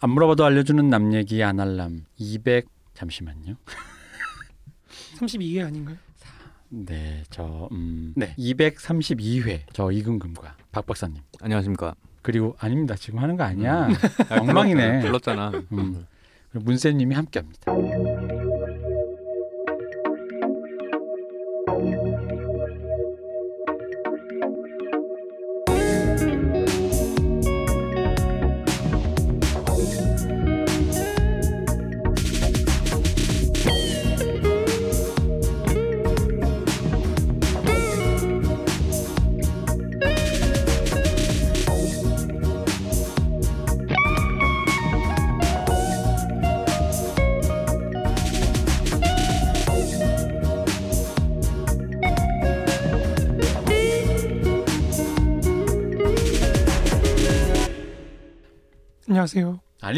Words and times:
안 0.00 0.10
물어봐도 0.10 0.44
알려주는 0.44 0.88
남 0.88 1.12
얘기 1.12 1.42
아날람 1.42 2.04
200 2.16 2.66
잠시만요. 2.94 3.56
32개 5.18 5.64
아닌가요? 5.64 5.96
네, 6.70 7.24
저 7.30 7.68
음, 7.72 8.14
네, 8.16 8.34
232회 8.38 9.62
저 9.72 9.90
이금금과 9.90 10.56
박 10.72 10.86
박사님 10.86 11.20
안녕하십니까. 11.42 11.94
그리고 12.22 12.54
아닙니다. 12.58 12.94
지금 12.94 13.18
하는 13.18 13.36
거 13.36 13.44
아니야. 13.44 13.88
엉망이네. 14.30 15.00
불렀잖아. 15.02 15.50
음. 15.72 16.06
그리고 16.50 16.64
문세님이 16.64 17.14
함께합니다. 17.14 17.72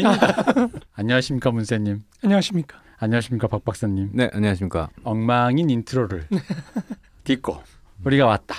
아닙니다. 0.07 0.67
안녕하십니까 0.93 1.51
문세님. 1.51 2.03
안녕하십니까? 2.23 2.81
안녕하십니까 2.97 3.47
박 3.47 3.63
박사님. 3.65 4.11
네, 4.13 4.29
안녕하십니까. 4.33 4.89
엉망인 5.03 5.69
인트로를 5.69 6.27
딛고 7.23 7.61
우리가 8.05 8.25
왔다. 8.25 8.55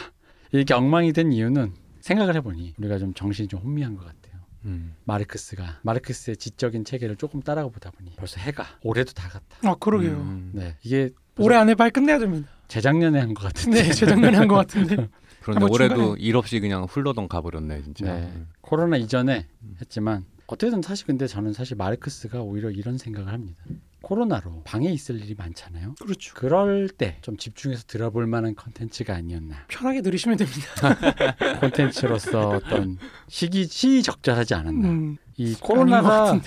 이렇게 0.53 0.75
엉망이 0.75 1.13
된 1.13 1.33
이유는 1.33 1.73
생각을 2.01 2.35
해보니 2.37 2.75
우리가 2.79 2.99
좀 2.99 3.15
정신이 3.15 3.49
좀 3.49 3.61
혼미한 3.61 3.97
것 3.97 4.05
같아요. 4.05 4.41
음. 4.67 4.95
마르크스가 5.05 5.81
마르크스의 5.83 6.37
지적인 6.37 6.85
체계를 6.85 7.17
조금 7.17 7.43
따라가 7.43 7.69
보다 7.69 7.91
보니 7.91 8.13
벌써 8.17 8.41
해가 8.41 8.65
올해도 8.83 9.13
다 9.13 9.29
갔다. 9.29 9.69
아 9.69 9.75
그러게요. 9.79 10.13
음. 10.13 10.51
네, 10.55 10.77
이게 10.83 11.11
올해 11.39 11.57
안에 11.57 11.75
빨리 11.75 11.91
끝내야 11.91 12.19
됩니다. 12.19 12.49
재작년에 12.69 13.19
한 13.21 13.35
것 13.35 13.43
같은데. 13.43 13.83
네, 13.83 13.93
재작년에 13.93 14.37
한 14.37 14.49
것 14.49 14.55
같은데. 14.57 15.09
그런데 15.43 15.61
뭐 15.61 15.69
올해도 15.75 16.15
중간에- 16.15 16.17
일 16.21 16.37
없이 16.37 16.61
그냥 16.61 16.85
훌러덩 16.85 17.29
가버렸네 17.29 17.83
진짜. 17.83 18.07
네. 18.07 18.33
코로나 18.63 18.97
이전에 18.97 19.47
했지만 19.81 20.25
어떻게든 20.47 20.83
사실 20.83 21.07
근데 21.07 21.27
저는 21.27 21.53
사실 21.53 21.77
마르크스가 21.77 22.41
오히려 22.43 22.71
이런 22.71 22.99
생각을 22.99 23.33
합니다. 23.33 23.63
코로나로 24.03 24.63
방에 24.65 24.91
있을 24.91 25.19
일이 25.23 25.35
많잖아요. 25.35 25.95
그렇죠. 26.03 26.35
그럴 26.35 26.89
때 26.91 27.17
좀 27.23 27.39
집중해서 27.39 27.85
들어볼 27.87 28.27
만한 28.27 28.55
컨텐츠가 28.55 29.15
아니었나. 29.15 29.57
편하게 29.69 30.03
들으시면 30.03 30.37
됩니다. 30.37 30.97
콘텐츠로서 31.61 32.51
어떤 32.51 32.99
시기 33.29 33.65
시적절하지 33.65 34.53
않았나. 34.55 34.89
음, 34.89 35.17
이 35.39 35.55
코로나가. 35.55 36.39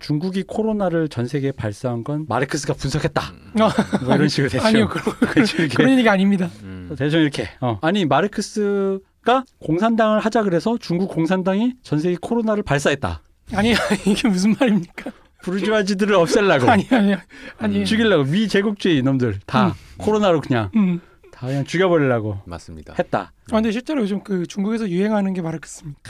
중국이 0.00 0.42
코로나를 0.42 1.08
전 1.08 1.26
세계에 1.28 1.52
발사한 1.52 2.02
건 2.04 2.26
마르크스가 2.28 2.74
분석했다. 2.74 3.22
어, 3.60 4.04
뭐 4.04 4.14
이런 4.16 4.28
식으로 4.28 4.50
대충 4.50 4.66
아니요, 4.66 4.88
그런, 4.88 5.46
그런 5.76 5.90
얘기가 5.92 6.10
아닙니다. 6.12 6.50
음. 6.64 6.92
대충 6.98 7.20
이렇게. 7.20 7.48
어. 7.60 7.78
아니 7.82 8.04
마르크스 8.04 8.98
가 9.24 9.44
공산당을 9.60 10.18
하자 10.20 10.42
그래서 10.42 10.76
중국 10.78 11.08
공산당이 11.08 11.74
전 11.82 11.98
세계 12.00 12.16
코로나를 12.20 12.62
발사했다. 12.64 13.22
아니 13.54 13.72
이게 14.06 14.28
무슨 14.28 14.56
말입니까? 14.58 15.12
부르주아지들을 15.42 16.14
없애려고 16.14 16.68
아니 16.70 16.86
아니 16.90 17.14
아니. 17.58 17.78
음. 17.78 17.84
죽이려고 17.84 18.24
미제국주의 18.24 19.02
놈들 19.02 19.40
다 19.46 19.68
음. 19.68 19.72
코로나로 19.98 20.40
그냥 20.40 20.70
음. 20.74 21.00
다 21.30 21.46
그냥 21.46 21.64
죽여버리려고 21.64 22.40
맞습니다. 22.46 22.94
했다. 22.98 23.32
아, 23.50 23.54
근데 23.54 23.70
실제로 23.70 24.02
요즘 24.02 24.22
그 24.22 24.46
중국에서 24.46 24.88
유행하는 24.88 25.34
게 25.34 25.42
마르크스입니다. 25.42 26.00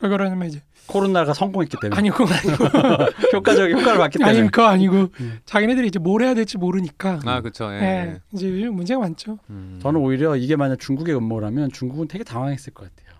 왜 0.00 0.08
그러냐면 0.08 0.48
이제 0.48 0.62
코로나가 0.86 1.32
성공했기 1.32 1.76
때문에 1.80 1.96
아니 1.96 2.10
그건 2.10 2.28
아니고 2.32 2.64
효과적 3.32 3.70
효과를 3.70 3.98
봤기 3.98 4.18
때문에 4.18 4.38
아니 4.38 4.50
그거 4.50 4.64
아니고 4.66 5.08
음. 5.20 5.38
자기네들이 5.46 5.88
이제 5.88 5.98
뭘 5.98 6.22
해야 6.22 6.34
될지 6.34 6.58
모르니까. 6.58 7.20
아 7.24 7.40
그렇죠. 7.40 7.72
예. 7.72 7.76
예, 7.82 8.20
이제 8.32 8.48
요즘 8.50 8.74
문제가 8.74 9.00
많죠. 9.00 9.38
음. 9.50 9.78
저는 9.82 10.00
오히려 10.00 10.36
이게 10.36 10.56
만약 10.56 10.78
중국의 10.80 11.16
음모라면 11.16 11.72
중국은 11.72 12.08
되게 12.08 12.24
당황했을 12.24 12.74
것 12.74 12.84
같아요. 12.94 13.16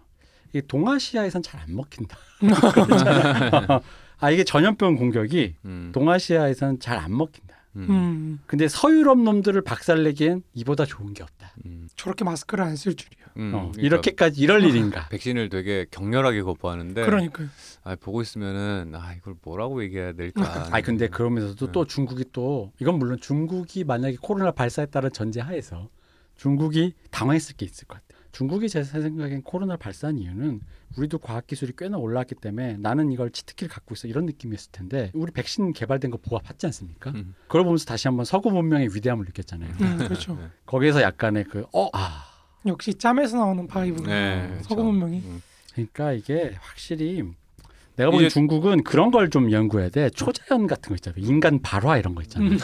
이게 0.50 0.60
동아시아에선 0.66 1.42
잘 1.42 1.60
안 1.60 1.74
먹힌다. 1.74 2.16
아 4.20 4.30
이게 4.30 4.44
전염병 4.44 4.96
공격이 4.96 5.54
음. 5.64 5.90
동아시아에선 5.94 6.78
잘 6.78 6.98
안 6.98 7.16
먹힌다. 7.16 7.56
음. 7.76 7.86
음, 7.88 8.38
근데 8.46 8.68
서유럽 8.68 9.18
놈들을 9.18 9.62
박살내기엔 9.62 10.42
이보다 10.52 10.84
좋은 10.84 11.14
게 11.14 11.22
없다. 11.22 11.52
음. 11.64 11.88
저렇게 11.96 12.22
마스크를 12.24 12.64
안 12.64 12.76
쓸 12.76 12.94
줄이야. 12.94 13.21
음. 13.36 13.52
어, 13.54 13.58
그러니까 13.72 13.82
이렇게까지 13.82 14.40
이럴 14.40 14.64
일인가? 14.64 15.08
백신을 15.08 15.48
되게 15.48 15.86
격렬하게 15.90 16.42
거부하는데 16.42 17.04
그러니까요. 17.04 17.48
아, 17.84 17.96
보고 17.96 18.22
있으면은 18.22 18.92
아 18.94 19.14
이걸 19.14 19.34
뭐라고 19.42 19.82
얘기해야 19.82 20.12
될까. 20.12 20.68
아니 20.70 20.82
근데 20.82 21.08
그러면서도 21.08 21.66
네. 21.66 21.72
또 21.72 21.84
중국이 21.84 22.26
또 22.32 22.72
이건 22.80 22.98
물론 22.98 23.18
중국이 23.20 23.84
만약에 23.84 24.16
코로나 24.20 24.50
발사했다는 24.50 25.12
전제하에서 25.12 25.88
중국이 26.36 26.94
당황했을 27.10 27.56
게 27.56 27.66
있을 27.66 27.86
것 27.86 28.00
같아요. 28.00 28.22
중국이 28.32 28.68
제 28.68 28.82
생각엔 28.82 29.42
코로나 29.42 29.76
발사한 29.76 30.18
이유는 30.18 30.60
우리도 30.96 31.18
과학 31.18 31.46
기술이 31.46 31.72
꽤나 31.76 31.98
올라왔기 31.98 32.34
때문에 32.36 32.78
나는 32.78 33.12
이걸 33.12 33.30
치트키를 33.30 33.70
갖고 33.70 33.94
있어 33.94 34.08
이런 34.08 34.26
느낌이었을 34.26 34.72
텐데 34.72 35.10
우리 35.14 35.30
백신 35.32 35.72
개발된 35.72 36.10
거 36.10 36.16
보아 36.16 36.40
봤지 36.40 36.66
않습니까? 36.66 37.10
음. 37.10 37.34
그걸 37.46 37.64
보면서 37.64 37.84
다시 37.84 38.08
한번 38.08 38.24
서구 38.24 38.50
문명의 38.50 38.88
위대함을 38.94 39.26
느꼈잖아요. 39.26 39.70
음, 39.80 39.98
그렇죠. 39.98 40.34
네. 40.34 40.48
거기에서 40.64 41.02
약간의 41.02 41.44
그 41.44 41.66
어, 41.72 41.88
아 41.92 42.31
역시 42.66 42.94
짬에서 42.94 43.36
나오는 43.38 43.66
바이브. 43.66 44.02
네, 44.04 44.46
그렇죠. 44.48 44.64
서구 44.68 44.84
문명이. 44.84 45.18
음. 45.24 45.42
그러니까 45.74 46.12
이게 46.12 46.52
확실히 46.60 47.22
내가 47.96 48.10
보기엔 48.10 48.30
중국은 48.30 48.84
그런 48.84 49.10
걸 49.10 49.28
좀 49.30 49.50
연구해야 49.52 49.88
돼. 49.90 50.08
초자연 50.10 50.66
같은 50.66 50.90
거 50.90 50.94
있잖아요. 50.94 51.22
인간 51.24 51.60
발화 51.62 51.98
이런 51.98 52.14
거 52.14 52.22
있잖아요. 52.22 52.56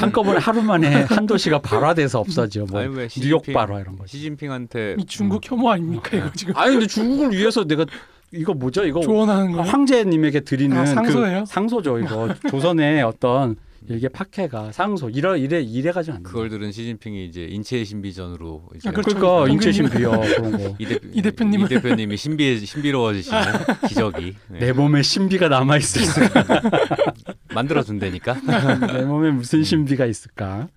한꺼번에 0.00 0.38
하루 0.38 0.62
만에 0.62 1.02
한 1.04 1.26
도시가 1.26 1.60
발화돼서 1.60 2.20
없어져. 2.20 2.66
뭐 2.70 2.80
아니, 2.80 2.94
왜 2.94 3.08
뉴욕 3.08 3.42
시진핑- 3.42 3.52
발화 3.54 3.80
이런 3.80 3.96
거. 3.96 4.06
시진핑한테 4.06 4.96
이 4.98 5.04
중국 5.06 5.48
혐오 5.50 5.70
아닙니까 5.70 6.16
이거 6.16 6.30
지금 6.34 6.56
아니 6.56 6.72
근데 6.72 6.86
중국을 6.86 7.32
위해서 7.36 7.64
내가 7.64 7.84
이거 8.32 8.52
뭐죠? 8.54 8.84
이거 8.84 9.00
조언하는 9.00 9.52
거. 9.52 9.62
황제님에게 9.62 10.40
드리는 10.40 10.76
아, 10.76 10.84
상소예요? 10.86 11.40
그 11.40 11.46
상소죠. 11.46 11.98
이거 12.00 12.34
조선의 12.50 13.02
어떤 13.02 13.56
일개 13.88 14.08
박해가 14.08 14.72
상소 14.72 15.10
이래 15.10 15.38
이래 15.38 15.60
이래 15.60 15.92
가지고 15.92 16.16
안 16.16 16.22
돼. 16.22 16.28
그걸 16.28 16.48
들은 16.48 16.72
시진핑이 16.72 17.26
이제 17.26 17.44
인체의 17.44 17.84
신비전으로 17.84 18.64
이제 18.76 18.88
아, 18.88 18.92
그렇죠. 18.92 19.16
그러니까. 19.18 19.52
인체 19.52 19.72
신비요 19.72 20.10
그런 20.10 20.52
거. 20.52 20.74
이, 20.78 20.86
대, 20.86 20.98
이 21.12 21.22
대표님은- 21.22 21.66
이 21.66 21.68
대표님이 21.68 22.16
신비해 22.16 22.58
신비로워지시는 22.58 23.40
기적이 23.88 24.34
네. 24.48 24.58
내 24.58 24.72
몸에 24.72 25.02
신비가 25.02 25.48
남아 25.48 25.76
있을까? 25.78 26.42
만들어 27.54 27.82
준다니까. 27.82 28.34
내 28.92 29.02
몸에 29.04 29.30
무슨 29.30 29.62
신비가 29.64 30.06
있을까? 30.06 30.68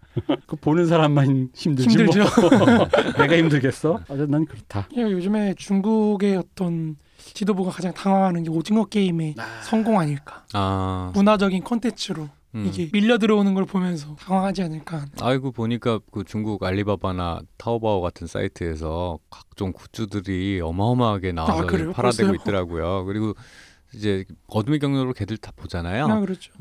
그 0.47 0.55
보는 0.55 0.85
사람만 0.87 1.49
힘들지 1.53 1.89
힘들죠. 1.89 2.19
뭐. 2.57 2.87
내가 3.17 3.37
힘들겠어? 3.37 3.99
아, 4.09 4.13
난 4.27 4.45
그렇다. 4.45 4.87
예, 4.97 5.01
요즘에 5.01 5.53
중국의 5.57 6.37
어떤 6.37 6.95
지도부가 7.17 7.71
가장 7.71 7.93
당황하는 7.93 8.43
게 8.43 8.49
오징어 8.49 8.85
게임의 8.85 9.35
성공 9.63 9.99
아닐까. 9.99 10.43
아, 10.53 11.11
문화적인 11.13 11.63
콘텐츠로 11.63 12.27
음. 12.55 12.65
이게 12.65 12.89
밀려 12.91 13.17
들어오는 13.17 13.53
걸 13.53 13.65
보면서 13.65 14.15
당황하지 14.15 14.63
않을까. 14.63 15.05
아이고 15.21 15.51
보니까 15.51 15.99
그 16.11 16.23
중국 16.23 16.63
알리바바나 16.63 17.41
타오바오 17.57 18.01
같은 18.01 18.25
사이트에서 18.25 19.19
각종 19.29 19.71
굿즈들이 19.71 20.59
어마어마하게 20.61 21.31
나와서 21.33 21.63
아? 21.63 21.91
팔아대고? 21.93 22.35
있더라고요. 22.35 23.05
그리고 23.05 23.35
이제 23.95 24.23
어둠의 24.47 24.77
경로로 24.79 25.13
걔들 25.13 25.37
다 25.37 25.51
보잖아요. 25.55 26.05
아, 26.05 26.19
그렇죠. 26.19 26.51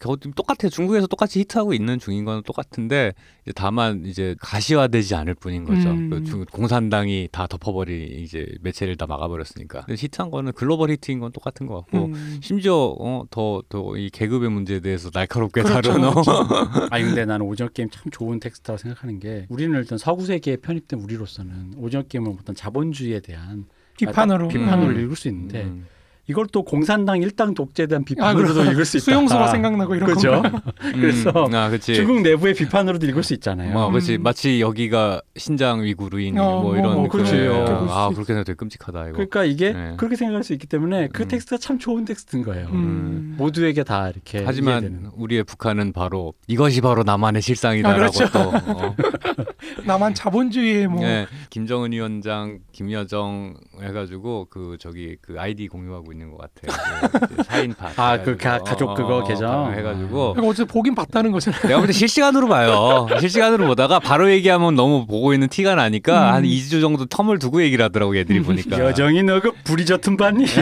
겨- 0.00 0.16
똑같아요. 0.36 0.70
중국에서 0.70 1.08
똑같이 1.08 1.40
히트하고 1.40 1.74
있는 1.74 1.98
중인 1.98 2.24
건 2.24 2.42
똑같은데 2.44 3.14
이제 3.44 3.52
다만 3.54 4.04
이제 4.06 4.36
가시화되지 4.40 5.14
않을 5.16 5.34
뿐인 5.34 5.64
거죠. 5.64 5.90
음. 5.90 6.10
그 6.10 6.22
중- 6.24 6.44
공산당이 6.44 7.30
다 7.32 7.48
덮어버리 7.48 8.22
이제 8.22 8.46
매체를 8.60 8.96
다 8.96 9.06
막아버렸으니까. 9.08 9.86
히트한 9.90 10.30
거는 10.30 10.52
글로벌 10.52 10.90
히트인 10.90 11.18
건 11.18 11.32
똑같은 11.32 11.66
것 11.66 11.76
같고 11.80 12.06
음. 12.06 12.38
심지어 12.42 12.94
어, 12.98 13.24
더더 13.30 13.96
이 13.96 14.10
계급의 14.10 14.48
문제에 14.50 14.78
대해서 14.80 15.10
날카롭게 15.12 15.62
그렇죠, 15.62 15.90
다룬 15.92 16.04
어. 16.04 16.12
아니 16.90 17.04
근데 17.04 17.24
나는 17.24 17.44
오징어 17.46 17.68
게임 17.70 17.90
참 17.90 18.04
좋은 18.12 18.38
텍스트라고 18.38 18.78
생각하는 18.78 19.18
게 19.18 19.46
우리는 19.48 19.76
일단 19.78 19.98
서구 19.98 20.24
세계에 20.26 20.56
편입된 20.58 21.00
우리로서는 21.00 21.74
오징어 21.76 22.02
게임은 22.02 22.36
어떤 22.40 22.54
자본주의에 22.54 23.18
대한 23.20 23.64
비판으로. 23.96 24.48
비판으로 24.48 24.92
음. 24.94 25.00
읽을 25.00 25.16
수 25.16 25.28
있는데 25.28 25.64
음. 25.64 25.86
이걸 26.28 26.46
또 26.52 26.62
공산당 26.62 27.20
일당 27.20 27.52
독재에 27.54 27.86
대한 27.86 28.02
아, 28.02 28.04
비판으로도 28.04 28.54
그렇죠. 28.54 28.70
읽을 28.70 28.84
수 28.84 28.96
있다. 28.98 29.04
수용소가 29.04 29.48
생각나고 29.48 29.94
이런 29.96 30.14
그죠? 30.14 30.40
그래서 30.78 31.30
음, 31.46 31.54
아, 31.54 31.68
그치. 31.68 31.94
중국 31.94 32.22
내부의 32.22 32.54
비판으로도 32.54 33.06
읽을 33.06 33.24
수 33.24 33.34
있잖아요. 33.34 33.72
뭐, 33.72 33.90
그렇지. 33.90 34.16
음. 34.16 34.22
마치 34.22 34.60
여기가 34.60 35.20
신장 35.36 35.82
위구르인 35.82 36.38
어, 36.38 36.44
뭐 36.44 36.62
뭐, 36.62 36.76
이런 36.76 36.94
뭐, 36.94 37.08
그렇지. 37.08 37.34
어. 37.48 37.88
아, 37.90 38.08
그럴 38.08 38.10
수 38.10 38.14
그렇게 38.14 38.32
생각 38.34 38.44
되게 38.44 38.56
끔찍하다 38.56 39.04
이거. 39.06 39.12
그러니까 39.14 39.44
이게 39.44 39.72
네. 39.72 39.94
그렇게 39.96 40.14
생각할 40.14 40.44
수 40.44 40.52
있기 40.52 40.68
때문에 40.68 41.08
그 41.08 41.24
음. 41.24 41.28
텍스트가 41.28 41.58
참 41.58 41.78
좋은 41.78 42.04
텍스트인 42.04 42.44
거예요. 42.44 42.68
음. 42.68 43.34
모두에게 43.36 43.82
다 43.82 44.08
이렇게 44.08 44.42
하지만 44.44 44.82
이해되는. 44.82 45.10
우리의 45.16 45.42
북한은 45.42 45.92
바로 45.92 46.34
이것이 46.46 46.80
바로 46.80 47.02
남한의 47.02 47.42
실상이다라고 47.42 48.04
아, 48.04 48.10
그렇죠. 48.10 48.32
또 48.32 48.38
어. 48.40 48.96
나만 49.86 50.14
자본주의의 50.14 50.86
뭐 50.86 51.00
네, 51.00 51.26
김정은 51.50 51.92
위원장, 51.92 52.60
김여정 52.72 53.54
해가지고 53.80 54.46
그 54.50 54.76
저기 54.78 55.16
그 55.20 55.36
아이디 55.38 55.66
공유하고 55.66 56.11
있는 56.12 56.30
것 56.30 56.38
같아. 56.38 57.18
그 57.26 57.42
사인파. 57.44 57.90
아, 57.96 58.18
그. 58.22 58.36
가- 58.36 58.58
가족 58.58 58.94
그거 58.94 59.24
계정? 59.24 59.72
해가지고 59.74 60.34
이거 60.38 60.46
어쨌든 60.46 60.66
보긴 60.66 60.94
봤다는 60.94 61.32
거잖아요. 61.32 61.62
내가 61.62 61.78
볼 61.78 61.86
때 61.86 61.92
실시간으로 61.92 62.48
봐요. 62.48 63.06
실시간으로 63.20 63.66
보다가 63.66 63.98
바로 63.98 64.30
얘기하면 64.30 64.74
너무 64.74 65.06
보고 65.06 65.32
있는 65.34 65.48
티가 65.48 65.74
나니까 65.74 66.30
음. 66.30 66.34
한 66.34 66.42
2주 66.44 66.80
정도 66.80 67.06
텀을 67.06 67.40
두고 67.40 67.62
얘기를 67.62 67.84
하더라고 67.84 68.16
얘들이 68.16 68.42
보니까. 68.42 68.78
여정이 68.78 69.22
너 69.24 69.40
그 69.40 69.50
불이 69.64 69.84
젖은 69.86 70.16
반니 70.16 70.44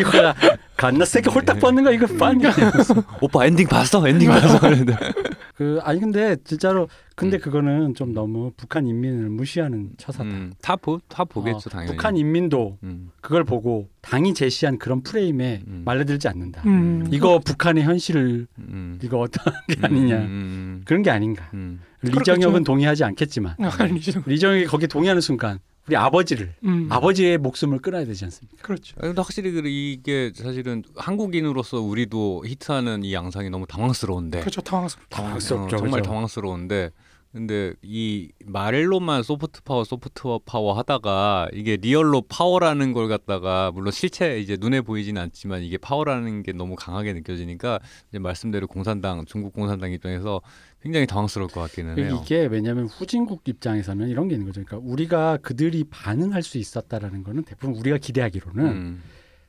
이거야 0.00 0.34
갓나 0.80 1.04
새끼 1.04 1.28
홀딱 1.28 1.60
받는 1.60 1.84
거 1.84 1.92
이거 1.92 2.06
반니 2.06 2.42
오빠 3.20 3.44
엔딩 3.44 3.68
봤어? 3.68 4.08
엔딩 4.08 4.30
봤어? 4.30 4.58
그 5.54 5.78
아니 5.82 6.00
근데 6.00 6.36
진짜로 6.42 6.88
근데 7.14 7.36
음. 7.36 7.40
그거는 7.40 7.94
좀 7.94 8.14
너무 8.14 8.50
북한 8.56 8.86
인민을 8.86 9.28
무시하는 9.28 9.90
처사다. 9.98 10.24
음, 10.24 10.54
다, 10.62 10.76
보, 10.76 10.98
다 11.06 11.24
보겠죠 11.24 11.68
어, 11.68 11.70
당연히. 11.70 11.90
북한 11.90 12.16
인민도 12.16 12.78
음, 12.82 13.10
그걸 13.20 13.44
보고 13.44 13.90
당이 14.00 14.32
제시한 14.32 14.78
그런 14.78 15.02
프레임에 15.02 15.64
음. 15.66 15.82
말려들지 15.84 16.28
않는다. 16.28 16.62
음. 16.64 17.06
이거 17.10 17.40
북한의 17.40 17.84
현실을 17.84 18.46
음, 18.58 18.98
이거 19.02 19.18
어떤 19.18 19.52
게 19.68 19.76
아니냐 19.82 20.16
음, 20.16 20.22
음, 20.22 20.82
그런 20.86 21.02
게 21.02 21.10
아닌가. 21.10 21.50
음, 21.52 21.82
리정혁은 22.00 22.40
그렇겠죠. 22.40 22.64
동의하지 22.64 23.04
않겠지만 23.04 23.56
아니죠. 23.58 24.22
리정혁이 24.24 24.64
거기 24.64 24.88
동의하는 24.88 25.20
순간 25.20 25.58
우리 25.86 25.96
아버지를 25.96 26.54
음. 26.64 26.86
아버지의 26.90 27.38
목숨을 27.38 27.80
끊어야 27.80 28.04
되지 28.04 28.24
않습니까? 28.24 28.62
그렇죠. 28.62 28.94
아, 28.98 29.02
근데 29.02 29.20
확실히 29.20 29.50
그 29.52 29.66
이게 29.66 30.32
사실은 30.34 30.82
한국인으로서 30.96 31.80
우리도 31.80 32.44
히트하는 32.46 33.04
이 33.04 33.12
양상이 33.14 33.50
너무 33.50 33.66
당황스러운데 33.66 34.40
그렇죠. 34.40 34.60
당황스럽다. 34.60 35.16
당황스럽죠. 35.16 35.76
어, 35.76 35.78
정말 35.78 36.00
그죠? 36.00 36.10
당황스러운데 36.10 36.90
근데 37.32 37.74
이 37.82 38.32
말로만 38.44 39.22
소프트 39.22 39.62
파워 39.62 39.84
소프트 39.84 40.22
파워 40.44 40.72
하다가 40.72 41.48
이게 41.52 41.76
real로 41.76 42.22
파워라는 42.22 42.92
걸 42.92 43.06
갖다가 43.06 43.70
물론 43.70 43.92
실체 43.92 44.40
이제 44.40 44.56
눈에 44.58 44.80
보이지는 44.80 45.22
않지만 45.22 45.62
이게 45.62 45.78
파워라는 45.78 46.42
게 46.42 46.52
너무 46.52 46.74
강하게 46.74 47.12
느껴지니까 47.12 47.78
이제 48.08 48.18
말씀대로 48.18 48.66
공산당 48.66 49.24
중국 49.26 49.52
공산당 49.52 49.92
입장에서 49.92 50.40
굉장히 50.82 51.06
당황스러울 51.06 51.50
것 51.50 51.60
같기는 51.60 51.98
해요. 51.98 52.20
이게 52.22 52.46
왜냐하면 52.46 52.86
후진국 52.86 53.42
입장에서는 53.46 54.08
이런 54.08 54.28
게 54.28 54.34
있는 54.34 54.46
거죠. 54.46 54.64
그러니까 54.64 54.88
우리가 54.90 55.36
그들이 55.42 55.84
반응할 55.90 56.42
수 56.42 56.56
있었다라는 56.58 57.22
거는 57.22 57.44
대부분 57.44 57.76
우리가 57.76 57.98
기대하기로는 57.98 58.64
음, 58.66 59.02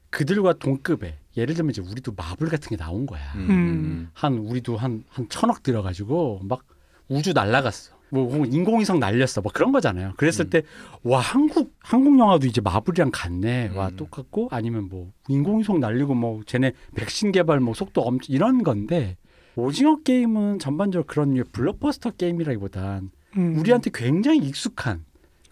그들과 0.09 0.53
동급의 0.53 1.15
예를 1.37 1.55
들면 1.55 1.69
이제 1.71 1.81
우리도 1.81 2.13
마블 2.17 2.49
같은 2.49 2.69
게 2.69 2.75
나온 2.75 3.05
거야. 3.05 3.21
음, 3.35 3.49
음. 3.49 4.09
한 4.13 4.33
우리도 4.39 4.75
한 4.75 5.03
한 5.09 5.27
천억 5.29 5.63
들어가지고 5.63 6.41
막 6.43 6.63
우주 7.07 7.31
날라갔어. 7.33 7.93
뭐 8.13 8.45
인공위성 8.45 8.99
날렸어. 8.99 9.39
뭐 9.39 9.53
그런 9.53 9.71
거잖아요. 9.71 10.11
그랬을 10.17 10.47
음. 10.47 10.49
때와 10.49 11.21
한국 11.21 11.73
한국 11.79 12.19
영화도 12.19 12.45
이제 12.45 12.59
마블이랑 12.59 13.11
같네. 13.13 13.71
와 13.73 13.87
음. 13.87 13.95
똑같고 13.95 14.49
아니면 14.51 14.89
뭐 14.89 15.13
인공위성 15.29 15.79
날리고 15.79 16.13
뭐 16.13 16.41
쟤네 16.45 16.73
백신 16.95 17.31
개발 17.31 17.61
뭐 17.61 17.73
속도 17.73 18.01
엄청 18.01 18.35
이런 18.35 18.63
건데 18.63 19.15
오징어 19.55 19.97
게임은 20.03 20.59
전반적으로 20.59 21.05
그런 21.07 21.31
류의 21.31 21.45
블록버스터 21.51 22.11
게임이라기보단 22.11 23.11
음. 23.37 23.57
우리한테 23.57 23.91
굉장히 23.93 24.39
익숙한 24.39 25.03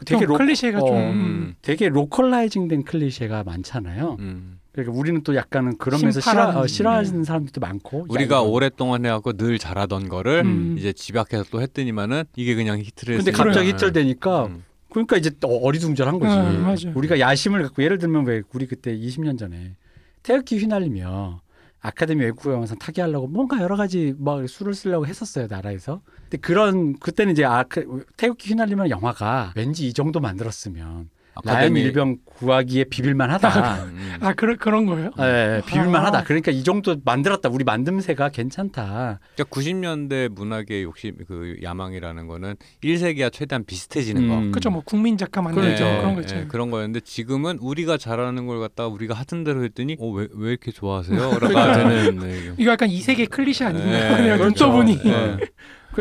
되게 0.05 0.21
좀 0.21 0.29
로, 0.29 0.37
클리셰가 0.37 0.79
어, 0.79 0.87
좀 0.87 0.97
음, 0.97 1.55
되게 1.61 1.89
localizing된 1.89 2.83
클리셰가 2.83 3.43
많잖아요. 3.43 4.17
음. 4.19 4.59
그러니까 4.71 4.97
우리는 4.97 5.21
또 5.23 5.35
약간은 5.35 5.77
그러면서 5.77 6.21
싫어 6.21 6.59
어, 6.59 6.67
싫어하는 6.67 7.23
사람들도 7.23 7.59
많고 7.59 8.05
우리가 8.07 8.37
야, 8.37 8.39
오랫동안 8.39 9.05
해갖고 9.05 9.33
늘 9.33 9.57
잘하던 9.57 10.07
거를 10.07 10.43
음. 10.45 10.75
이제 10.77 10.93
집약해서 10.93 11.43
또 11.51 11.61
했더니만은 11.61 12.23
이게 12.35 12.55
그냥 12.55 12.79
히트를 12.79 13.17
근데 13.17 13.31
했으니까. 13.31 13.43
갑자기 13.43 13.69
히트를 13.69 13.91
되니까 13.91 14.45
음. 14.45 14.63
그러니까 14.89 15.17
이제 15.17 15.31
또 15.39 15.49
어리둥절한 15.49 16.19
거지. 16.19 16.33
음, 16.33 16.63
맞아요. 16.63 16.93
우리가 16.95 17.19
야심을 17.19 17.61
갖고 17.63 17.83
예를 17.83 17.97
들면 17.97 18.25
왜 18.25 18.41
우리 18.53 18.67
그때 18.67 18.95
20년 18.97 19.37
전에 19.37 19.75
태극기 20.23 20.57
휘날리며 20.59 21.41
아카데미 21.81 22.23
외국어 22.23 22.51
영화상 22.53 22.77
타기하려고 22.77 23.27
뭔가 23.27 23.61
여러 23.61 23.75
가지 23.75 24.13
막 24.17 24.47
수를 24.47 24.73
쓰려고 24.73 25.05
했었어요 25.07 25.47
나라에서. 25.49 26.01
근데 26.23 26.37
그런 26.37 26.97
그때는 26.99 27.33
이제 27.33 27.45
아카, 27.45 27.81
태극기 28.17 28.49
휘날리면 28.49 28.89
영화가 28.89 29.53
왠지 29.55 29.87
이 29.87 29.93
정도 29.93 30.19
만들었으면 30.19 31.09
아카데미- 31.35 31.79
일병 31.81 32.17
구하기에 32.25 32.85
비빌만하다. 32.85 33.49
음. 33.85 34.17
아 34.21 34.33
그런 34.33 34.57
그런 34.57 34.85
거예요? 34.85 35.11
예, 35.19 35.61
비빌만하다. 35.65 36.19
아. 36.19 36.23
그러니까 36.23 36.51
이 36.51 36.63
정도 36.63 36.95
만들었다. 37.05 37.47
우리 37.49 37.63
만듦새가 37.63 38.31
괜찮다. 38.33 39.19
그러니까 39.35 39.43
90년대 39.55 40.29
문학의 40.29 40.83
욕심 40.83 41.15
그 41.27 41.55
야망이라는 41.63 42.27
거는 42.27 42.55
1세기와 42.83 43.31
최대한 43.31 43.63
비슷해지는 43.65 44.27
거. 44.27 44.37
음. 44.37 44.51
그렇죠. 44.51 44.69
뭐 44.69 44.81
국민 44.85 45.17
작가 45.17 45.41
만들죠. 45.41 45.65
그렇죠. 45.83 45.83
그런 46.01 46.13
거 46.15 46.19
예, 46.19 46.21
있잖아요. 46.23 46.47
그런 46.49 46.71
거였는데 46.71 46.99
지금은 47.01 47.57
우리가 47.59 47.97
잘하는 47.97 48.45
걸 48.47 48.59
갖다가 48.59 48.89
우리가 48.89 49.13
하던 49.13 49.43
대로 49.43 49.63
했더니 49.63 49.95
어왜 49.99 50.27
왜 50.33 50.49
이렇게 50.49 50.71
좋아하세요? 50.71 51.17
그러니까. 51.39 51.65
라가 51.67 51.77
되는 51.77 52.19
네. 52.19 52.53
이거 52.57 52.71
약간 52.71 52.89
이세계 52.89 53.27
클리셰 53.27 53.67
아닌가요? 53.67 54.17
네, 54.17 54.37
그렇죠. 54.37 54.43
눈떠보니. 54.67 54.99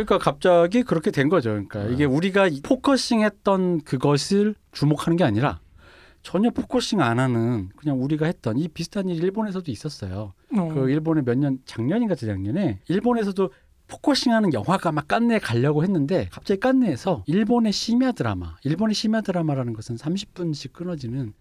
예. 0.00 0.04
그러니까 0.04 0.18
갑자기 0.18 0.82
그렇게 0.82 1.10
된 1.10 1.28
거죠. 1.28 1.50
그러니까 1.50 1.84
네. 1.84 1.94
이게 1.94 2.04
우리가 2.04 2.48
focusing했던 2.62 3.82
그것을 3.82 4.54
주목하는 4.72 5.16
게 5.16 5.24
아니라 5.24 5.60
전혀 6.22 6.50
focusing 6.50 7.00
안 7.00 7.18
하는 7.18 7.68
그냥 7.76 8.02
우리가 8.02 8.26
했던 8.26 8.58
이 8.58 8.68
비슷한 8.68 9.08
일이 9.08 9.18
일본에서도 9.18 9.70
있었어요. 9.70 10.32
어. 10.56 10.68
그 10.74 10.90
일본에 10.90 11.22
몇 11.22 11.34
년 11.38 11.58
작년인가 11.64 12.14
재작년에 12.14 12.80
일본에서도 12.88 13.50
focusing하는 13.86 14.52
영화가 14.52 14.92
막 14.92 15.08
칸네에 15.08 15.38
가려고 15.38 15.82
했는데 15.82 16.28
갑자기 16.30 16.60
칸네에서 16.60 17.24
일본의 17.26 17.72
심야 17.72 18.12
드라마, 18.12 18.56
일본의 18.64 18.94
심야 18.94 19.22
드라마라는 19.22 19.72
것은 19.72 19.96
30분씩 19.96 20.72
끊어지는 20.74 21.32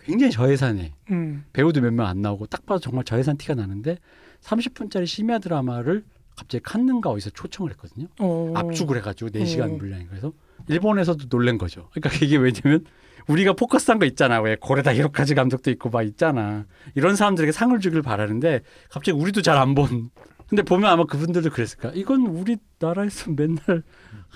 굉장히 0.00 0.30
저예산의 0.32 0.92
음. 1.12 1.44
배우도 1.54 1.80
몇 1.80 1.92
명 1.94 2.06
안 2.06 2.20
나오고 2.20 2.46
딱 2.46 2.66
봐도 2.66 2.80
정말 2.80 3.04
저예산 3.04 3.38
티가 3.38 3.54
나는데 3.54 3.96
30분짜리 4.42 5.06
심야 5.06 5.38
드라마를 5.38 6.04
갑자기 6.36 6.62
칸는가 6.62 7.10
어디서 7.10 7.30
초청을 7.30 7.70
했거든요. 7.72 8.06
어. 8.20 8.52
압축을 8.54 8.96
해가지고 8.98 9.30
4시간 9.30 9.74
어. 9.74 9.78
분량이 9.78 10.06
그래서 10.08 10.32
일본에서도 10.68 11.28
놀란 11.28 11.58
거죠. 11.58 11.88
그러니까 11.92 12.24
이게 12.24 12.36
왜냐면 12.36 12.84
우리가 13.28 13.52
포커스한 13.54 13.98
거 13.98 14.06
있잖아. 14.06 14.40
왜 14.40 14.56
고레다 14.60 14.94
히로카즈 14.94 15.34
감독도 15.34 15.70
있고 15.72 15.90
막 15.90 16.02
있잖아. 16.02 16.66
이런 16.94 17.16
사람들에게 17.16 17.52
상을 17.52 17.78
주길 17.80 18.02
바라는데 18.02 18.60
갑자기 18.90 19.12
우리도 19.18 19.42
잘 19.42 19.56
안 19.56 19.74
본. 19.74 20.10
근데 20.48 20.62
보면 20.62 20.90
아마 20.90 21.04
그분들도 21.04 21.50
그랬을 21.50 21.78
거야. 21.78 21.92
이건 21.94 22.26
우리 22.26 22.58
나라에서 22.78 23.30
맨날 23.30 23.82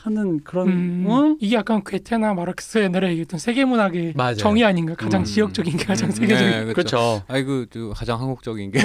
하는 0.02 0.42
그런 0.44 0.68
음, 0.68 1.06
응? 1.08 1.36
이게 1.40 1.56
약간 1.56 1.82
괴테나 1.84 2.34
마르크스 2.34 2.78
옛날에 2.78 3.08
얘기했던 3.10 3.38
세계 3.40 3.64
문학의 3.64 4.12
맞아요. 4.16 4.36
정의 4.36 4.64
아닌가? 4.64 4.94
가장 4.94 5.22
음. 5.22 5.24
지역적인 5.24 5.76
게 5.76 5.84
가장 5.84 6.08
음, 6.08 6.12
세계적인. 6.12 6.50
네, 6.50 6.60
그렇죠. 6.72 6.74
그렇죠. 6.74 7.22
아이고 7.28 7.66
저 7.66 7.88
가장 7.94 8.20
한국적인 8.20 8.70
게 8.70 8.80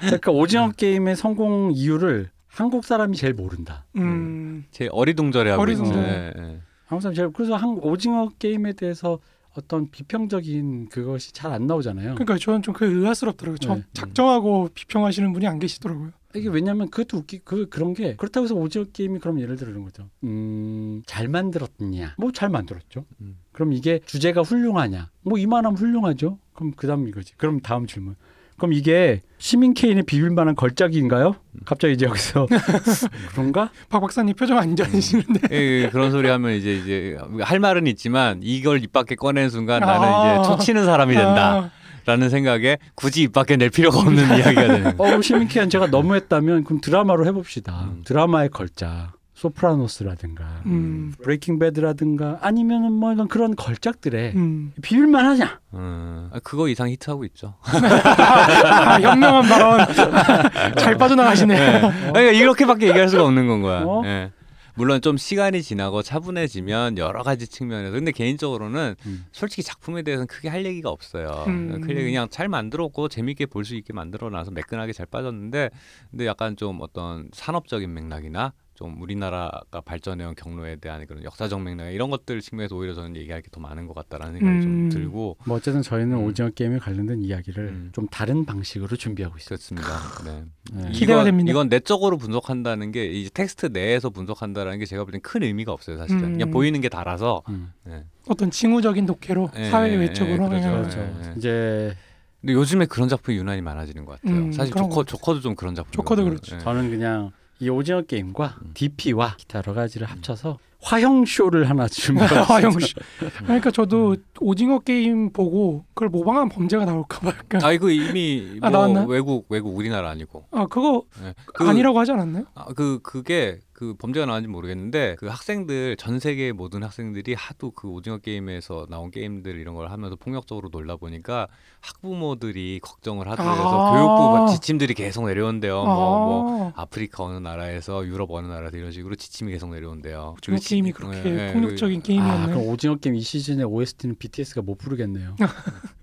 그러니까 0.00 0.32
오징어 0.32 0.70
게임의 0.72 1.16
성공 1.16 1.70
이유를 1.72 2.30
한국 2.46 2.84
사람이 2.84 3.16
제일 3.16 3.34
모른다. 3.34 3.84
음. 3.96 4.64
제일 4.70 4.90
어리둥절해 4.92 5.50
하고 5.52 5.62
어리둥절. 5.62 5.96
있죠. 5.96 6.08
예, 6.08 6.32
예. 6.36 6.60
한국 6.86 7.02
사람 7.02 7.14
제일 7.14 7.30
그래서 7.32 7.56
한 7.56 7.78
오징어 7.80 8.28
게임에 8.38 8.72
대해서 8.72 9.18
어떤 9.56 9.90
비평적인 9.90 10.88
그것이 10.88 11.32
잘 11.32 11.52
안 11.52 11.66
나오잖아요. 11.66 12.14
그러니까 12.14 12.36
저는 12.38 12.62
좀 12.62 12.74
그게 12.74 12.92
의아스럽더라고요. 12.94 13.58
저 13.58 13.74
네. 13.76 13.82
작정하고 13.92 14.68
비평하시는 14.74 15.32
분이 15.32 15.46
안 15.46 15.58
계시더라고요. 15.58 16.10
이게 16.38 16.48
왜냐면 16.48 16.88
그것도 16.90 17.18
웃기 17.18 17.40
그 17.44 17.68
그런 17.68 17.94
게 17.94 18.14
그렇다고 18.16 18.44
해서 18.44 18.54
오징어 18.54 18.84
게임이 18.92 19.18
그럼 19.18 19.40
예를 19.40 19.56
들어 19.56 19.70
이런 19.70 19.84
거죠. 19.84 20.08
음잘 20.24 21.28
만들었냐? 21.28 22.14
뭐 22.18 22.30
잘 22.32 22.48
만들었죠. 22.48 23.04
음. 23.20 23.36
그럼 23.52 23.72
이게 23.72 24.00
주제가 24.06 24.42
훌륭하냐? 24.42 25.10
뭐 25.22 25.38
이만하면 25.38 25.76
훌륭하죠. 25.76 26.38
그럼 26.52 26.72
그다음 26.76 27.08
이거지. 27.08 27.34
그럼 27.36 27.60
다음 27.60 27.86
질문. 27.86 28.14
그럼 28.56 28.72
이게 28.72 29.22
시민 29.38 29.72
케인의 29.72 30.02
비빌만한 30.02 30.56
걸작인가요? 30.56 31.36
갑자기 31.64 31.94
이제 31.94 32.06
여기서 32.06 32.48
그런가? 33.30 33.70
박 33.88 34.00
박사님 34.00 34.34
표정 34.34 34.58
안 34.58 34.74
좋아지시는데. 34.74 35.40
예, 35.52 35.56
예, 35.84 35.88
그런 35.90 36.10
소리 36.10 36.28
하면 36.28 36.54
이제 36.54 36.74
이제 36.76 37.16
할 37.40 37.60
말은 37.60 37.86
있지만 37.86 38.40
이걸 38.42 38.82
입 38.82 38.92
밖에 38.92 39.14
꺼내는 39.14 39.50
순간 39.50 39.80
나는 39.80 40.08
아. 40.08 40.40
이제 40.40 40.48
초치는 40.48 40.84
사람이 40.86 41.14
된다 41.14 41.70
라는 42.06 42.28
생각에 42.30 42.78
굳이 42.94 43.22
입 43.22 43.32
밖에 43.32 43.56
낼 43.56 43.70
필요가 43.70 43.98
없는 44.00 44.24
이야기가 44.38 44.60
되는 44.66 44.96
거예요. 44.96 45.18
어 45.18 45.22
시민 45.22 45.48
케인 45.48 45.68
제가 45.70 45.86
너무했다면 45.88 46.64
그럼 46.64 46.80
드라마로 46.80 47.26
해봅시다. 47.26 47.88
음. 47.92 48.02
드라마의 48.04 48.48
걸작. 48.50 49.12
소프라노스라든가 49.34 50.62
음. 50.66 51.14
브레이킹 51.22 51.60
배드라든가 51.60 52.38
아니면은 52.40 52.92
뭐 52.92 53.12
이런 53.12 53.28
그런 53.28 53.54
걸작들에 53.54 54.32
음. 54.34 54.72
비빌만 54.82 55.24
하냐? 55.24 55.60
음, 55.74 56.28
아, 56.32 56.40
그거 56.42 56.66
이상 56.68 56.88
히트하고 56.88 57.24
있죠. 57.26 57.54
아, 57.62 58.98
현명한 59.00 59.44
발언 59.48 59.86
잘 60.78 60.96
빠져나가시네. 60.96 61.80
그러니까 61.80 62.20
이렇게밖에 62.32 62.88
얘기할 62.88 63.08
수가 63.08 63.24
없는 63.26 63.46
건 63.46 63.62
거야. 63.62 63.82
어? 63.82 64.02
예. 64.06 64.32
물론 64.78 65.02
좀 65.02 65.16
시간이 65.16 65.62
지나고 65.62 66.02
차분해지면 66.02 66.96
여러 66.98 67.22
가지 67.22 67.46
측면에서 67.46 67.92
근데 67.92 68.12
개인적으로는 68.12 68.94
음. 69.06 69.26
솔직히 69.32 69.62
작품에 69.62 70.02
대해서는 70.02 70.26
크게 70.26 70.48
할 70.48 70.64
얘기가 70.64 70.88
없어요. 70.88 71.44
음. 71.48 71.80
그냥 71.80 72.04
그냥 72.04 72.28
잘 72.30 72.48
만들었고 72.48 73.08
재밌게 73.08 73.46
볼 73.46 73.64
수 73.64 73.74
있게 73.74 73.92
만들어놔서 73.92 74.52
매끈하게 74.52 74.92
잘 74.94 75.04
빠졌는데 75.04 75.68
근데 76.10 76.26
약간 76.26 76.56
좀 76.56 76.78
어떤 76.80 77.28
산업적인 77.34 77.92
맥락이나 77.92 78.54
좀 78.78 79.02
우리나라가 79.02 79.80
발전해온 79.84 80.36
경로에 80.36 80.76
대한 80.76 81.04
그런 81.08 81.24
역사적 81.24 81.60
맥락 81.60 81.90
이런 81.92 82.10
것들 82.10 82.40
측면에서 82.40 82.76
오히려 82.76 82.94
저는 82.94 83.16
얘기할 83.16 83.42
게 83.42 83.48
더 83.50 83.58
많은 83.60 83.86
것 83.88 83.94
같다라는 83.94 84.38
생각이 84.38 84.58
음. 84.58 84.62
좀 84.62 85.00
들고 85.00 85.36
뭐 85.46 85.56
어쨌든 85.56 85.82
저희는 85.82 86.16
음. 86.18 86.24
오징어 86.24 86.50
게임에 86.50 86.78
관련된 86.78 87.22
이야기를 87.22 87.64
음. 87.64 87.90
좀 87.92 88.06
다른 88.08 88.44
방식으로 88.44 88.96
준비하고 88.96 89.36
있어요. 89.38 89.56
그렇습니다. 89.56 89.88
네. 90.24 90.44
네. 90.74 90.90
기대가 90.92 91.14
이건, 91.14 91.24
됩니다. 91.24 91.50
이건 91.50 91.68
내적으로 91.70 92.18
분석한다는 92.18 92.92
게 92.92 93.06
이제 93.06 93.30
텍스트 93.34 93.66
내에서 93.72 94.10
분석한다는 94.10 94.78
게 94.78 94.84
제가 94.86 95.02
볼 95.04 95.10
땐 95.12 95.20
큰 95.22 95.42
의미가 95.42 95.72
없어요, 95.72 95.96
사실은. 95.96 96.22
음. 96.24 96.32
그냥 96.34 96.50
보이는 96.52 96.80
게 96.80 96.88
달아서. 96.88 97.42
음. 97.48 97.72
네. 97.84 98.04
어떤 98.28 98.50
징후적인 98.52 99.06
독해로 99.06 99.50
예, 99.56 99.70
사회 99.70 99.92
예, 99.92 99.96
외적으로. 99.96 100.44
예. 100.54 100.60
그렇죠. 100.60 100.98
네. 100.98 101.34
이제 101.36 101.96
근데 102.42 102.52
요즘에 102.52 102.86
그런 102.86 103.08
작품이 103.08 103.36
유난히 103.38 103.60
많아지는 103.62 104.04
것 104.04 104.20
같아요. 104.20 104.38
음, 104.38 104.52
사실 104.52 104.72
조커. 104.72 105.02
조커도 105.04 105.40
좀 105.40 105.56
그런 105.56 105.74
작품. 105.74 105.90
조커도 105.92 106.24
그렇죠. 106.24 106.58
저는 106.58 106.90
그냥 106.90 107.32
이 107.60 107.68
오징어 107.68 108.02
게임과 108.02 108.56
음. 108.62 108.70
DP와 108.74 109.34
기타 109.36 109.58
여러 109.58 109.74
가지를 109.74 110.06
합쳐서 110.08 110.58
화형 110.80 111.24
쇼를 111.24 111.68
하나 111.68 111.88
준비했어요. 111.88 112.42
화영 112.42 112.78
씨. 112.78 112.94
그러니까 113.38 113.70
저도 113.72 114.16
오징어 114.38 114.78
게임 114.78 115.32
보고 115.32 115.84
그걸 115.92 116.08
모방한 116.08 116.48
범죄가 116.48 116.84
나올까 116.84 117.18
봐 117.18 117.28
약간 117.36 117.64
아 117.64 117.72
이거 117.72 117.90
이미 117.90 118.58
아, 118.60 118.70
뭐 118.70 118.78
나왔나요? 118.78 119.06
외국 119.08 119.46
외국 119.48 119.76
우리나라 119.76 120.10
아니고. 120.10 120.44
아 120.52 120.66
그거 120.66 121.02
네. 121.20 121.34
아니라고 121.58 121.98
하지 121.98 122.12
않았나요? 122.12 122.44
아, 122.54 122.66
그 122.76 123.00
그게 123.02 123.58
그 123.78 123.94
범죄가 123.94 124.26
나왔는지 124.26 124.50
모르겠는데 124.50 125.14
그 125.20 125.28
학생들 125.28 125.94
전 125.98 126.18
세계 126.18 126.50
모든 126.50 126.82
학생들이 126.82 127.34
하도 127.34 127.70
그 127.70 127.86
오징어 127.86 128.18
게임에서 128.18 128.88
나온 128.90 129.12
게임들 129.12 129.54
이런 129.54 129.76
걸 129.76 129.92
하면서 129.92 130.16
폭력적으로 130.16 130.68
놀다 130.72 130.96
보니까 130.96 131.46
학부모들이 131.80 132.80
걱정을 132.82 133.28
하더라서 133.30 133.62
아. 133.62 133.92
교육부 133.92 134.52
지침들이 134.52 134.94
계속 134.94 135.26
내려온대요. 135.26 135.84
뭐뭐 135.84 136.72
아, 136.74 136.82
아프리카 136.82 137.22
어느 137.22 137.38
나라에서 137.38 138.04
유럽 138.04 138.32
어느 138.32 138.48
나라에서 138.48 138.76
이런 138.76 138.90
식으로 138.90 139.14
지침이 139.14 139.52
계속 139.52 139.70
내려온대요. 139.70 140.34
오징어 140.38 140.56
그 140.56 140.60
지- 140.60 140.70
게임이 140.70 140.90
그렇게 140.90 141.22
예, 141.24 141.48
예, 141.48 141.52
폭력적인 141.52 142.00
아, 142.00 142.02
게임이었나요? 142.02 142.46
그럼 142.56 142.68
오징어 142.70 142.96
게임 142.96 143.14
이 143.14 143.20
시즌의 143.20 143.64
OST는 143.64 144.16
BTS가 144.18 144.62
못 144.62 144.76
부르겠네요. 144.78 145.36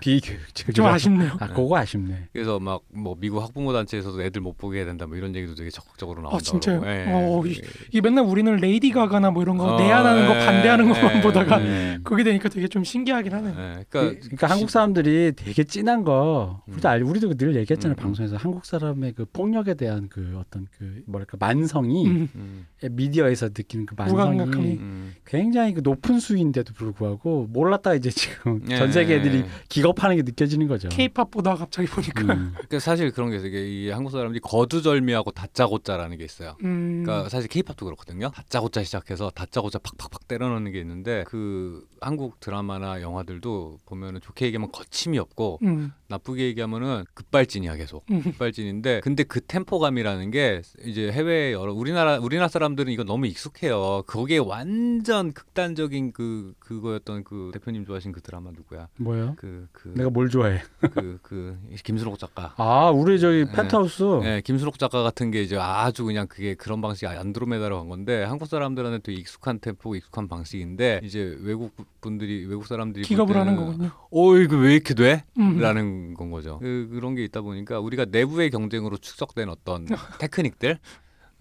비교육적. 0.00 0.74
좀 0.74 0.86
아쉽네요. 0.86 1.32
아, 1.38 1.48
그거 1.48 1.76
아쉽네. 1.76 2.28
그래서 2.32 2.58
막 2.60 2.82
뭐 2.94 3.16
미국 3.18 3.42
학부모 3.42 3.72
단체에서도 3.72 4.22
애들 4.22 4.40
못 4.42 4.56
보게 4.58 4.78
해야 4.78 4.84
된다 4.86 5.06
뭐 5.06 5.16
이런 5.16 5.34
얘기도 5.34 5.54
되게 5.54 5.70
적극적으로 5.70 6.20
나온다고. 6.22 6.36
아, 6.36 6.40
진짜요? 6.40 6.82
예, 6.84 7.06
어, 7.08 7.42
예. 7.46 7.50
이- 7.50 7.60
이게 7.90 8.00
맨날 8.00 8.24
우리는 8.24 8.54
레이디 8.56 8.90
가가나 8.90 9.30
뭐 9.30 9.42
이런 9.42 9.56
거 9.56 9.74
어, 9.74 9.78
내한하는 9.80 10.26
거 10.26 10.34
예, 10.36 10.46
반대하는 10.46 10.88
것만 10.92 11.16
예, 11.16 11.20
보다가 11.22 11.62
예. 11.64 11.98
그게 12.04 12.22
되니까 12.24 12.48
되게 12.48 12.68
좀 12.68 12.84
신기하긴 12.84 13.32
하네요. 13.32 13.52
예, 13.52 13.84
그러니까, 13.88 14.20
그러니까, 14.20 14.46
한국 14.48 14.70
사람들이 14.70 15.32
되게 15.36 15.64
진한 15.64 16.04
거 16.04 16.62
우리도 16.66 16.88
알, 16.88 17.02
우리도 17.02 17.34
늘 17.34 17.56
얘기했잖아요 17.56 17.94
음, 17.96 17.98
음. 17.98 18.02
방송에서 18.02 18.36
한국 18.36 18.64
사람의 18.66 19.12
그 19.14 19.24
폭력에 19.32 19.74
대한 19.74 20.08
그 20.10 20.36
어떤 20.38 20.66
그 20.78 21.02
뭐랄까 21.06 21.36
만성이 21.40 22.06
음, 22.06 22.28
음, 22.34 22.66
미디어에서 22.90 23.48
느끼는 23.48 23.86
그 23.86 23.94
무감각함이. 23.94 24.36
만성이 24.38 24.66
음. 24.74 25.14
굉장히 25.24 25.72
그 25.74 25.80
높은 25.82 26.20
수인데도 26.20 26.74
불구하고 26.74 27.48
몰랐다가 27.50 27.94
이제 27.96 28.10
지금 28.10 28.60
예, 28.70 28.76
전 28.76 28.92
세계 28.92 29.16
애들이 29.16 29.38
예. 29.38 29.46
기겁하는 29.72 30.16
게 30.16 30.22
느껴지는 30.22 30.68
거죠. 30.68 30.88
K-팝 30.90 31.30
보다 31.30 31.54
갑자기 31.54 31.88
보니까 31.88 32.34
음. 32.34 32.52
그러니까 32.68 32.78
사실 32.78 33.10
그런 33.10 33.30
게 33.30 33.36
있어요. 33.36 33.48
이게 33.48 33.66
이 33.66 33.90
한국 33.90 34.10
사람들이 34.10 34.40
거두절미하고 34.40 35.30
다짜고짜라는 35.30 36.18
게 36.18 36.24
있어요. 36.24 36.56
음, 36.62 37.02
그러니까 37.04 37.30
사실 37.30 37.48
케이팝도 37.48 37.86
그렇거든요. 37.86 38.30
다짜고짜 38.34 38.84
시작해서 38.84 39.30
다짜고짜 39.30 39.78
팍팍팍 39.78 40.28
때려넣는 40.28 40.72
게 40.72 40.80
있는데 40.80 41.24
그 41.26 41.86
한국 42.00 42.38
드라마나 42.40 43.00
영화들도 43.00 43.78
보면은 43.86 44.20
좋게 44.20 44.46
얘기하면 44.46 44.70
거침이 44.72 45.18
없고 45.18 45.60
음, 45.62 45.92
나쁘게 46.12 46.44
얘기하면은 46.44 47.04
급발진이야 47.14 47.76
계속 47.76 48.04
음. 48.10 48.22
급발진인데 48.22 49.00
근데 49.00 49.22
그 49.24 49.40
템포감이라는 49.40 50.30
게 50.30 50.62
이제 50.84 51.10
해외 51.10 51.52
여러 51.52 51.72
우리나라 51.72 52.18
우리나라 52.18 52.48
사람들은 52.48 52.92
이거 52.92 53.02
너무 53.04 53.26
익숙해요. 53.26 54.02
거기에 54.06 54.38
완전 54.38 55.32
극단적인 55.32 56.12
그 56.12 56.52
그거였던 56.58 57.24
그 57.24 57.50
대표님 57.54 57.86
좋아하신 57.86 58.12
그 58.12 58.20
드라마 58.20 58.50
누구야? 58.50 58.88
뭐요? 58.98 59.34
그그 59.36 59.94
내가 59.96 60.10
뭘 60.10 60.28
좋아해? 60.28 60.60
그, 60.80 61.18
그 61.22 61.58
김수록 61.82 62.18
작가. 62.18 62.54
아 62.58 62.90
우리 62.90 63.18
저기 63.18 63.44
네. 63.44 63.52
펜트하우스 63.52 64.02
네, 64.22 64.40
김수록 64.42 64.78
작가 64.78 65.02
같은 65.02 65.30
게 65.30 65.42
이제 65.42 65.56
아주 65.56 66.04
그냥 66.04 66.26
그게 66.26 66.54
그런 66.54 66.80
방식이 66.80 67.06
안드로메다로 67.06 67.78
간 67.78 67.88
건데 67.88 68.22
한국 68.24 68.46
사람들한테 68.46 68.98
되게 68.98 69.18
익숙한 69.18 69.60
템포, 69.60 69.96
익숙한 69.96 70.28
방식인데 70.28 71.00
이제 71.02 71.36
외국 71.40 71.72
분들이 72.00 72.44
외국 72.44 72.66
사람들이 72.66 73.04
기겁을 73.04 73.34
볼 73.34 73.40
하는 73.40 73.56
거군요. 73.56 73.90
어 74.10 74.36
이거 74.36 74.56
왜 74.56 74.74
이렇게 74.74 74.94
돼? 74.94 75.24
음. 75.38 75.58
라는 75.58 76.01
건 76.14 76.30
거죠. 76.30 76.58
그, 76.58 76.88
그런 76.92 77.14
게 77.14 77.24
있다 77.24 77.40
보니까 77.40 77.80
우리가 77.80 78.06
내부의 78.06 78.50
경쟁으로 78.50 78.96
축적된 78.98 79.48
어떤 79.48 79.86
테크닉들, 80.20 80.78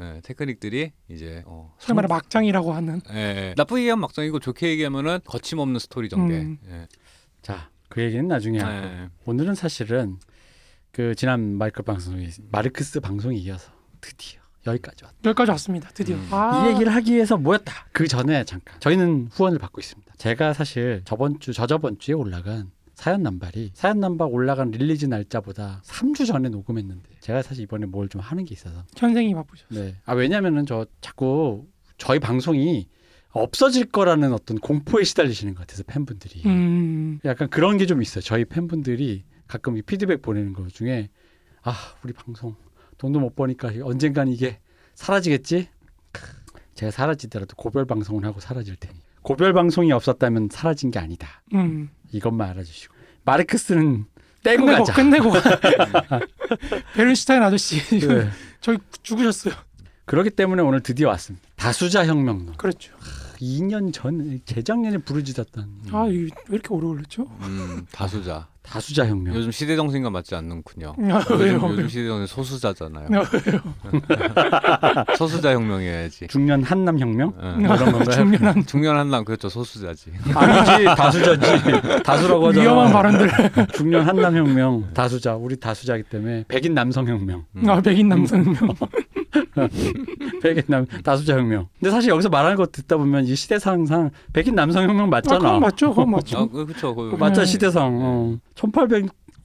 예, 0.01 0.21
테크닉들이 0.23 0.91
이제 1.09 1.43
어, 1.45 1.75
소위 1.79 1.95
말해 1.95 2.07
막장이라고 2.07 2.73
하는. 2.73 3.01
예, 3.11 3.17
예. 3.17 3.53
나쁘게 3.57 3.81
얘기하면 3.81 4.01
막장이고 4.01 4.39
좋게 4.39 4.69
얘기하면은 4.69 5.19
거침없는 5.25 5.79
스토리 5.79 6.09
전개. 6.09 6.35
음. 6.35 6.57
예. 6.69 6.87
자, 7.41 7.69
그 7.89 8.01
얘기는 8.01 8.27
나중에 8.27 8.59
하고 8.59 8.87
예. 8.87 9.09
오늘은 9.25 9.55
사실은 9.55 10.17
그 10.91 11.15
지난 11.15 11.57
마이크 11.57 11.83
방송이 11.83 12.29
마르크스 12.51 12.99
방송에 12.99 13.35
이어서 13.37 13.71
드디어 14.01 14.41
여기까지 14.65 15.05
왔다. 15.05 15.17
여기까지 15.25 15.51
왔습니다. 15.51 15.89
드디어. 15.93 16.15
음. 16.15 16.27
아, 16.31 16.65
이 16.65 16.73
얘기를 16.73 16.93
하기 16.93 17.13
위해서 17.13 17.37
모였다. 17.37 17.87
그 17.91 18.07
전에 18.07 18.43
잠깐 18.43 18.79
저희는 18.79 19.29
후원을 19.31 19.59
받고 19.59 19.79
있습니다. 19.81 20.13
제가 20.17 20.53
사실 20.53 21.01
저번 21.05 21.39
주 21.39 21.53
저저번 21.53 21.99
주에 21.99 22.13
올라간 22.13 22.71
사연 23.01 23.23
남발이 23.23 23.71
사연 23.73 23.99
남발 23.99 24.27
올라간 24.31 24.69
release 24.69 25.07
날짜보다 25.07 25.81
3주 25.83 26.27
전에 26.27 26.49
녹음했는데 26.49 27.09
제가 27.19 27.41
사실 27.41 27.63
이번에 27.63 27.87
뭘 27.87 28.07
좀 28.07 28.21
하는 28.21 28.45
게 28.45 28.53
있어서 28.53 28.85
현생이 28.95 29.33
바쁘죠. 29.33 29.65
네. 29.69 29.95
아 30.05 30.13
왜냐면은 30.13 30.67
저 30.67 30.85
자꾸 31.01 31.65
저희 31.97 32.19
방송이 32.19 32.87
없어질 33.31 33.85
거라는 33.85 34.33
어떤 34.33 34.59
공포에 34.59 35.03
시달리시는 35.03 35.55
것 35.55 35.61
같아서 35.61 35.81
팬분들이 35.83 36.43
음, 36.45 37.19
약간 37.25 37.49
그런 37.49 37.77
게 37.77 37.87
좀 37.87 38.03
있어요. 38.03 38.21
저희 38.21 38.45
팬분들이 38.45 39.23
가끔 39.47 39.77
이 39.77 39.81
피드백 39.81 40.21
보내는 40.21 40.53
것 40.53 40.67
중에 40.69 41.09
아 41.63 41.73
우리 42.03 42.13
방송 42.13 42.55
돈도 42.99 43.19
못 43.19 43.35
버니까 43.35 43.71
언젠간 43.81 44.27
이게 44.27 44.59
사라지겠지. 44.93 45.69
크, 46.11 46.21
제가 46.75 46.91
사라지더라도 46.91 47.55
고별 47.55 47.85
방송을 47.85 48.25
하고 48.25 48.39
사라질 48.39 48.75
테니 48.75 48.99
고별 49.23 49.53
방송이 49.53 49.91
없었다면 49.91 50.49
사라진 50.51 50.91
게 50.91 50.99
아니다. 50.99 51.41
음. 51.55 51.89
이것만 52.11 52.49
알아주시고 52.49 52.93
마르크스는 53.25 54.05
떼고 54.43 54.65
끝내고 54.65 54.83
가자. 54.85 54.93
끝내고 54.93 55.31
베른슈타인 56.95 57.43
아저씨 57.43 57.79
네. 57.99 58.29
저희 58.61 58.77
죽으셨어요. 59.03 59.53
그렇기 60.05 60.31
때문에 60.31 60.61
오늘 60.61 60.81
드디어 60.81 61.07
왔습니다. 61.09 61.47
다수자 61.55 62.05
혁명론. 62.05 62.53
그렇죠. 62.57 62.93
2년 63.39 63.93
전 63.93 64.39
재작년에 64.45 64.99
부르짖었던 64.99 65.81
아, 65.91 66.05
이왜 66.07 66.29
이렇게 66.49 66.67
오래 66.69 66.87
걸렸죠? 66.87 67.23
음, 67.41 67.85
다수자. 67.91 68.47
다수자 68.63 69.07
혁명. 69.07 69.35
요즘 69.35 69.51
시대 69.51 69.75
정신과 69.75 70.09
맞지 70.11 70.35
않는군요. 70.35 70.93
아, 71.11 71.25
왜요? 71.33 71.55
요즘, 71.55 71.69
요즘 71.71 71.87
시대 71.89 72.07
정신 72.07 72.27
소수자잖아요. 72.27 73.07
아, 73.13 75.05
소수자 75.17 75.51
혁명이어야지. 75.53 76.27
중년 76.27 76.63
한남 76.63 76.99
혁명? 76.99 77.33
예. 77.41 77.47
뭐 77.65 77.75
이런 77.75 77.91
건가요? 77.91 78.03
중년 78.15 78.43
한 78.45 78.65
중년 78.65 78.97
한남 78.97 79.25
그렇죠 79.25 79.49
소수자지. 79.49 80.11
아니지 80.33 80.85
다수자지. 80.85 81.41
다수라고 82.03 82.47
하잖아. 82.49 82.63
위험한 82.63 82.91
발언들. 82.93 83.29
중년 83.73 84.07
한남 84.07 84.35
혁명 84.37 84.93
다수자. 84.93 85.35
우리 85.35 85.59
다수자기 85.59 86.03
때문에 86.03 86.45
백인 86.47 86.73
남성 86.73 87.07
혁명. 87.07 87.45
음. 87.55 87.69
아, 87.69 87.81
백인 87.81 88.09
남성명. 88.09 88.55
백인 90.41 90.63
남 90.67 90.85
다수자 91.03 91.37
혁명. 91.37 91.67
근데 91.79 91.91
사실 91.91 92.09
여기서 92.09 92.29
말하는 92.29 92.55
거 92.57 92.65
듣다 92.67 92.97
보면 92.97 93.25
이 93.25 93.35
시대상상 93.35 94.11
백인 94.33 94.55
남성 94.55 94.83
혁명 94.83 95.05
아, 95.05 95.09
맞잖아. 95.09 95.39
그건 95.39 95.59
맞죠. 95.61 95.89
그건 95.89 96.11
맞죠. 96.11 96.37
아, 96.39 96.47
그- 96.47 96.65
그쵸. 96.65 96.95
그, 96.95 97.03
그거 97.05 97.17
맞잖아 97.17 97.45
네. 97.45 97.51
시대상. 97.51 97.99
어. 98.01 98.37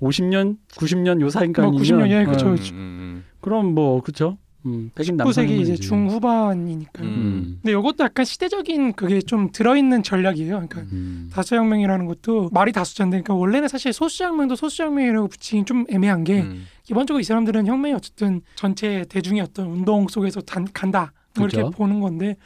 1850년, 0.01 0.57
90년 0.77 1.21
요 1.21 1.29
사이니까 1.31 1.63
뭐 1.63 1.73
90년, 1.73 2.09
예, 2.11 2.25
그쵸. 2.25 2.47
음, 2.49 2.57
음, 2.73 3.25
그럼 3.41 3.75
뭐 3.75 4.01
그렇죠. 4.03 4.39
음, 4.67 4.91
백인 4.95 5.17
남성 5.17 5.45
19세기 5.45 5.51
이제 5.51 5.73
혁명이지. 5.73 5.83
중후반이니까요. 5.83 7.07
음. 7.07 7.13
음. 7.15 7.59
근데 7.63 7.73
이것도 7.73 8.05
약간 8.05 8.25
시대적인 8.25 8.95
그게 8.95 9.21
좀 9.21 9.51
들어있는 9.53 10.03
전략이에요. 10.03 10.51
그러니까 10.51 10.81
음. 10.93 11.31
다수혁명이라는 11.33 12.07
것도 12.07 12.51
말이 12.53 12.73
다수자인데, 12.73 13.23
그러니까 13.23 13.35
원래는 13.35 13.69
사실 13.69 13.93
소수혁명도 13.93 14.57
소수혁명이라고 14.57 15.29
붙이긴 15.29 15.65
좀 15.65 15.85
애매한 15.89 16.25
게 16.25 16.43
음. 16.43 16.67
기본적으로 16.83 17.21
이 17.21 17.25
사람들은 17.25 17.67
혁명이 17.67 17.95
어쨌든 17.95 18.43
전체 18.57 19.05
대중의 19.09 19.41
어떤 19.43 19.69
운동 19.69 20.09
속에서 20.09 20.41
단, 20.41 20.67
간다. 20.73 21.13
뭐 21.37 21.47
그죠. 21.47 21.61
이렇게 21.61 21.77
보는 21.77 22.01
건데 22.01 22.37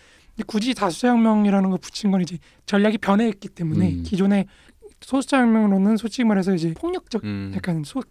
굳이 0.46 0.74
다수자혁명이라는 0.74 1.70
걸 1.70 1.78
붙인 1.78 2.10
건 2.10 2.22
이제 2.22 2.38
전략이 2.66 2.98
변했기 2.98 3.48
때문에 3.48 3.90
음. 3.90 4.02
기존의 4.02 4.46
소수자혁명으로는 5.00 5.96
솔직히 5.96 6.24
말해서 6.24 6.54
이제 6.54 6.74
폭력적 6.78 7.24
음, 7.24 7.52
약간 7.54 7.82
소, 7.84 8.02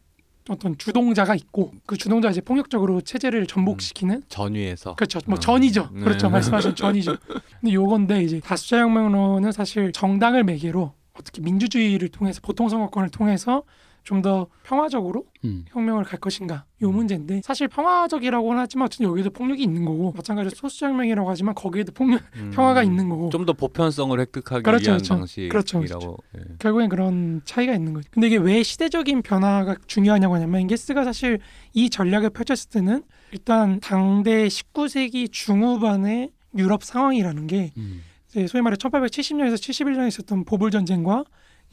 어떤 0.49 0.77
주동자가 0.77 1.35
있고 1.35 1.71
그 1.85 1.95
주동자 1.97 2.29
이제 2.29 2.41
폭력적으로 2.41 3.01
체제를 3.01 3.45
전복시키는? 3.45 4.23
전위에서. 4.29 4.95
그렇죠. 4.95 5.19
뭐 5.25 5.35
어. 5.35 5.39
전이죠. 5.39 5.89
네. 5.93 6.01
그렇죠. 6.01 6.29
말씀하신 6.29 6.75
전이죠. 6.75 7.15
근데 7.61 7.73
요건데 7.73 8.23
이제 8.23 8.39
다수자 8.39 8.79
혁명론은 8.79 9.51
사실 9.51 9.91
정당을 9.91 10.43
매개로 10.43 10.93
어떻게 11.13 11.41
민주주의를 11.41 12.09
통해서 12.09 12.39
보통 12.41 12.69
선거권을 12.69 13.09
통해서 13.09 13.63
좀 14.09 14.19
더 14.19 14.47
평화적으로 14.63 15.23
음. 15.45 15.63
혁명을 15.69 16.03
갈 16.03 16.19
것인가 16.19 16.65
요 16.81 16.91
문제인데 16.91 17.41
사실 17.41 17.67
평화적이라고는 17.69 18.59
하지만 18.59 18.87
어쨌든 18.87 19.07
여기도 19.07 19.29
폭력이 19.29 19.63
있는 19.63 19.85
거고 19.85 20.11
마찬가지로 20.13 20.49
소수자혁명이라고 20.55 21.29
하지만 21.29 21.55
거기에도 21.55 21.93
폭력 21.93 22.21
음, 22.35 22.51
평화가 22.53 22.83
있는 22.83 23.07
거고 23.07 23.29
좀 23.29 23.45
더 23.45 23.53
보편성을 23.53 24.19
획득하기 24.19 24.63
그렇죠, 24.63 24.89
위한 24.91 24.97
그렇죠. 24.97 25.15
방식이라고 25.15 25.51
그렇죠, 25.51 25.79
그렇죠. 25.79 26.17
예. 26.37 26.41
결국엔 26.59 26.89
그런 26.89 27.41
차이가 27.45 27.73
있는 27.73 27.93
거죠. 27.93 28.09
근데 28.11 28.27
이게 28.27 28.35
왜 28.37 28.61
시대적인 28.61 29.21
변화가 29.21 29.77
중요하냐고 29.87 30.35
하냐면 30.35 30.61
앵게스가 30.61 31.05
사실 31.05 31.39
이 31.73 31.89
전략을 31.89 32.31
펼쳤을 32.31 32.71
때는 32.71 33.03
일단 33.31 33.79
당대 33.79 34.47
19세기 34.47 35.31
중후반의 35.31 36.31
유럽 36.57 36.83
상황이라는 36.83 37.47
게 37.47 37.71
음. 37.77 38.01
이제 38.27 38.47
소위 38.47 38.61
말해 38.63 38.75
1870년에서 38.75 39.53
71년에 39.53 40.07
있었던 40.09 40.43
보불 40.45 40.71
전쟁과 40.71 41.23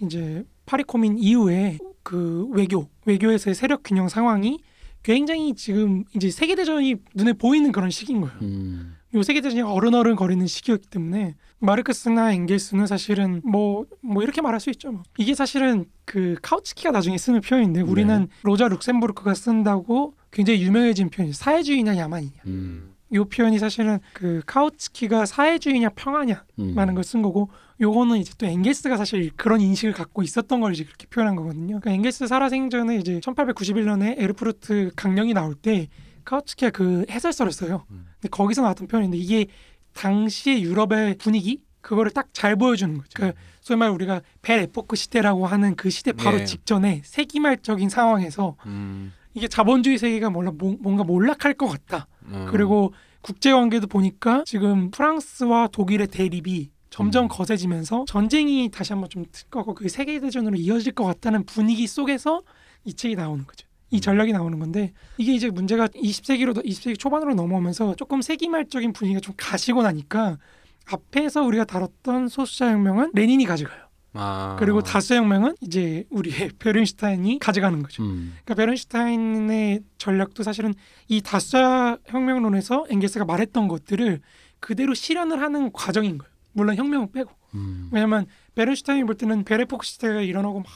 이제 0.02 0.44
파리 0.66 0.84
코민 0.84 1.18
이후에 1.18 1.78
그 2.06 2.46
외교 2.52 2.88
외교에서의 3.04 3.56
세력 3.56 3.82
균형 3.82 4.08
상황이 4.08 4.60
굉장히 5.02 5.56
지금 5.56 6.04
이제 6.14 6.30
세계 6.30 6.54
대전이 6.54 6.94
눈에 7.16 7.32
보이는 7.32 7.72
그런 7.72 7.90
시기인 7.90 8.20
거예요. 8.20 8.38
음. 8.42 8.94
요 9.14 9.22
세계 9.24 9.40
대전이 9.40 9.62
어른어른 9.62 10.14
거리는 10.14 10.46
시기였기 10.46 10.88
때문에 10.88 11.34
마르크스나 11.58 12.32
엥겔스는 12.32 12.86
사실은 12.86 13.40
뭐뭐 13.44 14.22
이렇게 14.22 14.40
말할 14.40 14.60
수 14.60 14.70
있죠. 14.70 14.92
뭐. 14.92 15.02
이게 15.18 15.34
사실은 15.34 15.86
그 16.04 16.36
카우츠키가 16.42 16.92
나중에 16.92 17.18
쓰는 17.18 17.40
표현인데 17.40 17.80
우리는 17.80 18.28
로자 18.42 18.68
룩셈부르크가 18.68 19.34
쓴다고 19.34 20.14
굉장히 20.30 20.62
유명해진 20.62 21.10
표현이 21.10 21.32
사회주의냐 21.32 21.96
야만이냐. 21.96 22.42
음. 22.46 22.94
요 23.14 23.24
표현이 23.24 23.58
사실은 23.58 23.98
그 24.12 24.42
카우츠키가 24.46 25.26
사회주의냐 25.26 25.88
평화냐 25.96 26.44
음. 26.60 26.74
라는 26.76 26.94
걸쓴 26.94 27.22
거고 27.22 27.50
요거는 27.80 28.18
이제 28.18 28.32
또 28.38 28.46
엥겔스가 28.46 28.96
사실 28.96 29.30
그런 29.36 29.60
인식을 29.60 29.92
갖고 29.92 30.22
있었던 30.22 30.60
걸 30.60 30.72
이제 30.72 30.84
그렇게 30.84 31.06
표현한 31.08 31.36
거거든요. 31.36 31.66
그러니까 31.80 31.90
엥겔스 31.92 32.26
살아생전에 32.26 32.96
이제 32.96 33.20
1891년에 33.20 34.14
에르푸르트 34.18 34.92
강령이 34.96 35.34
나올 35.34 35.54
때 35.54 35.88
카우츠키가 36.24 36.70
그 36.70 37.04
해설서를 37.10 37.52
써요. 37.52 37.84
음. 37.90 38.06
근데 38.14 38.28
거기서 38.30 38.62
나왔던 38.62 38.88
표현인데 38.88 39.16
이게 39.18 39.46
당시의 39.92 40.62
유럽의 40.62 41.16
분위기 41.18 41.60
그거를 41.80 42.10
딱 42.10 42.28
잘 42.32 42.56
보여주는 42.56 42.94
거죠. 42.96 43.10
그러니까 43.14 43.38
소위 43.60 43.78
말 43.78 43.90
우리가 43.90 44.20
belle 44.42 44.58
époque 44.60 44.96
시대라고 44.96 45.46
하는 45.46 45.76
그 45.76 45.88
시대 45.90 46.12
바로 46.12 46.38
네. 46.38 46.44
직전에 46.44 47.02
세기말적인 47.04 47.88
상황에서 47.88 48.56
음, 48.66 49.12
이게 49.34 49.46
자본주의 49.48 49.96
세계가 49.98 50.30
몰라 50.30 50.50
뭐- 50.56 50.76
뭔가 50.80 51.04
몰락할 51.04 51.54
것 51.54 51.66
같다. 51.68 52.08
음. 52.24 52.46
그리고 52.50 52.92
국제 53.22 53.52
관계도 53.52 53.86
보니까 53.86 54.42
지금 54.46 54.90
프랑스와 54.90 55.68
독일의 55.68 56.08
대립이 56.08 56.70
점점 56.90 57.24
음. 57.24 57.28
거세지면서 57.28 58.04
전쟁이 58.06 58.70
다시 58.70 58.92
한번 58.92 59.08
좀 59.08 59.24
특거고 59.30 59.74
그 59.74 59.88
세계 59.88 60.18
대전으로 60.20 60.56
이어질 60.56 60.92
것 60.92 61.04
같다는 61.04 61.44
분위기 61.44 61.86
속에서 61.86 62.42
이 62.84 62.94
책이 62.94 63.16
나오는 63.16 63.44
거죠. 63.46 63.66
이 63.90 63.96
음. 63.96 64.00
전략이 64.00 64.32
나오는 64.32 64.58
건데 64.58 64.92
이게 65.18 65.34
이제 65.34 65.50
문제가 65.50 65.88
20세기로 65.88 66.64
20세기 66.64 66.98
초반으로 66.98 67.34
넘어오면서 67.34 67.94
조금 67.96 68.22
세기말적인 68.22 68.92
분위기가 68.92 69.20
좀 69.20 69.34
가시고 69.36 69.82
나니까 69.82 70.38
앞에서 70.86 71.42
우리가 71.42 71.64
다뤘던 71.64 72.28
소수자 72.28 72.70
혁명은 72.70 73.10
레닌이 73.14 73.44
가져가요. 73.44 73.86
아. 74.18 74.56
그리고 74.58 74.82
다수혁명은 74.82 75.56
이제 75.60 76.04
우리의 76.10 76.50
베른슈타인이 76.58 77.38
가져가는 77.38 77.82
거죠. 77.82 78.02
음. 78.02 78.34
그러니까 78.44 78.54
베른슈타인의 78.54 79.80
전략도 79.98 80.42
사실은 80.42 80.74
이 81.08 81.20
다수자 81.20 81.98
혁명론에서 82.06 82.86
엥겔스가 82.88 83.24
말했던 83.24 83.68
것들을 83.68 84.20
그대로 84.60 84.94
실현을 84.94 85.40
하는 85.40 85.70
과정인 85.72 86.18
거예요. 86.18 86.35
물론 86.56 86.76
혁명은 86.76 87.12
빼고. 87.12 87.30
음. 87.54 87.88
왜냐면 87.92 88.26
베른슈타인이 88.54 89.04
볼 89.04 89.14
때는 89.14 89.44
베레포크 89.44 89.86
시대가 89.86 90.20
일어나고 90.20 90.60
막 90.60 90.66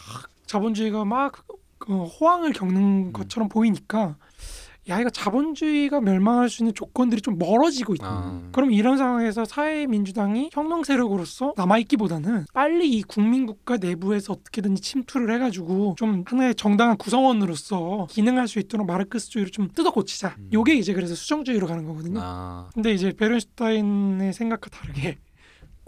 자본주의가 0.47 1.05
막 1.05 1.45
그 1.81 2.05
호황을 2.05 2.53
겪는 2.53 3.13
것처럼 3.13 3.49
보이니까 3.49 4.17
야 4.89 5.01
이거 5.01 5.11
자본주의가 5.11 6.01
멸망할 6.01 6.49
수 6.49 6.63
있는 6.63 6.75
조건들이 6.75 7.21
좀 7.21 7.39
멀어지고 7.39 7.95
있다. 7.95 8.07
아. 8.07 8.49
그럼 8.52 8.73
이런 8.73 8.97
상황에서 8.97 9.45
사회민주당이 9.45 10.50
혁명 10.52 10.85
세력으로서 10.85 11.54
남아있기보다는 11.57 12.47
빨리 12.52 12.91
이 12.91 13.02
국민국가 13.02 13.76
내부에서 13.76 14.35
어떻게든지 14.35 14.83
침투를 14.83 15.35
해가지고 15.35 15.95
좀 15.99 16.25
하나의 16.26 16.54
정당한 16.54 16.97
구성원으로서 16.97 18.09
기능할 18.11 18.49
수 18.49 18.59
있도록 18.59 18.87
마르크스주의를 18.87 19.52
좀 19.52 19.69
뜯어 19.75 19.91
고치자. 19.91 20.37
음. 20.39 20.50
요게 20.52 20.75
이제 20.75 20.93
그래서 20.93 21.15
수정주의로 21.15 21.67
가는 21.67 21.85
거거든요. 21.85 22.21
아. 22.23 22.71
근데 22.75 22.93
이제 22.93 23.13
베른슈타인의 23.13 24.33
생각과 24.33 24.71
다르게 24.71 25.19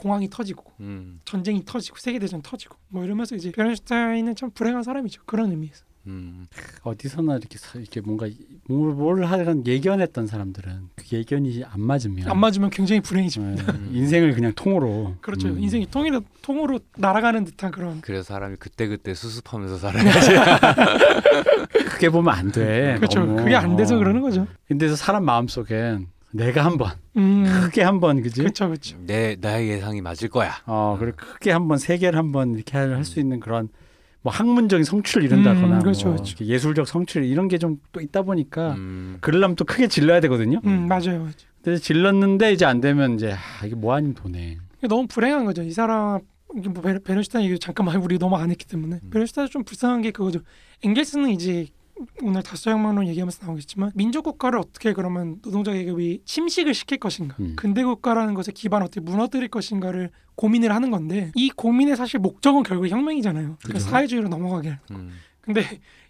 공황이 0.02 0.28
터지고 0.28 0.64
음. 0.80 1.20
전쟁이 1.24 1.64
터지고 1.64 1.96
세계 1.98 2.18
대전 2.18 2.42
터지고 2.42 2.76
뭐 2.88 3.04
이러면서 3.04 3.36
이제 3.36 3.52
베른슈타인은 3.52 4.34
참 4.34 4.50
불행한 4.50 4.82
사람이죠. 4.82 5.22
그런 5.26 5.50
의미에서. 5.50 5.84
음. 6.08 6.48
어디서나 6.82 7.36
이렇게 7.36 7.56
사- 7.58 7.78
이렇게 7.78 8.00
뭔가 8.00 8.26
뭘, 8.66 8.92
뭘 8.92 9.24
하든 9.24 9.64
예견했던 9.68 10.26
사람들은 10.26 10.88
그 10.96 11.04
예견이 11.12 11.62
안 11.64 11.80
맞으면 11.80 12.28
안 12.28 12.38
맞으면 12.40 12.70
굉장히 12.70 13.00
불행해지고. 13.00 13.44
네, 13.44 13.56
인생을 13.92 14.34
그냥 14.34 14.52
통으로 14.56 15.14
그렇죠. 15.20 15.46
음. 15.48 15.60
인생이 15.62 15.86
통일로 15.86 16.22
통으로 16.42 16.80
날아가는 16.96 17.44
듯한 17.44 17.70
그런 17.70 18.00
그래서 18.00 18.24
사람이 18.24 18.56
그때 18.58 18.88
그때 18.88 19.14
수습하면서 19.14 19.78
살아야지. 19.78 20.30
크게 21.90 22.10
보면 22.10 22.34
안 22.34 22.50
돼. 22.50 22.96
그렇죠. 22.96 23.20
너무. 23.20 23.36
그게 23.36 23.54
안 23.54 23.76
돼서 23.76 23.94
어. 23.94 23.98
그러는 23.98 24.20
거죠. 24.22 24.48
근데 24.66 24.88
사람 24.96 25.24
마음 25.24 25.46
속엔 25.46 26.08
내가 26.32 26.64
한번 26.64 26.92
음. 27.16 27.44
크게 27.46 27.82
한번 27.82 28.22
그지? 28.22 28.40
그렇죠, 28.40 28.68
그렇죠. 28.68 28.96
내 29.06 29.36
나의 29.40 29.68
예상이 29.68 30.00
맞을 30.00 30.28
거야. 30.28 30.52
어 30.66 30.96
그리고 30.98 31.16
크게 31.18 31.50
한번 31.50 31.78
세계를 31.78 32.18
한번 32.18 32.54
이렇게 32.54 32.76
할 32.78 33.04
수 33.04 33.20
있는 33.20 33.38
그런 33.40 33.68
뭐 34.22 34.32
학문적인 34.32 34.84
성취를 34.84 35.24
이룬다거나 35.24 35.76
음, 35.78 35.80
그렇죠, 35.82 36.06
뭐 36.08 36.16
그렇죠. 36.16 36.44
예술적 36.44 36.86
성취를 36.86 37.26
이런 37.26 37.48
게 37.48 37.58
좀 37.58 37.78
또 37.92 38.00
있다 38.00 38.22
보니까 38.22 38.72
음. 38.74 39.18
그러려면 39.20 39.56
또 39.56 39.64
크게 39.64 39.88
질러야 39.88 40.20
되거든요. 40.20 40.60
음, 40.64 40.86
맞아요. 40.88 41.18
맞아요. 41.18 41.30
근데 41.62 41.78
질렀는데 41.78 42.52
이제 42.52 42.64
안 42.64 42.80
되면 42.80 43.14
이제 43.16 43.32
아, 43.32 43.66
이게 43.66 43.74
뭐 43.74 43.94
아닌. 43.94 44.14
이게 44.78 44.88
너무 44.88 45.06
불행한 45.06 45.44
거죠. 45.44 45.62
이 45.62 45.70
사람 45.72 46.20
이게 46.56 46.68
뭐 46.68 46.82
베- 46.82 46.98
베른슈타인 46.98 47.44
얘기 47.46 47.58
잠깐만 47.58 47.96
우리 47.96 48.18
너무 48.18 48.36
안 48.36 48.50
했기 48.50 48.66
때문에 48.66 49.00
음. 49.02 49.10
베른슈타인 49.10 49.48
좀 49.48 49.64
불쌍한 49.64 50.02
게 50.02 50.10
그거죠. 50.12 50.40
엥겔스는 50.84 51.30
이제 51.30 51.66
오늘 52.22 52.42
다수혁명론 52.42 53.06
얘기하면서 53.08 53.46
나오겠지만 53.46 53.92
민족 53.94 54.22
국가를 54.24 54.58
어떻게 54.58 54.92
그러면 54.92 55.40
노동자 55.42 55.72
계급이 55.72 56.22
침식을 56.24 56.74
시킬 56.74 56.98
것인가, 56.98 57.36
음. 57.40 57.54
근대 57.56 57.82
국가라는 57.84 58.34
것의 58.34 58.54
기반 58.54 58.82
어떻게 58.82 59.00
무너뜨릴 59.00 59.48
것인가를 59.48 60.10
고민을 60.34 60.74
하는 60.74 60.90
건데 60.90 61.32
이 61.34 61.50
고민의 61.50 61.96
사실 61.96 62.20
목적은 62.20 62.62
결국 62.62 62.88
혁명이잖아요. 62.88 63.56
그러니까. 63.62 63.78
사회주의로 63.80 64.28
넘어가게. 64.28 64.68
하는. 64.88 65.02
음. 65.02 65.10
근데 65.40 65.62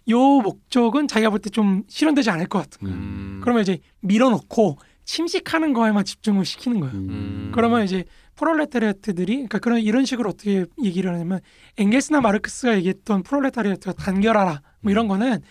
요 0.09 0.17
목적은 0.19 1.07
자기가 1.07 1.29
볼 1.31 1.39
때 1.39 1.49
좀 1.49 1.83
실현되지 1.87 2.29
않을 2.29 2.47
것 2.47 2.59
같은 2.59 2.87
거예요. 2.87 2.95
음. 2.95 3.39
그러면 3.41 3.63
이제 3.63 3.79
밀어놓고 4.01 4.77
침식하는 5.05 5.73
거에만 5.73 6.05
집중을 6.05 6.45
시키는 6.45 6.79
거예요. 6.79 6.93
음. 6.95 7.51
그러면 7.53 7.83
이제 7.83 8.05
프롤레타리아트들이 8.35 9.33
그러니까 9.33 9.59
그런 9.59 9.79
이런 9.79 10.05
식으로 10.05 10.29
어떻게 10.29 10.65
얘기를 10.83 11.11
하냐면 11.13 11.39
엥겔스나 11.77 12.21
마르크스가 12.21 12.75
얘기했던 12.77 13.23
프롤레타리아트가 13.23 13.93
단결하라 13.93 14.61
뭐 14.81 14.91
이런 14.91 15.07
거는 15.07 15.41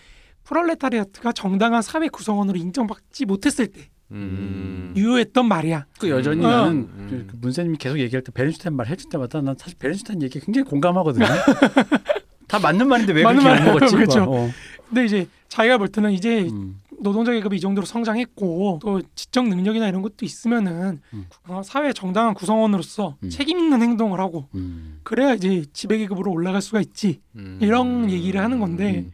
프롤레타리아트가 0.43 1.31
정당한 1.31 1.81
사회 1.81 2.07
구성원으로 2.07 2.57
인정받지 2.57 3.25
못했을 3.25 3.67
때 3.67 3.89
음. 4.11 4.93
유효했던 4.95 5.47
말이야. 5.47 5.85
그 5.99 6.09
여전히 6.09 6.45
어. 6.45 6.49
나는 6.49 6.71
음. 6.71 7.27
그 7.29 7.35
문세님이 7.37 7.77
계속 7.77 7.99
얘기할 7.99 8.23
때 8.23 8.31
베른슈타인 8.31 8.75
말 8.75 8.87
해줄 8.87 9.09
때마다 9.09 9.41
난 9.41 9.55
사실 9.57 9.77
베른슈타인 9.77 10.21
얘기 10.21 10.39
굉장히 10.39 10.65
공감하거든요. 10.67 11.25
다 12.47 12.59
맞는 12.59 12.87
말인데 12.87 13.13
왜 13.13 13.23
맞는 13.23 13.41
그렇게 13.41 13.55
말이에요. 13.55 13.73
욕먹었지? 13.73 13.95
그렇죠. 13.95 14.23
어. 14.23 14.49
근데 14.87 15.05
이제 15.05 15.27
자기가 15.47 15.79
볼 15.79 15.87
때는 15.87 16.11
이제 16.11 16.43
음. 16.43 16.77
노동자 16.99 17.31
계급이 17.31 17.57
이 17.57 17.59
정도로 17.59 17.85
성장했고 17.85 18.79
또 18.81 19.01
지적 19.15 19.47
능력이나 19.47 19.87
이런 19.87 20.01
것도 20.01 20.23
있으면은 20.23 21.01
음. 21.13 21.25
어, 21.47 21.61
사회 21.63 21.91
정당한 21.93 22.33
구성원으로서 22.33 23.17
음. 23.23 23.29
책임 23.29 23.59
있는 23.59 23.81
행동을 23.81 24.19
하고 24.19 24.47
음. 24.55 24.99
그래야 25.03 25.33
이제 25.33 25.65
지배 25.73 25.97
계급으로 25.97 26.31
올라갈 26.31 26.61
수가 26.61 26.79
있지 26.79 27.21
음. 27.35 27.57
이런 27.61 28.09
얘기를 28.09 28.39
하는 28.39 28.59
건데 28.59 29.05
음. 29.07 29.11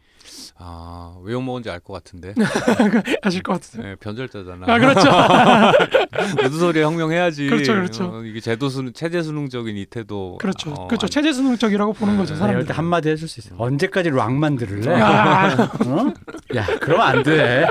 아, 0.62 1.16
왜 1.22 1.32
욕먹은지 1.32 1.70
알 1.70 1.80
것 1.80 1.94
같은데. 1.94 2.34
아실 3.22 3.42
것 3.42 3.54
같으세요? 3.54 3.82
네, 3.82 3.96
변절자잖아. 3.96 4.66
아 4.70 4.78
그렇죠. 4.78 5.08
무슨 6.42 6.58
소리 6.58 6.82
혁명해야지. 6.82 7.46
그렇죠, 7.48 7.72
그렇죠. 7.72 8.04
어, 8.04 8.22
이게 8.24 8.40
제도 8.40 8.68
수능 8.68 8.92
체제 8.92 9.22
수능적인 9.22 9.74
이 9.76 9.86
태도. 9.86 10.36
그렇죠. 10.38 10.70
어, 10.72 10.86
그렇죠. 10.86 11.06
안- 11.06 11.10
체제 11.10 11.32
수능적이라고 11.32 11.94
보는 11.94 12.18
거죠. 12.18 12.34
네, 12.34 12.40
나 12.40 12.44
이럴 12.46 12.52
사람들. 12.62 12.66
때 12.66 12.74
한마디 12.74 13.08
해줄 13.08 13.26
수 13.26 13.40
있어. 13.40 13.54
언제까지 13.58 14.10
락만 14.10 14.56
들을래? 14.56 15.00
아, 15.00 15.64
어? 15.64 16.12
야, 16.56 16.66
그러면 16.80 17.06
안 17.06 17.22
돼. 17.22 17.66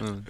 음. 0.00 0.24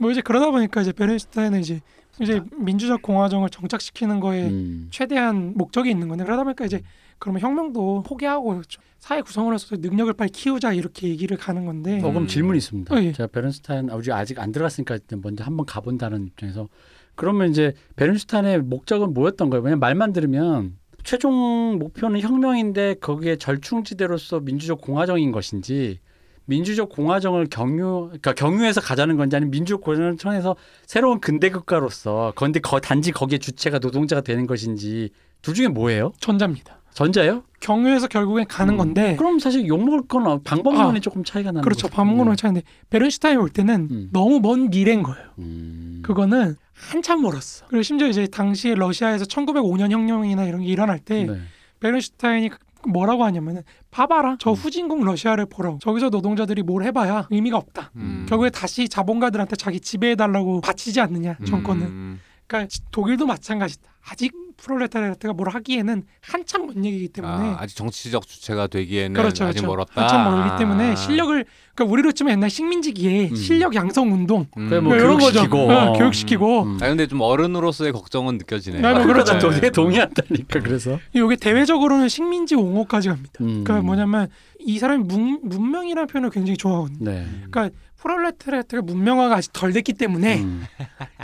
뭐 0.00 0.10
이제 0.10 0.20
그러다 0.20 0.50
보니까 0.50 0.82
이제 0.82 0.92
베른슈타인은 0.92 1.60
이제 1.60 1.80
이제 2.20 2.42
민주적 2.56 3.00
공화정을 3.00 3.48
정착시키는 3.48 4.20
거에 4.20 4.48
음. 4.48 4.88
최대한 4.90 5.52
목적이 5.56 5.90
있는 5.90 6.08
건데 6.08 6.24
그러다 6.24 6.44
보니까 6.44 6.64
이제 6.66 6.82
그러면 7.18 7.40
혁명도 7.40 8.02
포기하고 8.06 8.62
좀 8.68 8.82
사회 8.98 9.22
구성원으로서 9.22 9.76
능력을 9.76 10.12
빨리 10.14 10.30
키우자 10.30 10.72
이렇게 10.72 11.08
얘기를 11.08 11.36
가는 11.36 11.64
건데 11.64 11.98
어, 11.98 12.10
그럼 12.10 12.24
음. 12.24 12.26
질문 12.26 12.56
이 12.56 12.58
있습니다. 12.58 12.94
어, 12.94 13.02
예. 13.02 13.12
제가 13.12 13.28
베른슈타인 13.28 13.90
우리 13.90 14.12
아직 14.12 14.38
안 14.38 14.52
들어갔으니까 14.52 14.94
일단 14.94 15.20
먼저 15.22 15.44
한번 15.44 15.66
가본다는 15.66 16.26
입장에서 16.26 16.68
그러면 17.14 17.50
이제 17.50 17.74
베른슈타인의 17.96 18.62
목적은 18.62 19.14
뭐였던 19.14 19.50
거예요? 19.50 19.62
왜냐면 19.62 19.80
말만 19.80 20.12
들으면 20.12 20.76
최종 21.04 21.78
목표는 21.78 22.20
혁명인데 22.20 22.94
거기에 23.00 23.36
절충지대로서 23.36 24.40
민주적 24.40 24.80
공화정인 24.80 25.32
것인지 25.32 26.00
민주적 26.44 26.88
공화정을 26.88 27.46
경유 27.50 28.06
그러니까 28.06 28.32
경유해서 28.32 28.80
가자는 28.80 29.16
건지 29.16 29.36
아니면 29.36 29.50
민주적 29.50 29.80
공화정을 29.82 30.16
통해서 30.16 30.56
새로운 30.86 31.20
근대 31.20 31.50
국가로서 31.50 32.32
건데 32.34 32.60
거, 32.60 32.80
단지 32.80 33.12
거기에 33.12 33.38
주체가 33.38 33.78
노동자가 33.78 34.22
되는 34.22 34.46
것인지 34.46 35.10
둘 35.42 35.54
중에 35.54 35.68
뭐예요? 35.68 36.12
전자입니다. 36.20 36.77
전자예요? 37.02 37.44
경유해서 37.60 38.08
결국엔 38.08 38.46
가는 38.48 38.74
음. 38.74 38.76
건데 38.76 39.14
그럼 39.16 39.38
사실 39.38 39.66
욕 39.68 39.84
먹을 39.84 40.02
건 40.08 40.42
방법론이 40.42 40.96
아, 40.96 41.00
조금 41.00 41.22
차이가 41.22 41.52
나는 41.52 41.62
그렇죠. 41.62 41.86
반문으로 41.88 42.34
차이인데 42.34 42.62
베른슈타인 42.90 43.38
올 43.38 43.48
때는 43.50 43.88
음. 43.90 44.08
너무 44.12 44.40
먼 44.40 44.68
미래인 44.68 45.04
거예요. 45.04 45.24
음. 45.38 46.00
그거는 46.04 46.56
한참 46.72 47.22
멀었어. 47.22 47.66
그리고 47.68 47.82
심지어 47.82 48.08
이제 48.08 48.26
당시에 48.26 48.74
러시아에서 48.74 49.26
1905년 49.26 49.92
혁명이나 49.92 50.44
이런 50.44 50.62
게 50.62 50.66
일어날 50.66 50.98
때 50.98 51.24
네. 51.24 51.38
베른슈타인이 51.78 52.48
그- 52.48 52.58
뭐라고 52.88 53.24
하냐면은 53.24 53.62
봐봐라 53.92 54.36
저 54.40 54.50
음. 54.50 54.54
후진국 54.54 55.04
러시아를 55.04 55.46
보러 55.46 55.78
저기서 55.80 56.08
노동자들이 56.08 56.62
뭘 56.64 56.82
해봐야 56.82 57.28
의미가 57.30 57.56
없다. 57.58 57.92
음. 57.94 58.26
결국에 58.28 58.50
다시 58.50 58.88
자본가들한테 58.88 59.54
자기 59.54 59.78
지배해달라고 59.78 60.60
바치지 60.62 61.00
않느냐 61.00 61.36
정권은. 61.46 61.86
음. 61.86 62.20
그러니까 62.48 62.68
지- 62.68 62.80
독일도 62.90 63.24
마찬가지다. 63.26 63.88
아직 64.10 64.32
프롤레타리아트가 64.58 65.32
뭘 65.32 65.48
하기에는 65.50 66.02
한참 66.20 66.66
먼 66.66 66.84
얘기이기 66.84 67.08
때문에 67.08 67.32
아, 67.32 67.56
아직 67.60 67.76
정치적 67.76 68.26
주체가 68.26 68.66
되기에는 68.66 69.14
그렇죠, 69.14 69.44
아직 69.44 69.60
그렇죠. 69.60 69.66
멀었다. 69.68 70.02
한참 70.02 70.24
멀기 70.24 70.58
때문에 70.58 70.90
아. 70.90 70.94
실력을 70.96 71.44
그러니까 71.74 71.92
우리로 71.92 72.12
치면 72.12 72.32
옛날 72.32 72.50
식민지기에 72.50 73.30
음. 73.30 73.36
실력 73.36 73.74
양성 73.74 74.12
운동 74.12 74.46
음. 74.56 74.68
그래, 74.68 74.80
뭐 74.80 74.96
이런 74.96 75.18
거죠. 75.18 75.48
교육시키고. 75.48 75.72
어, 75.72 75.92
교육시키고 75.92 76.62
음. 76.64 76.78
아 76.82 76.88
근데 76.88 77.06
좀 77.06 77.20
어른으로서의 77.20 77.92
걱정은 77.92 78.36
느껴지네. 78.38 78.78
아, 78.78 78.80
뭐 78.80 79.02
그러니까 79.04 79.12
그렇죠. 79.12 79.32
나 79.32 79.38
동의해 79.38 79.70
동의한다니까 79.70 80.60
그래서. 80.60 80.98
이게 81.12 81.36
대외적으로는 81.36 82.08
식민지 82.08 82.56
옹호까지 82.56 83.08
갑니다. 83.08 83.32
음. 83.40 83.62
그러니까 83.62 83.80
뭐냐면 83.86 84.28
이 84.58 84.78
사람이 84.78 85.04
문, 85.04 85.40
문명이라는 85.44 86.08
표현을 86.08 86.30
굉장히 86.30 86.56
좋아하거든요. 86.56 87.10
네. 87.10 87.26
그러니까 87.48 87.70
프롤레타리아트가 87.98 88.82
문명화가 88.82 89.36
아직 89.36 89.52
덜 89.52 89.72
됐기 89.72 89.92
때문에 89.92 90.40
음. 90.40 90.64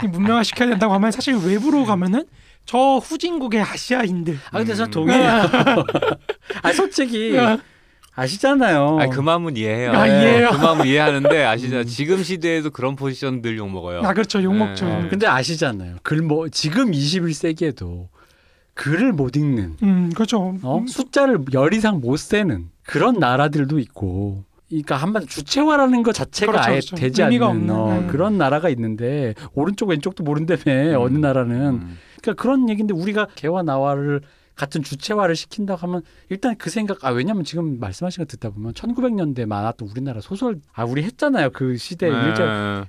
이 0.03 0.07
문명화 0.07 0.43
시켜야 0.43 0.69
된다고 0.69 0.93
하면 0.93 1.11
사실 1.11 1.35
외부로 1.35 1.83
가면은 1.85 2.23
저 2.65 2.97
후진국의 2.97 3.61
아시아인들 3.61 4.39
아 4.51 4.57
근데 4.57 4.73
저 4.73 4.85
음. 4.85 4.91
동의해요. 4.91 5.25
아 6.63 6.73
솔직히 6.73 7.37
아시잖아요. 8.17 8.97
아, 9.01 9.07
그 9.07 9.19
마음은 9.19 9.57
이해해요. 9.57 9.91
아, 9.91 10.07
이해해요. 10.07 10.49
그 10.51 10.55
마음은 10.57 10.85
이해하는데 10.87 11.43
아시죠? 11.43 11.83
지금 11.83 12.23
시대에도 12.23 12.69
그런 12.69 12.95
포지션들 12.95 13.57
욕 13.57 13.69
먹어요. 13.69 14.01
아 14.03 14.13
그렇죠 14.13 14.41
욕 14.41 14.55
먹죠. 14.55 14.85
네. 14.85 15.07
근데 15.09 15.27
아시잖아요. 15.27 15.97
글 16.03 16.21
뭐 16.21 16.47
지금 16.49 16.91
21세기에도 16.91 18.07
글을 18.73 19.13
못 19.13 19.35
읽는 19.35 19.77
음 19.83 20.11
그렇죠. 20.15 20.57
어? 20.63 20.77
음, 20.79 20.87
숫자를 20.87 21.39
열 21.53 21.73
이상 21.73 21.99
못 22.01 22.17
세는 22.17 22.69
그런 22.85 23.19
나라들도 23.19 23.79
있고. 23.79 24.43
그러니까 24.69 24.95
한마디 24.97 25.27
주체화라는 25.27 26.01
것 26.01 26.13
자체가 26.13 26.51
그렇죠, 26.51 26.67
아예 26.67 26.79
그렇죠. 26.79 26.95
되지 26.95 27.21
의미가 27.21 27.49
않는 27.49 27.69
없는, 27.69 27.75
어, 27.75 28.01
네. 28.01 28.07
그런 28.07 28.37
나라가 28.39 28.67
있는데 28.69 29.35
오른쪽 29.53 29.89
왼쪽도 29.89 30.23
모른다며 30.23 30.61
음. 30.65 30.95
어느 30.97 31.17
나라는 31.19 31.55
음. 31.67 31.97
그러니까 32.25 32.41
그런 32.41 32.69
얘기인데 32.69 32.93
우리가 32.93 33.27
개와 33.35 33.61
나와를 33.63 34.21
같은 34.55 34.81
주체화를 34.81 35.35
시킨다고 35.35 35.81
하면 35.81 36.01
일단 36.29 36.55
그 36.57 36.69
생각 36.69 37.03
아 37.03 37.09
왜냐면 37.09 37.43
지금 37.43 37.77
말씀하신 37.79 38.23
거 38.23 38.25
듣다 38.25 38.49
보면 38.49 38.73
1900년대 38.73 39.45
많았던 39.45 39.89
우리나라 39.89 40.21
소설 40.21 40.59
아 40.73 40.85
우리 40.85 41.03
했잖아요 41.03 41.49
그 41.51 41.75
시대 41.75 42.09
네. 42.09 42.27
일제 42.27 42.43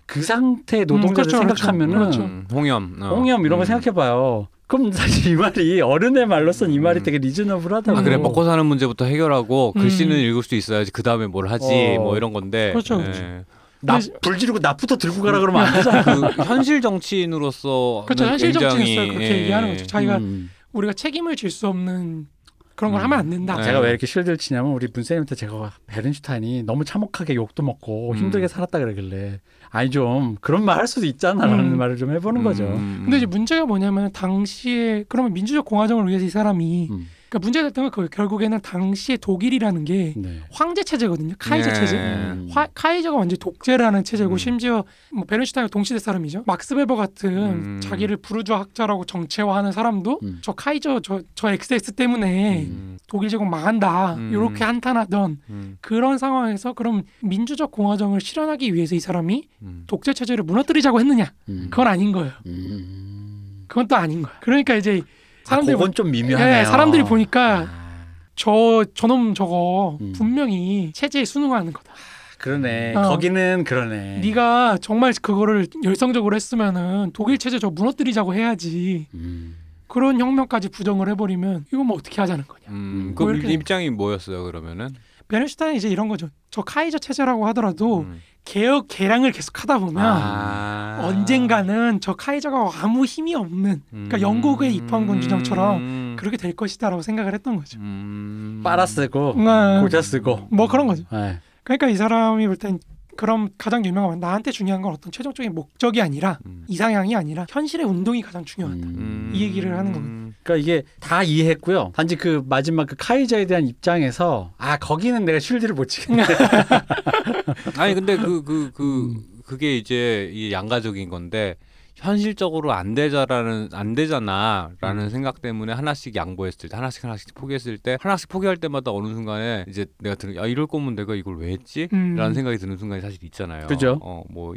그 0.06 0.22
상태의 0.22 0.86
노동자들 0.86 1.24
그렇죠, 1.24 1.38
그렇죠. 1.40 1.56
생각하면은 1.56 1.98
그렇죠. 1.98 2.22
음, 2.22 2.46
홍염. 2.52 2.98
어. 3.02 3.08
홍염 3.08 3.44
이런 3.44 3.58
거 3.58 3.64
음. 3.64 3.66
생각해봐요. 3.66 4.48
그럼 4.68 4.90
사실 4.92 5.32
이 5.32 5.36
말이 5.36 5.80
어른의 5.80 6.26
말로선 6.26 6.70
이 6.72 6.78
말이 6.78 7.00
음. 7.00 7.02
되게 7.02 7.18
리즈너블하다고. 7.18 7.98
아 7.98 8.02
그래 8.02 8.16
먹고 8.16 8.44
사는 8.44 8.64
문제부터 8.64 9.04
해결하고 9.04 9.72
음. 9.76 9.80
글씨는 9.80 10.16
읽을 10.16 10.42
수 10.44 10.54
있어야지 10.54 10.92
그 10.92 11.02
다음에 11.02 11.26
뭘 11.26 11.48
하지 11.48 11.96
어. 11.98 12.02
뭐 12.02 12.16
이런 12.16 12.32
건데 12.32 12.70
그렇죠, 12.70 13.00
예. 13.00 13.04
그렇죠. 13.04 13.44
나, 13.80 13.98
불 14.22 14.38
지르고 14.38 14.58
납부터 14.58 14.96
들고 14.96 15.22
가라 15.22 15.40
그러면 15.40 15.64
안 15.66 15.72
되잖아. 15.74 16.02
그 16.02 16.42
현실 16.44 16.80
정치인으로서 16.80 18.04
그렇죠 18.06 18.24
현실 18.24 18.52
굉장히, 18.52 18.76
정치에서 18.76 19.06
그렇게 19.12 19.24
예. 19.30 19.42
얘기하는 19.42 19.72
거죠. 19.72 19.86
자기가 19.86 20.16
음. 20.18 20.50
우리가 20.72 20.92
책임을 20.92 21.36
질 21.36 21.50
수 21.50 21.68
없는 21.68 22.26
그런 22.74 22.92
걸 22.92 23.00
음. 23.00 23.04
하면 23.04 23.18
안 23.18 23.30
된다. 23.30 23.56
네. 23.56 23.62
제가 23.62 23.80
왜 23.80 23.88
이렇게 23.90 24.06
쉴드를 24.06 24.36
치냐면 24.36 24.72
우리 24.72 24.86
문쌤한테 24.92 25.34
제가 25.34 25.72
베른슈타인이 25.86 26.64
너무 26.64 26.84
참혹하게 26.84 27.34
욕도 27.34 27.62
먹고 27.62 28.12
음. 28.12 28.16
힘들게 28.18 28.48
살았다 28.48 28.78
그러길래 28.78 29.40
아니 29.70 29.90
좀 29.90 30.36
그런 30.42 30.64
말 30.64 30.78
할 30.78 30.86
수도 30.86 31.06
있잖아라는 31.06 31.72
음. 31.72 31.78
말을 31.78 31.96
좀 31.96 32.10
해보는 32.12 32.42
거죠. 32.42 32.64
음. 32.64 33.00
근데 33.04 33.16
이제 33.18 33.26
문제가 33.26 33.64
뭐냐면 33.64 34.12
당시에 34.12 35.04
그러면 35.08 35.32
민주적 35.32 35.64
공화정을 35.64 36.06
위해서 36.08 36.24
이 36.26 36.28
사람이 36.28 36.88
음. 36.90 37.06
그러니까 37.28 37.38
문제가 37.40 37.68
됐던 37.68 37.90
건그 37.90 38.08
결국에는 38.10 38.60
당시에 38.60 39.16
독일이라는 39.16 39.84
게 39.84 40.14
네. 40.16 40.40
황제 40.50 40.84
체제거든요. 40.84 41.34
카이저 41.38 41.70
네. 41.70 41.74
체제. 41.74 41.96
음. 41.96 42.48
화, 42.52 42.66
카이저가 42.72 43.16
완전 43.16 43.34
히 43.34 43.38
독재라는 43.38 44.04
체제고 44.04 44.32
음. 44.32 44.38
심지어 44.38 44.84
뭐 45.12 45.24
베른슈타인과 45.24 45.70
동시대 45.70 45.98
사람이죠. 45.98 46.44
막스 46.46 46.76
베버 46.76 46.94
같은 46.94 47.30
음. 47.30 47.80
자기를 47.82 48.18
부르주아 48.18 48.60
학자라고 48.60 49.04
정체화하는 49.04 49.72
사람도 49.72 50.20
음. 50.22 50.38
저 50.42 50.52
카이저 50.52 51.00
저, 51.00 51.20
저 51.34 51.50
XX 51.50 51.92
때문에 51.92 52.66
음. 52.66 52.98
독일 53.08 53.28
제국 53.28 53.46
망한다 53.46 54.14
음. 54.14 54.30
이렇게 54.32 54.64
한탄하던 54.64 55.38
음. 55.50 55.78
그런 55.80 56.18
상황에서 56.18 56.72
그럼 56.72 57.02
민주적 57.20 57.70
공화정을 57.70 58.20
실현하기 58.20 58.72
위해서 58.74 58.94
이 58.94 59.00
사람이 59.00 59.48
음. 59.62 59.84
독재 59.86 60.12
체제를 60.12 60.44
무너뜨리자고 60.44 61.00
했느냐? 61.00 61.32
음. 61.48 61.66
그건 61.70 61.88
아닌 61.88 62.12
거예요. 62.12 62.32
음. 62.46 63.64
그건 63.68 63.88
또 63.88 63.96
아닌 63.96 64.22
거야. 64.22 64.32
그러니까 64.40 64.74
이제 64.76 65.02
아, 65.02 65.15
사람들이 65.46 65.76
그건 65.76 65.94
좀 65.94 66.10
미묘하네요. 66.10 66.58
예, 66.60 66.64
사람들이 66.64 67.04
보니까 67.04 67.58
아, 67.60 68.06
저 68.34 68.84
저놈 68.94 69.34
저거 69.34 69.96
음. 70.00 70.12
분명히 70.16 70.90
체제에 70.92 71.24
순응하는 71.24 71.72
거다. 71.72 71.92
그러네. 72.38 72.94
어. 72.96 73.02
거기는 73.02 73.64
그러네. 73.64 74.18
네가 74.18 74.78
정말 74.80 75.14
그거를 75.20 75.66
열성적으로 75.84 76.34
했으면은 76.36 77.10
독일 77.14 77.38
체제 77.38 77.58
저 77.58 77.70
무너뜨리자고 77.70 78.34
해야지. 78.34 79.06
음. 79.14 79.56
그런 79.86 80.20
혁명까지 80.20 80.68
부정을 80.68 81.08
해버리면 81.10 81.66
이건 81.72 81.86
뭐 81.86 81.96
어떻게 81.96 82.20
하자는 82.20 82.44
거냐. 82.46 82.64
음. 82.68 83.14
뭐그 83.16 83.50
입장이 83.50 83.90
뭐였어요 83.90 84.44
그러면은? 84.44 84.90
베른슈타인이 85.28 85.78
이제 85.78 85.88
이런 85.88 86.08
거죠. 86.08 86.28
저 86.50 86.62
카이저 86.62 86.98
체제라고 86.98 87.46
하더라도 87.48 88.00
음. 88.00 88.20
개혁 88.46 88.86
개량을 88.88 89.32
계속 89.32 89.60
하다 89.62 89.78
보면 89.80 90.02
아. 90.06 91.00
언젠가는 91.02 92.00
저 92.00 92.14
카이저가 92.14 92.70
아무 92.80 93.04
힘이 93.04 93.34
없는 93.34 93.82
그러니까 93.90 94.20
영국의 94.22 94.74
입헌군 94.74 95.20
주정처럼 95.20 95.76
음. 95.76 96.16
그렇게 96.18 96.36
될 96.38 96.54
것이다라고 96.54 97.02
생각을 97.02 97.34
했던 97.34 97.56
거죠. 97.56 97.78
음. 97.80 98.60
빨아 98.64 98.86
쓰고 98.86 99.34
음. 99.36 99.80
고자 99.82 100.00
쓰고. 100.00 100.48
뭐 100.50 100.68
그런 100.68 100.86
거죠. 100.86 101.02
네. 101.10 101.40
그러니까 101.64 101.88
이 101.88 101.96
사람이 101.96 102.46
볼 102.46 102.56
땐 102.56 102.78
그럼 103.16 103.48
가장 103.58 103.84
유명한 103.84 104.10
건 104.10 104.20
나한테 104.20 104.50
중요한 104.50 104.82
건 104.82 104.92
어떤 104.92 105.10
최종적인 105.10 105.54
목적이 105.54 106.02
아니라 106.02 106.38
음. 106.46 106.64
이상향이 106.68 107.16
아니라 107.16 107.46
현실의 107.48 107.86
운동이 107.86 108.22
가장 108.22 108.44
중요하다. 108.44 108.86
음. 108.86 109.30
이 109.34 109.42
얘기를 109.42 109.76
하는 109.76 109.94
음. 109.94 110.34
그러니까 110.42 110.62
이게 110.62 110.82
다 111.00 111.22
이해했고요. 111.22 111.92
단지 111.94 112.16
그 112.16 112.42
마지막 112.46 112.86
그 112.86 112.94
카이저에 112.96 113.46
대한 113.46 113.66
입장에서 113.66 114.52
아 114.58 114.76
거기는 114.76 115.24
내가 115.24 115.38
쉴드를 115.38 115.74
못 115.74 115.86
치겠네. 115.86 116.22
아니 117.76 117.94
근데 117.94 118.16
그 118.16 118.42
그그 118.42 118.82
음. 118.82 119.22
그게 119.44 119.76
이제 119.76 120.30
이 120.32 120.52
양가적인 120.52 121.08
건데 121.08 121.56
현실적으로 121.96 122.72
안 122.72 122.94
되자라는 122.94 123.70
안 123.72 123.94
되잖아라는 123.94 125.04
음. 125.04 125.08
생각 125.08 125.40
때문에 125.40 125.72
하나씩 125.72 126.14
양보했을 126.14 126.68
때 126.68 126.76
하나씩 126.76 127.02
하나씩 127.04 127.34
포기했을 127.34 127.78
때 127.78 127.96
하나씩 128.00 128.28
포기할 128.28 128.58
때마다 128.58 128.92
어느 128.92 129.08
순간에 129.08 129.64
이제 129.66 129.86
내가 130.00 130.14
들은 130.14 130.36
야 130.36 130.44
이럴 130.46 130.66
거면 130.66 130.94
내가 130.94 131.14
이걸 131.14 131.38
왜 131.38 131.52
했지? 131.52 131.88
음. 131.94 132.14
라는 132.14 132.34
생각이 132.34 132.58
드는 132.58 132.76
순간이 132.76 133.00
사실 133.00 133.22
있잖아요. 133.24 133.66
그죠. 133.66 133.98
어뭐 134.02 134.54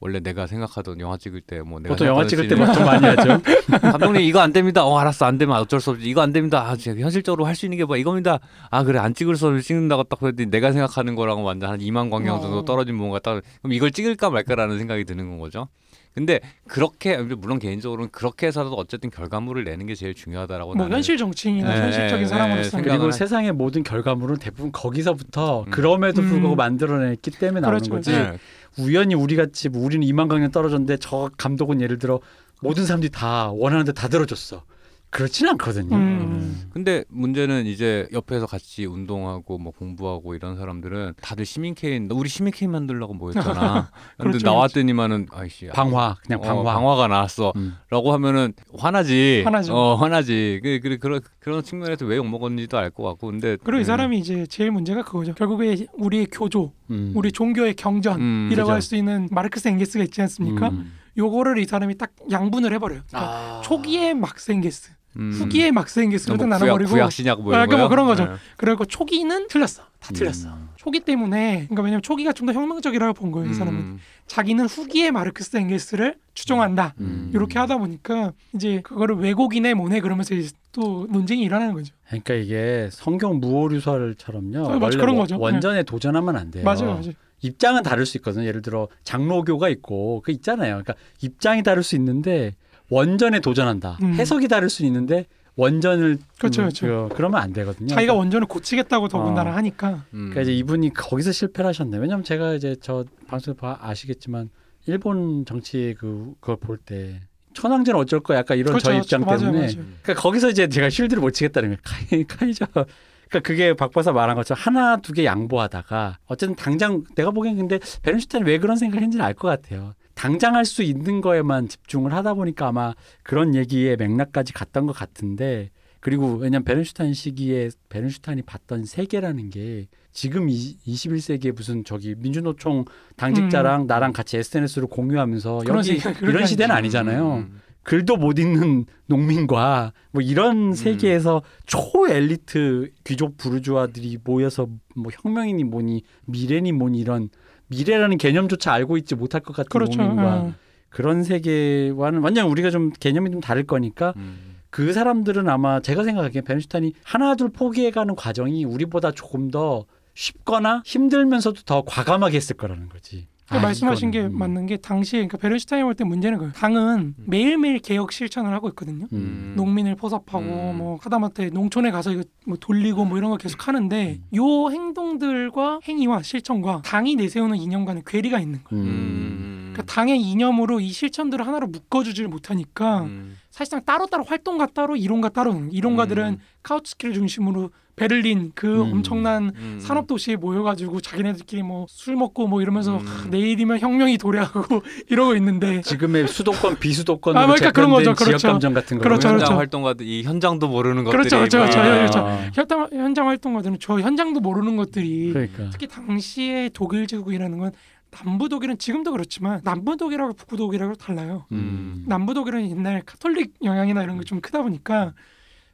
원래 0.00 0.18
내가 0.18 0.46
생각하던 0.48 0.98
영화 0.98 1.16
찍을 1.16 1.42
때 1.42 1.60
뭐 1.60 1.78
내가 1.78 1.94
보통 1.94 2.08
영화 2.08 2.26
찍을 2.26 2.48
때 2.48 2.56
생각하던 2.56 2.84
막좀 2.84 3.02
많이 3.02 3.16
하죠. 3.16 3.42
감독님 3.92 4.22
이거 4.22 4.40
안 4.40 4.52
됩니다. 4.52 4.84
어 4.84 4.98
알았어 4.98 5.26
안 5.26 5.38
되면 5.38 5.56
어쩔 5.58 5.80
수 5.80 5.90
없지. 5.90 6.08
이거 6.08 6.22
안 6.22 6.32
됩니다. 6.32 6.68
아 6.68 6.74
제가 6.76 6.98
현실적으로 7.00 7.44
할 7.46 7.54
수 7.54 7.66
있는 7.66 7.78
게 7.78 7.84
뭐 7.84 7.96
이겁니다. 7.96 8.40
아 8.70 8.82
그래 8.82 8.98
안 8.98 9.14
찍을 9.14 9.36
수 9.36 9.46
없이 9.46 9.66
찍는다고 9.66 10.04
딱 10.04 10.18
그랬더니 10.18 10.50
내가 10.50 10.72
생각하는 10.72 11.14
거랑은 11.14 11.44
완전 11.44 11.70
한 11.70 11.78
2만 11.78 12.10
광경 12.10 12.40
정도 12.40 12.58
어. 12.58 12.64
떨어진 12.64 12.96
뭔가 12.96 13.18
딱 13.20 13.42
그럼 13.62 13.72
이걸 13.74 13.90
찍을까 13.92 14.30
말까라는 14.30 14.76
생각이 14.78 15.04
드는 15.04 15.28
건 15.30 15.38
거죠. 15.38 15.68
근데 16.14 16.40
그렇게 16.66 17.16
물론 17.18 17.58
개인적으로는 17.60 18.10
그렇게 18.10 18.48
해서도 18.48 18.74
어쨌든 18.74 19.10
결과물을 19.10 19.62
내는 19.64 19.86
게 19.86 19.94
제일 19.94 20.14
중요하다라고 20.14 20.74
뭐 20.74 20.82
나는 20.84 20.96
현실 20.96 21.16
정치인이나 21.16 21.72
네, 21.72 21.80
현실적인 21.82 22.24
네, 22.24 22.28
사람으로서 22.28 22.70
생각을 22.70 22.90
그리고 22.90 23.04
할- 23.04 23.12
세상의 23.12 23.52
모든 23.52 23.82
결과물은 23.84 24.36
대부분 24.38 24.72
거기서부터 24.72 25.64
음. 25.66 25.70
그럼에도 25.70 26.20
불구하고 26.22 26.54
음. 26.54 26.56
만들어냈기 26.56 27.30
때문에 27.32 27.60
나오는 27.60 27.78
그렇죠, 27.78 27.92
거지. 27.94 28.10
네. 28.10 28.38
우연히 28.78 29.14
우리 29.14 29.36
같이 29.36 29.68
뭐 29.68 29.84
우리는 29.84 30.06
2만 30.06 30.28
강년 30.28 30.50
떨어졌는데 30.50 30.96
저 31.00 31.30
감독은 31.36 31.80
예를 31.80 31.98
들어 31.98 32.20
모든 32.60 32.84
사람들이 32.86 33.10
다 33.10 33.50
원하는 33.52 33.84
데 33.84 33.92
다 33.92 34.08
들어줬어. 34.08 34.64
그렇지는 35.10 35.52
않거든요. 35.52 35.96
음. 35.96 36.70
근데 36.72 37.04
문제는 37.08 37.66
이제 37.66 38.06
옆에서 38.12 38.46
같이 38.46 38.86
운동하고 38.86 39.58
뭐 39.58 39.72
공부하고 39.72 40.34
이런 40.36 40.56
사람들은 40.56 41.14
다들 41.20 41.44
시민 41.44 41.74
케인 41.74 42.08
우리 42.12 42.28
시민 42.28 42.52
케인 42.52 42.70
만들려고 42.70 43.12
모였잖아. 43.14 43.90
근데 44.18 44.38
그렇죠, 44.38 44.46
나왔더니만은 44.46 45.26
아이씨 45.32 45.66
방화 45.66 46.16
그냥 46.24 46.40
어, 46.40 46.42
방화. 46.44 46.62
방화가 46.62 47.08
나왔어. 47.08 47.52
음. 47.56 47.76
라고 47.90 48.12
하면은 48.12 48.52
화나지. 48.78 49.42
화나죠. 49.44 49.74
어, 49.74 49.96
화나지. 49.96 50.60
그, 50.62 50.78
그, 50.80 50.98
그런, 50.98 51.20
그런 51.40 51.62
측면에서 51.62 52.06
왜 52.06 52.16
욕 52.16 52.28
먹었는지도 52.28 52.78
알 52.78 52.90
것 52.90 53.02
같고. 53.02 53.28
근데. 53.28 53.56
그리고 53.64 53.78
이 53.78 53.82
음, 53.82 53.84
사람이 53.84 54.18
이제 54.18 54.46
제일 54.46 54.70
문제가 54.70 55.02
그거죠. 55.02 55.34
결국에 55.34 55.86
우리의 55.94 56.26
교조, 56.30 56.72
음. 56.90 57.12
우리 57.16 57.32
종교의 57.32 57.74
경전이라고 57.74 58.22
음, 58.22 58.48
그죠. 58.50 58.70
할수 58.70 58.94
있는 58.96 59.28
마르크스 59.30 59.66
엥게스가 59.68 60.04
있지 60.04 60.20
않습니까? 60.22 60.68
음. 60.68 60.92
요거를 61.18 61.58
이 61.58 61.64
사람이 61.64 61.98
딱 61.98 62.12
양분을 62.30 62.72
해버려요. 62.74 63.00
그러니까 63.08 63.30
아. 63.32 63.60
초기에 63.62 64.14
막스 64.14 64.52
엥게스, 64.52 64.92
음, 65.16 65.32
후기에 65.32 65.70
딱뭐 65.72 66.48
구약, 66.48 66.60
나눠버리고 66.60 66.90
구약 66.92 67.10
신약 67.12 67.42
뭐 67.42 67.52
이런 67.52 67.62
아, 67.62 67.66
그러니까 67.66 67.84
뭐? 67.84 67.88
그런 67.88 68.06
거죠. 68.06 68.24
네. 68.26 68.30
그리고 68.56 68.84
초기는 68.84 69.48
틀렸어. 69.48 69.82
다 69.98 70.12
틀렸어. 70.14 70.48
음. 70.50 70.68
초기 70.76 71.00
때문에 71.00 71.66
그러니까 71.66 71.82
왜냐면 71.82 72.00
초기가 72.02 72.32
좀 72.32 72.46
더 72.46 72.52
혁명적이라고 72.52 73.12
본 73.14 73.32
거예요. 73.32 73.50
이 73.50 73.54
사람은 73.54 73.78
음, 73.80 73.98
자기는 74.26 74.64
후기에 74.66 75.10
마르크스 75.10 75.56
엥게스를 75.56 76.14
추종한다. 76.34 76.94
음. 77.00 77.30
이렇게 77.34 77.58
하다 77.58 77.78
보니까 77.78 78.32
이제 78.54 78.80
그거를 78.82 79.16
왜곡이네 79.16 79.74
뭐네 79.74 80.00
그러면서 80.00 80.34
이제 80.34 80.54
또 80.72 81.06
논쟁이 81.10 81.42
일어나는 81.42 81.74
거죠. 81.74 81.92
그러니까 82.06 82.34
이게 82.34 82.88
성경 82.92 83.40
무오류설처럼요. 83.40 84.58
어, 84.64 84.78
맞아, 84.78 84.96
그런 84.98 85.16
원- 85.16 85.18
거죠. 85.18 85.38
원전에 85.38 85.82
도전하면 85.82 86.36
안 86.36 86.50
돼요. 86.50 86.64
맞아요, 86.64 86.94
맞아요. 86.94 87.12
입장은 87.42 87.82
다를 87.82 88.06
수 88.06 88.16
있거든요. 88.18 88.44
예를 88.46 88.62
들어 88.62 88.88
장로교가 89.04 89.68
있고 89.70 90.22
그 90.24 90.30
있잖아요. 90.32 90.82
그러니까 90.82 90.94
입장이 91.22 91.62
다를 91.62 91.82
수 91.82 91.96
있는데 91.96 92.52
원전에 92.90 93.40
도전한다. 93.40 93.98
음. 94.02 94.14
해석이 94.14 94.48
다를 94.48 94.68
수 94.68 94.84
있는데 94.84 95.26
원전을 95.56 96.18
그렇죠, 96.38 96.62
음, 96.62 96.64
그렇죠. 96.64 97.08
그, 97.10 97.16
그러면 97.16 97.40
안 97.40 97.52
되거든요. 97.52 97.88
자기가 97.88 98.00
그러니까, 98.12 98.14
원전을 98.14 98.46
고치겠다고 98.46 99.08
더군다나 99.08 99.50
어. 99.50 99.54
하니까 99.54 100.04
음. 100.12 100.30
그러니까 100.30 100.42
이제 100.42 100.52
이분이 100.54 100.92
거기서 100.94 101.32
실패를 101.32 101.68
하셨네. 101.68 101.96
왜냐면 101.98 102.24
제가 102.24 102.54
이제 102.54 102.76
저 102.80 103.04
방송 103.26 103.54
봐 103.56 103.78
아시겠지만 103.80 104.50
일본 104.86 105.44
정치 105.46 105.94
그 105.98 106.32
그걸 106.40 106.56
볼 106.56 106.78
때 106.78 107.20
천황제는 107.52 107.98
어쩔 107.98 108.20
거야 108.20 108.38
약간 108.38 108.56
이런 108.58 108.72
그렇죠, 108.72 108.84
저희 108.90 108.98
입장 108.98 109.22
맞아요, 109.22 109.38
때문에 109.40 109.58
맞아요. 109.58 109.74
그러니까 110.02 110.14
거기서 110.14 110.50
이제 110.50 110.68
제가 110.68 110.88
쉴드를 110.88 111.20
못 111.20 111.32
치겠다는 111.32 111.68
거예요. 111.70 111.78
카이, 111.84 112.24
카이저. 112.24 112.64
그러니까 112.70 113.40
그게 113.44 113.74
박 113.74 113.90
박사 113.92 114.12
말한 114.12 114.36
것처럼 114.36 114.60
하나 114.60 114.96
두 114.98 115.12
개 115.12 115.24
양보하다가 115.24 116.18
어쨌든 116.26 116.54
당장 116.56 117.02
내가 117.16 117.32
보기엔 117.32 117.56
근데 117.56 117.78
베른슈타인 118.02 118.44
왜 118.44 118.58
그런 118.58 118.76
생각을 118.76 119.02
했는지는 119.02 119.24
알 119.24 119.34
것 119.34 119.48
같아요. 119.48 119.94
당장 120.20 120.54
할 120.54 120.66
수 120.66 120.82
있는 120.82 121.22
거에만 121.22 121.68
집중을 121.68 122.12
하다 122.12 122.34
보니까 122.34 122.68
아마 122.68 122.92
그런 123.22 123.54
얘기의 123.54 123.96
맥락까지 123.96 124.52
갔던 124.52 124.86
것 124.86 124.92
같은데 124.92 125.70
그리고 125.98 126.34
왜냐면 126.34 126.64
베른슈타인 126.64 127.14
시기에 127.14 127.70
베른슈타인이 127.88 128.42
봤던 128.42 128.84
세계라는 128.84 129.48
게 129.48 129.88
지금 130.12 130.50
이, 130.50 130.76
21세기에 130.86 131.54
무슨 131.54 131.84
저기 131.84 132.14
민주노총 132.18 132.84
당직자랑 133.16 133.86
나랑 133.86 134.12
같이 134.12 134.36
SNS로 134.36 134.88
공유하면서 134.88 135.62
음. 135.64 135.68
여기 135.74 135.98
이런 136.20 136.36
게 136.42 136.46
시대는. 136.46 136.74
아니잖아요. 136.74 137.36
음. 137.36 137.60
글도 137.82 138.18
못 138.18 138.38
읽는 138.38 138.84
농민과 139.06 139.94
뭐 140.10 140.20
이런 140.20 140.68
음. 140.68 140.72
세계에서 140.74 141.40
초 141.64 141.80
엘리트 142.06 142.90
귀족 143.04 143.38
부르주아들이 143.38 144.18
모여서 144.22 144.68
뭐 144.94 145.10
혁명이니 145.22 145.64
뭐니 145.64 146.02
미래니 146.26 146.72
뭐니 146.72 146.98
이런 146.98 147.30
미래라는 147.70 148.18
개념조차 148.18 148.72
알고 148.72 148.96
있지 148.98 149.14
못할 149.14 149.40
것 149.40 149.54
같은 149.54 149.68
그렇죠. 149.68 150.00
농민과 150.00 150.34
어. 150.34 150.54
그런 150.88 151.22
세계와는 151.22 152.20
완전 152.20 152.48
우리가 152.48 152.70
좀 152.70 152.90
개념이 152.90 153.30
좀 153.30 153.40
다를 153.40 153.64
거니까 153.64 154.12
음. 154.16 154.56
그 154.70 154.92
사람들은 154.92 155.48
아마 155.48 155.80
제가 155.80 156.04
생각하기에 156.04 156.42
베른슈타인이 156.42 156.94
하나둘 157.02 157.50
포기해가는 157.50 158.14
과정이 158.16 158.64
우리보다 158.64 159.12
조금 159.12 159.50
더 159.50 159.86
쉽거나 160.14 160.82
힘들면서도 160.84 161.62
더 161.62 161.82
과감하게 161.82 162.36
했을 162.36 162.56
거라는 162.56 162.88
거지. 162.88 163.26
그 163.50 163.56
아, 163.56 163.60
말씀하신 163.60 164.12
게 164.12 164.20
이거는, 164.20 164.36
음. 164.36 164.38
맞는 164.38 164.66
게 164.66 164.76
당시에 164.76 165.18
그러니까 165.20 165.38
베른슈타인 165.38 165.82
볼때 165.84 166.04
문제는 166.04 166.38
거예요. 166.38 166.52
당은 166.52 167.14
매일매일 167.26 167.80
개혁 167.80 168.12
실천을 168.12 168.52
하고 168.52 168.68
있거든요. 168.68 169.06
음. 169.12 169.54
농민을 169.56 169.96
포섭하고 169.96 170.44
음. 170.44 170.78
뭐 170.78 170.98
하다못해 171.02 171.50
농촌에 171.50 171.90
가서 171.90 172.12
이거 172.12 172.22
뭐 172.46 172.56
돌리고 172.56 173.04
뭐 173.04 173.18
이런 173.18 173.30
거 173.30 173.36
계속 173.36 173.66
하는데 173.66 174.20
음. 174.20 174.36
요 174.36 174.70
행동들과 174.70 175.80
행위와 175.82 176.22
실천과 176.22 176.82
당이 176.84 177.16
내세우는 177.16 177.56
이념과는 177.56 178.02
괴리가 178.06 178.38
있는 178.38 178.62
거예요. 178.62 178.84
음. 178.84 178.88
음. 178.88 179.70
그러니까 179.72 179.92
당의 179.92 180.20
이념으로 180.20 180.78
이 180.78 180.90
실천들을 180.90 181.44
하나로 181.44 181.66
묶어주질 181.66 182.28
못하니까 182.28 183.02
음. 183.02 183.36
사실상 183.50 183.84
따로따로 183.84 184.22
활동가 184.22 184.66
따로 184.66 184.94
이론가 184.94 185.30
따로 185.30 185.52
이론가들은 185.72 186.24
음. 186.34 186.38
카우츠키를 186.62 187.14
중심으로 187.14 187.70
베를린 188.04 188.52
그 188.54 188.82
음. 188.82 188.92
엄청난 188.94 189.52
음. 189.54 189.78
산업 189.78 190.06
도시에 190.06 190.36
모여가지고 190.36 191.02
자기네들끼리 191.02 191.62
뭐 191.62 191.84
술 191.90 192.16
먹고 192.16 192.46
뭐 192.46 192.62
이러면서 192.62 192.96
음. 192.96 193.06
하, 193.06 193.26
내일이면 193.28 193.78
혁명이 193.80 194.16
도래하고 194.16 194.82
이러고 195.10 195.34
있는데 195.36 195.82
지금의 195.82 196.28
수도권 196.28 196.78
비수도권으로 196.78 197.42
아, 197.42 197.46
그러니까 197.46 197.72
그런 197.72 197.90
거죠. 197.90 198.14
지역 198.14 198.26
그렇죠. 198.28 198.48
감정 198.48 198.72
같은 198.72 198.96
거 198.96 199.02
그렇죠, 199.02 199.28
현장 199.28 199.38
그렇죠. 199.38 199.54
활동가들 199.58 200.06
이 200.06 200.22
현장도 200.22 200.68
모르는 200.68 201.04
것들이 201.04 201.18
그렇죠, 201.18 201.36
그렇죠, 201.38 201.58
그렇죠. 201.58 201.78
막- 201.78 202.38
그렇죠. 202.38 202.50
현장, 202.54 202.88
현장 202.92 203.28
활동가들은 203.28 203.76
저 203.80 204.00
현장도 204.00 204.40
모르는 204.40 204.76
것들이 204.76 205.32
그러니까 205.32 205.68
특히 205.70 205.86
당시의 205.86 206.70
독일 206.72 207.06
제국이라는 207.06 207.58
건 207.58 207.72
남부 208.10 208.48
독일은 208.48 208.78
지금도 208.78 209.12
그렇지만 209.12 209.60
남부 209.62 209.96
독일하고 209.96 210.32
북부 210.34 210.56
독일하고 210.56 210.94
달라요. 210.94 211.44
음. 211.52 212.04
남부 212.08 212.32
독일은 212.34 212.70
옛날 212.70 213.02
카톨릭 213.04 213.54
영향이나 213.62 214.02
이런 214.02 214.16
게 214.18 214.24
좀 214.24 214.40
크다 214.40 214.62
보니까 214.62 215.12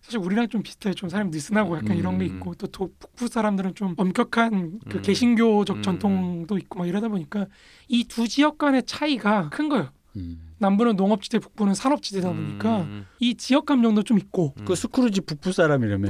사실 0.06 0.20
우리랑 0.20 0.48
좀 0.48 0.62
비슷해요. 0.62 0.94
좀 0.94 1.08
사람 1.08 1.30
느슨하고 1.30 1.76
약간 1.78 1.96
이런 1.96 2.16
게 2.18 2.26
음. 2.26 2.36
있고 2.36 2.54
또 2.54 2.68
도- 2.68 2.92
북부 3.00 3.26
사람들은 3.26 3.74
좀 3.74 3.94
엄격한 3.96 4.78
그 4.88 4.98
음. 4.98 5.02
개신교적 5.02 5.78
음. 5.78 5.82
전통도 5.82 6.56
있고 6.58 6.78
막 6.78 6.86
이러다 6.86 7.08
보니까 7.08 7.46
이 7.88 8.04
두 8.04 8.28
지역 8.28 8.56
간의 8.56 8.84
차이가 8.86 9.48
큰 9.50 9.68
거예요. 9.68 9.88
음. 10.16 10.40
남부는 10.58 10.94
농업지대, 10.94 11.40
북부는 11.40 11.74
산업지대다 11.74 12.28
보니까 12.28 12.82
음. 12.82 13.06
이 13.18 13.34
지역 13.34 13.66
감정도 13.66 14.04
좀 14.04 14.16
있고 14.18 14.54
음. 14.60 14.64
그 14.64 14.76
스크루지 14.76 15.22
북부 15.22 15.50
사람이라며. 15.50 16.08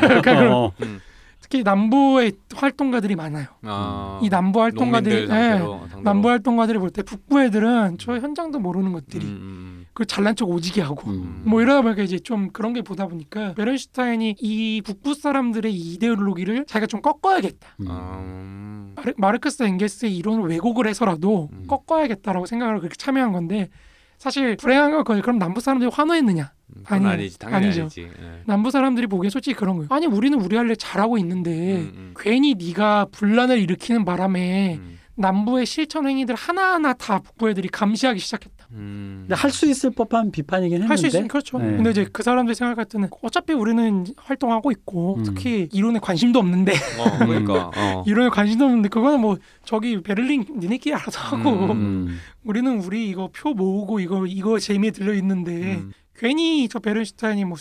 그러니까 0.00 0.56
어. 0.56 0.72
음. 0.82 1.00
특히 1.40 1.62
남부의 1.62 2.32
활동가들이 2.54 3.14
많아요. 3.14 3.46
아. 3.62 4.18
이 4.22 4.30
남부 4.30 4.62
활동가들이 4.62 5.26
상대로. 5.26 5.86
남부 6.02 6.30
활동가들이 6.30 6.78
볼 6.78 6.90
때 6.90 7.02
북부 7.02 7.42
애들은 7.42 7.98
저 7.98 8.14
현장도 8.18 8.58
모르는 8.60 8.92
것들이 8.94 9.26
음, 9.26 9.30
음, 9.30 9.73
그 9.94 10.04
잘난 10.04 10.34
척 10.34 10.50
오지게 10.50 10.82
하고 10.82 11.08
음. 11.10 11.42
뭐 11.46 11.62
이러다 11.62 11.82
보니까 11.82 12.02
이제 12.02 12.18
좀 12.18 12.50
그런 12.50 12.72
게 12.72 12.82
보다 12.82 13.06
보니까 13.06 13.54
베른슈타인이 13.54 14.36
이 14.40 14.82
북부 14.84 15.14
사람들의 15.14 15.72
이데올로기를 15.72 16.66
자기가 16.66 16.86
좀 16.86 17.00
꺾어야겠다. 17.00 17.68
음. 17.80 17.86
아, 17.88 18.18
음. 18.18 18.92
마르, 18.96 19.12
마르크스 19.16 19.62
엥겔스의 19.62 20.16
이론을 20.16 20.48
왜곡을 20.50 20.88
해서라도 20.88 21.48
음. 21.52 21.64
꺾어야겠다라고 21.68 22.46
생각을 22.46 22.80
그렇게 22.80 22.96
참여한 22.96 23.32
건데 23.32 23.70
사실 24.18 24.56
불행한 24.56 24.90
건 24.90 25.04
그거예요. 25.04 25.22
그럼 25.22 25.38
남부 25.38 25.60
사람들이 25.60 25.90
환호했느냐? 25.92 26.52
그건 26.82 26.96
아니에요. 26.98 27.12
아니지 27.12 27.38
당연히 27.38 27.66
아니죠. 27.66 27.82
아니지. 27.82 28.00
예. 28.02 28.42
남부 28.46 28.70
사람들이 28.70 29.06
보기엔 29.06 29.30
솔직히 29.30 29.54
그런 29.54 29.76
거예요. 29.76 29.88
아니 29.90 30.06
우리는 30.06 30.40
우리 30.40 30.56
할일 30.56 30.76
잘하고 30.76 31.18
있는데 31.18 31.76
음, 31.76 31.92
음. 31.94 32.14
괜히 32.18 32.54
네가 32.54 33.06
분란을 33.12 33.58
일으키는 33.60 34.04
바람에 34.04 34.76
음. 34.76 34.98
남부의 35.16 35.66
실천 35.66 36.08
행위들 36.08 36.34
하나하나 36.34 36.92
다 36.94 37.20
북부 37.20 37.48
애들이 37.48 37.68
감시하기 37.68 38.18
시작했다. 38.18 38.63
음. 38.74 39.18
근데 39.22 39.34
할 39.34 39.50
수 39.50 39.66
있을 39.70 39.90
법한 39.90 40.30
비판이긴 40.32 40.82
했는데. 40.82 40.88
할 40.88 40.98
수 40.98 41.06
있으면 41.06 41.28
그렇죠. 41.28 41.58
네. 41.58 41.76
근데 41.76 41.90
이제 41.90 42.06
그 42.12 42.22
사람들이 42.22 42.54
생각할 42.54 42.84
때는 42.86 43.08
어차피 43.22 43.52
우리는 43.52 44.04
활동하고 44.16 44.70
있고 44.72 45.16
음. 45.18 45.22
특히 45.24 45.68
이론에 45.72 45.98
관심도 46.00 46.38
없는데 46.38 46.72
어, 46.72 47.18
그러니까 47.24 47.70
어. 47.76 48.04
이론에 48.06 48.28
관심도 48.30 48.64
없는데 48.64 48.88
그거는 48.88 49.20
뭐 49.20 49.38
저기 49.64 50.02
베를린 50.02 50.46
니네끼리 50.58 50.94
알아서 50.94 51.20
하고 51.20 51.72
음. 51.72 52.18
우리는 52.44 52.80
우리 52.80 53.08
이거 53.08 53.30
표 53.32 53.54
모으고 53.54 54.00
이거 54.00 54.26
이거 54.26 54.58
재미에 54.58 54.90
들려 54.90 55.14
있는데 55.14 55.76
음. 55.76 55.92
괜히 56.16 56.68
저 56.68 56.78
베른슈타인이 56.78 57.44
뭐 57.44 57.56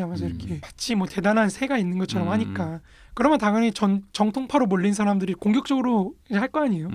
하면서 0.00 0.24
음. 0.24 0.30
이렇게 0.30 0.58
마치 0.60 0.94
뭐 0.94 1.06
대단한 1.06 1.48
새가 1.48 1.78
있는 1.78 1.98
것처럼 1.98 2.28
음. 2.28 2.32
하니까 2.32 2.80
그러면 3.14 3.38
당연히 3.38 3.72
전 3.72 4.02
정통파로 4.12 4.66
몰린 4.66 4.92
사람들이 4.94 5.34
공격적으로 5.34 6.14
할 6.30 6.48
거 6.48 6.60
아니에요. 6.64 6.88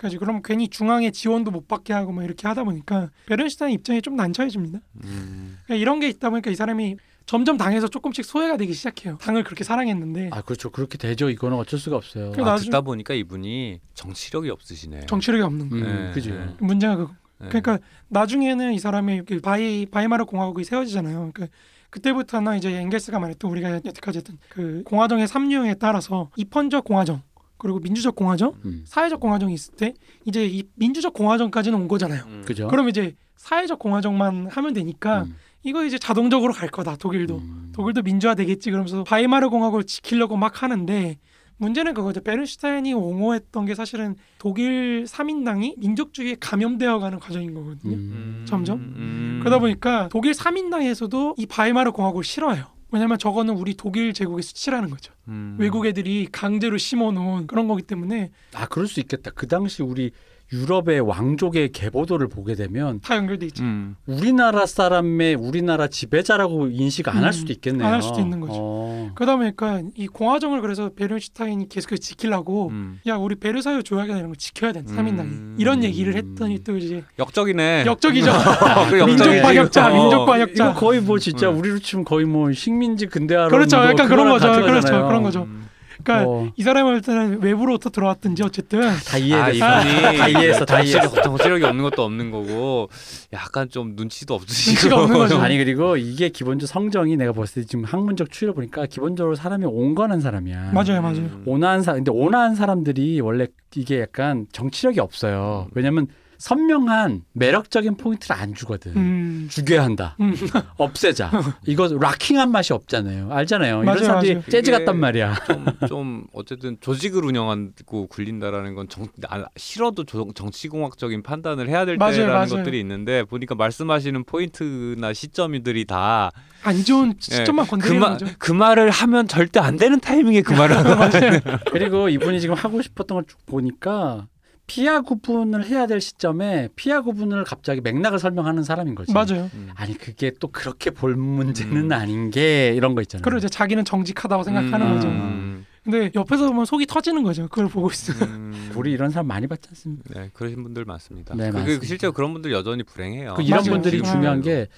음. 0.00 0.08
그래서 0.10 0.18
그럼 0.18 0.40
괜히 0.42 0.68
중앙에 0.68 1.10
지원도 1.10 1.50
못 1.50 1.68
받게 1.68 1.92
하고 1.92 2.12
막 2.12 2.24
이렇게 2.24 2.48
하다 2.48 2.64
보니까 2.64 3.10
베른슈타인 3.26 3.72
입장이 3.74 4.00
좀 4.02 4.16
난처해집니다. 4.16 4.80
음. 5.04 5.58
그러니까 5.64 5.74
이런 5.80 6.00
게 6.00 6.08
있다 6.08 6.30
보니까 6.30 6.50
이 6.50 6.54
사람이 6.54 6.96
점점 7.26 7.56
당에서 7.56 7.86
조금씩 7.88 8.24
소외가 8.24 8.56
되기 8.56 8.72
시작해요. 8.72 9.18
당을 9.20 9.44
그렇게 9.44 9.62
사랑했는데 9.62 10.30
아 10.32 10.40
그렇죠. 10.42 10.70
그렇게 10.70 10.98
되죠. 10.98 11.30
이거는 11.30 11.56
어쩔 11.58 11.78
수가 11.78 11.96
없어요. 11.96 12.32
그 12.32 12.42
아, 12.42 12.44
나중- 12.44 12.66
듣다 12.66 12.80
보니까 12.80 13.14
이분이 13.14 13.80
정치력이 13.94 14.50
없으시네. 14.50 15.06
정치력이 15.06 15.42
없는 15.42 15.68
거예요. 15.68 15.84
음, 15.84 16.06
네, 16.08 16.12
그죠. 16.12 16.34
네. 16.34 16.54
문제가 16.58 16.96
그 16.96 17.02
네. 17.38 17.48
그러니까 17.48 17.78
나중에는 18.08 18.72
이 18.72 18.78
사람이 18.78 19.22
그 19.26 19.40
바이 19.40 19.86
바이마르 19.86 20.24
공화국이 20.24 20.64
세워지잖아요. 20.64 21.30
그러니까 21.32 21.46
그때부터는 21.90 22.56
이제 22.56 22.72
엥겔스가 22.72 23.18
말했던 23.18 23.50
우리가 23.50 23.72
여태까지 23.84 24.18
했던 24.18 24.38
그 24.48 24.82
공화정의 24.84 25.26
삼류에 25.28 25.74
따라서 25.74 26.30
입헌적 26.36 26.84
공화정 26.84 27.22
그리고 27.60 27.78
민주적 27.78 28.16
공화정, 28.16 28.54
음. 28.64 28.82
사회적 28.86 29.20
공화정이 29.20 29.54
있을 29.54 29.74
때 29.74 29.94
이제 30.24 30.46
이 30.46 30.64
민주적 30.74 31.12
공화정까지는 31.12 31.78
온 31.78 31.88
거잖아요. 31.88 32.24
음. 32.26 32.42
그죠. 32.44 32.66
그럼 32.68 32.88
이제 32.88 33.14
사회적 33.36 33.78
공화정만 33.78 34.48
하면 34.48 34.72
되니까 34.74 35.22
음. 35.22 35.36
이거 35.62 35.84
이제 35.84 35.98
자동적으로 35.98 36.52
갈 36.52 36.68
거다 36.68 36.96
독일도 36.96 37.36
음. 37.36 37.72
독일도 37.74 38.02
민주화 38.02 38.34
되겠지 38.34 38.70
그러면서 38.70 39.04
바이마르 39.04 39.50
공화국을 39.50 39.84
지키려고 39.84 40.36
막 40.36 40.62
하는데 40.62 41.18
문제는 41.58 41.92
그거죠 41.92 42.22
베른슈타인이 42.22 42.94
옹호했던 42.94 43.66
게 43.66 43.74
사실은 43.74 44.16
독일 44.38 45.04
3인당이 45.04 45.78
민족주의에 45.78 46.36
감염되어가는 46.40 47.18
과정인 47.18 47.52
거거든요 47.52 47.96
음. 47.96 48.44
점점? 48.48 48.78
음. 48.78 49.38
그러다 49.40 49.58
보니까 49.58 50.08
독일 50.10 50.32
3인당에서도 50.32 51.34
이 51.36 51.44
바이마르 51.44 51.92
공화국을 51.92 52.24
싫어해요 52.24 52.64
왜냐면 52.92 53.18
저거는 53.18 53.54
우리 53.54 53.74
독일 53.74 54.12
제국의 54.12 54.42
수치라는 54.42 54.90
거죠 54.90 55.12
음. 55.28 55.56
외국 55.58 55.86
애들이 55.86 56.28
강제로 56.30 56.76
심어놓은 56.76 57.46
그런 57.46 57.68
거기 57.68 57.82
때문에 57.82 58.30
아 58.54 58.66
그럴 58.66 58.86
수 58.88 59.00
있겠다. 59.00 59.30
그 59.30 59.46
당시 59.46 59.82
우리 59.82 60.12
유럽의 60.52 61.00
왕족의 61.00 61.70
계보도를 61.72 62.28
보게 62.28 62.54
되면 62.54 63.00
다 63.00 63.16
연결돼 63.16 63.46
있죠 63.46 63.62
음. 63.62 63.94
우리나라 64.06 64.66
사람의 64.66 65.36
우리나라 65.36 65.86
지배자라고 65.86 66.68
인식 66.68 67.08
안할 67.08 67.26
음, 67.26 67.32
수도 67.32 67.52
있겠네요. 67.52 67.86
안 67.86 67.94
할 67.94 68.02
수도 68.02 68.20
있는 68.20 68.40
거죠. 68.40 68.54
어. 68.56 69.10
그러다 69.14 69.36
보니까 69.36 69.82
이 69.94 70.06
공화정을 70.06 70.60
그래서 70.60 70.90
베른슈타인이 70.94 71.68
계속 71.68 71.94
지키려고 71.96 72.68
음. 72.70 73.00
야 73.06 73.16
우리 73.16 73.34
베르사유 73.36 73.82
조약이나 73.82 74.18
이런 74.18 74.30
거 74.30 74.36
지켜야 74.36 74.72
된다 74.72 74.92
음. 74.92 74.96
3인당이 74.96 75.60
이런 75.60 75.84
얘기를 75.84 76.14
했더니 76.14 76.62
또 76.64 76.76
이제 76.76 77.02
역적이네. 77.18 77.84
역적이죠 77.86 78.30
그. 78.90 79.04
민족 79.04 79.24
반역자 79.42 79.86
어. 79.86 79.92
민족 79.94 80.16
이거 80.16 80.26
반역자 80.26 80.74
거의 80.74 81.00
뭐 81.00 81.18
진짜 81.18 81.50
음. 81.50 81.58
우리로 81.58 81.78
치면 81.78 82.04
거의 82.04 82.26
뭐 82.26 82.52
식민지 82.52 83.06
근대화로 83.06 83.50
그렇죠. 83.50 83.76
뭐 83.76 83.86
약간 83.86 84.08
그런 84.08 84.28
거죠. 84.28 84.52
그렇죠. 84.52 84.88
그런 85.06 85.22
거죠. 85.22 85.42
음. 85.44 85.68
그러니까 86.02 86.28
어. 86.28 86.50
이 86.56 86.62
사람이 86.62 86.90
볼 86.90 87.00
때는 87.00 87.42
외부로부터 87.42 87.90
들어왔든지 87.90 88.42
어쨌든 88.42 88.80
다 88.80 89.14
아, 89.14 89.18
이해됐어. 89.18 89.52
이분이 89.52 90.18
다 90.18 90.28
이해했어. 90.28 90.64
다 90.64 90.80
이해했어. 90.80 91.08
정치력, 91.10 91.22
정치력이 91.24 91.64
없는 91.64 91.84
것도 91.84 92.02
없는 92.04 92.30
거고 92.30 92.88
약간 93.32 93.68
좀 93.68 93.94
눈치도 93.96 94.34
없으시고 94.34 94.70
눈치가 94.72 95.02
없는 95.02 95.18
거죠. 95.18 95.38
아니 95.38 95.58
그리고 95.58 95.96
이게 95.96 96.28
기본적으로 96.28 96.66
성정이 96.66 97.16
내가 97.16 97.32
봤을 97.32 97.62
때 97.62 97.66
지금 97.66 97.84
학문적 97.84 98.30
추이를 98.30 98.54
보니까 98.54 98.86
기본적으로 98.86 99.34
사람이 99.34 99.64
온건한 99.66 100.20
사람이야. 100.20 100.72
맞아요, 100.72 101.02
맞아요. 101.02 101.18
음. 101.18 101.42
온화한 101.46 101.82
사 101.82 101.92
근데 101.94 102.10
온화한 102.10 102.54
사람들이 102.54 103.20
원래 103.20 103.46
이게 103.76 104.00
약간 104.00 104.46
정치력이 104.52 105.00
없어요. 105.00 105.68
왜냐면 105.74 106.06
선명한 106.40 107.22
매력적인 107.34 107.96
포인트를 107.98 108.34
안 108.34 108.54
주거든. 108.54 108.96
음, 108.96 109.46
죽여야 109.50 109.84
한다. 109.84 110.16
음. 110.20 110.34
없애자. 110.78 111.30
이거 111.66 111.86
락킹한 111.86 112.50
맛이 112.50 112.72
없잖아요. 112.72 113.30
알잖아요. 113.30 113.82
맞아요, 113.82 113.96
이런 113.98 114.04
사람들이 114.04 114.34
맞아요. 114.36 114.44
재즈 114.50 114.70
같단 114.70 114.98
말이야. 114.98 115.34
좀, 115.46 115.66
좀 115.86 116.26
어쨌든 116.32 116.78
조직을 116.80 117.24
운영하고 117.26 118.06
굴린다라는 118.08 118.74
건 118.74 118.88
정, 118.88 119.06
아, 119.28 119.44
싫어도 119.56 120.04
조- 120.04 120.30
정치공학적인 120.34 121.22
판단을 121.22 121.68
해야 121.68 121.84
될 121.84 121.98
맞아요, 121.98 122.12
때라는 122.16 122.32
맞아요. 122.34 122.48
것들이 122.48 122.80
있는데 122.80 123.22
보니까 123.24 123.54
말씀하시는 123.54 124.24
포인트나 124.24 125.12
시점들이 125.12 125.84
다 125.84 126.30
안 126.62 126.84
좋은 126.84 127.14
시점만 127.18 127.64
그, 127.64 127.70
건드리는 127.70 128.00
마, 128.00 128.10
거죠. 128.10 128.26
그 128.38 128.52
말을 128.52 128.90
하면 128.90 129.26
절대 129.28 129.60
안 129.60 129.76
되는 129.78 129.98
타이밍에 129.98 130.42
그 130.42 130.52
말을 130.52 130.76
하는 130.76 130.90
맞아요. 130.98 131.40
그리고 131.72 132.08
이분이 132.10 132.38
지금 132.40 132.54
하고 132.54 132.82
싶었던 132.82 133.16
걸 133.16 133.24
쭉 133.26 133.38
보니까 133.46 134.26
피하 134.70 135.00
구분을 135.00 135.66
해야 135.66 135.88
될 135.88 136.00
시점에 136.00 136.68
피하 136.76 137.00
구분을 137.00 137.42
갑자기 137.42 137.80
맥락을 137.80 138.20
설명하는 138.20 138.62
사람인 138.62 138.94
거지. 138.94 139.12
맞아요. 139.12 139.50
음. 139.52 139.70
아니 139.74 139.98
그게 139.98 140.30
또 140.38 140.46
그렇게 140.46 140.90
볼 140.90 141.16
문제는 141.16 141.86
음. 141.86 141.92
아닌 141.92 142.30
게 142.30 142.72
이런 142.76 142.94
거 142.94 143.02
있잖아요. 143.02 143.24
그리고 143.24 143.38
이제 143.38 143.48
자기는 143.48 143.84
정직하다고 143.84 144.44
생각하는 144.44 144.86
음, 144.86 144.94
거죠. 144.94 145.08
음, 145.08 145.66
근데 145.82 146.12
옆에서 146.14 146.46
보면 146.46 146.66
속이 146.66 146.86
터지는 146.86 147.24
거죠. 147.24 147.48
그걸 147.48 147.66
보고 147.66 147.90
있으면. 147.90 148.22
음. 148.30 148.72
우리 148.76 148.92
이런 148.92 149.10
사람 149.10 149.26
많이 149.26 149.48
봤지 149.48 149.68
않습니까? 149.70 150.20
네, 150.20 150.30
그러신 150.32 150.62
분들 150.62 150.84
많습니다. 150.84 151.34
네, 151.34 151.50
그, 151.50 151.56
많습니다. 151.56 151.86
실제로 151.86 152.12
그런 152.12 152.32
분들 152.32 152.52
여전히 152.52 152.84
불행해요. 152.84 153.34
그 153.34 153.42
이런 153.42 153.64
맞아요. 153.64 153.72
분들이 153.72 154.00
아. 154.04 154.12
중요한 154.12 154.40
게 154.40 154.68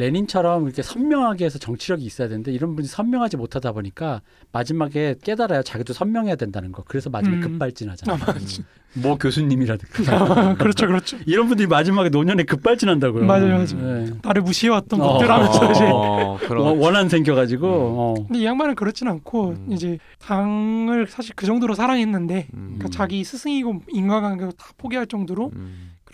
레닌처럼 0.00 0.64
이렇게 0.64 0.82
선명하게 0.82 1.44
해서 1.44 1.58
정치력이 1.58 2.04
있어야 2.04 2.28
되는데 2.28 2.50
이런 2.52 2.74
분이 2.74 2.88
선명하지 2.88 3.36
못하다 3.36 3.72
보니까 3.72 4.22
마지막에 4.52 5.14
깨달아야 5.22 5.62
자기도 5.62 5.92
선명해야 5.92 6.36
된다는 6.36 6.72
거. 6.72 6.82
그래서 6.86 7.10
마지막에 7.10 7.36
음. 7.46 7.52
급발진하잖아. 7.52 8.12
아, 8.14 8.16
요 8.16 8.32
맞죠. 8.34 8.62
뭐 8.94 9.16
교수님이라든가 9.18 10.12
아, 10.16 10.54
그렇죠, 10.56 10.86
그렇죠. 10.88 11.16
이런 11.26 11.46
분들이 11.46 11.68
마지막에 11.68 12.08
노년에 12.08 12.42
급발진한다고요. 12.42 13.24
맞아요, 13.24 13.48
맞아요. 13.52 13.64
네. 14.04 14.10
나를 14.22 14.42
무시해왔던 14.42 15.00
어. 15.00 15.12
것들 15.12 15.30
하면서 15.30 15.70
이제. 15.70 15.84
어, 15.92 16.38
그런 16.40 16.64
원- 16.66 16.78
원한 16.78 17.08
생겨가지고 17.08 17.66
어. 17.68 18.14
근데 18.26 18.40
이 18.40 18.44
양반은 18.44 18.74
그렇진 18.74 19.06
않고 19.06 19.50
음. 19.50 19.66
이제 19.70 19.98
당을 20.18 21.06
사실 21.08 21.34
그 21.36 21.46
정도로 21.46 21.74
사랑했는데 21.74 22.48
음, 22.54 22.76
그러니까 22.78 22.88
자기 22.88 23.22
스승이고 23.22 23.82
인간관계도 23.92 24.52
다 24.52 24.66
포기할 24.78 25.06
정도로 25.06 25.52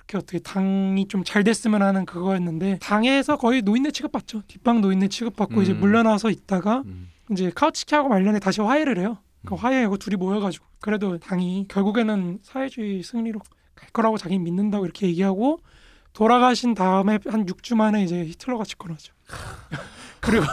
음, 0.07 0.17
그렇게 0.17 0.17
어떻게 0.19 0.39
당이 0.39 1.09
좀 1.09 1.25
잘 1.25 1.43
됐으면 1.43 1.83
하는 1.83 2.07
그거였는데 2.07 2.79
당에서 2.81 3.37
거의 3.37 3.63
노인네 3.63 3.91
취급받죠. 3.91 4.43
뒷방 4.47 4.81
노인네 4.81 5.09
취급받고 5.09 5.63
이제 5.63 5.73
음. 5.73 5.81
물러나서 5.81 6.31
있다가 6.31 6.83
음. 6.87 7.11
이제 7.33 7.51
카우치키하고 7.55 8.09
말년에 8.09 8.39
다시 8.39 8.61
화해를 8.61 8.99
해요. 8.99 9.19
그 9.45 9.55
음. 9.55 9.59
화해하고 9.59 9.97
둘이 9.97 10.17
모여가지고 10.17 10.65
그래도 10.81 11.19
당이 11.19 11.67
결국에는 11.69 12.39
사회주의 12.43 13.03
승리로 13.03 13.41
갈 13.75 13.89
거라고 13.91 14.19
자기 14.19 14.39
믿는다고 14.39 14.85
이렇게 14.85 15.09
얘기하고 15.09 15.59
돌아가신 16.13 16.75
다음에 16.75 17.19
한 17.27 17.45
6주 17.45 17.75
만에 17.75 18.05
이제 18.05 18.25
히틀러가 18.25 18.65
집권하죠. 18.65 19.13
그리고 20.21 20.47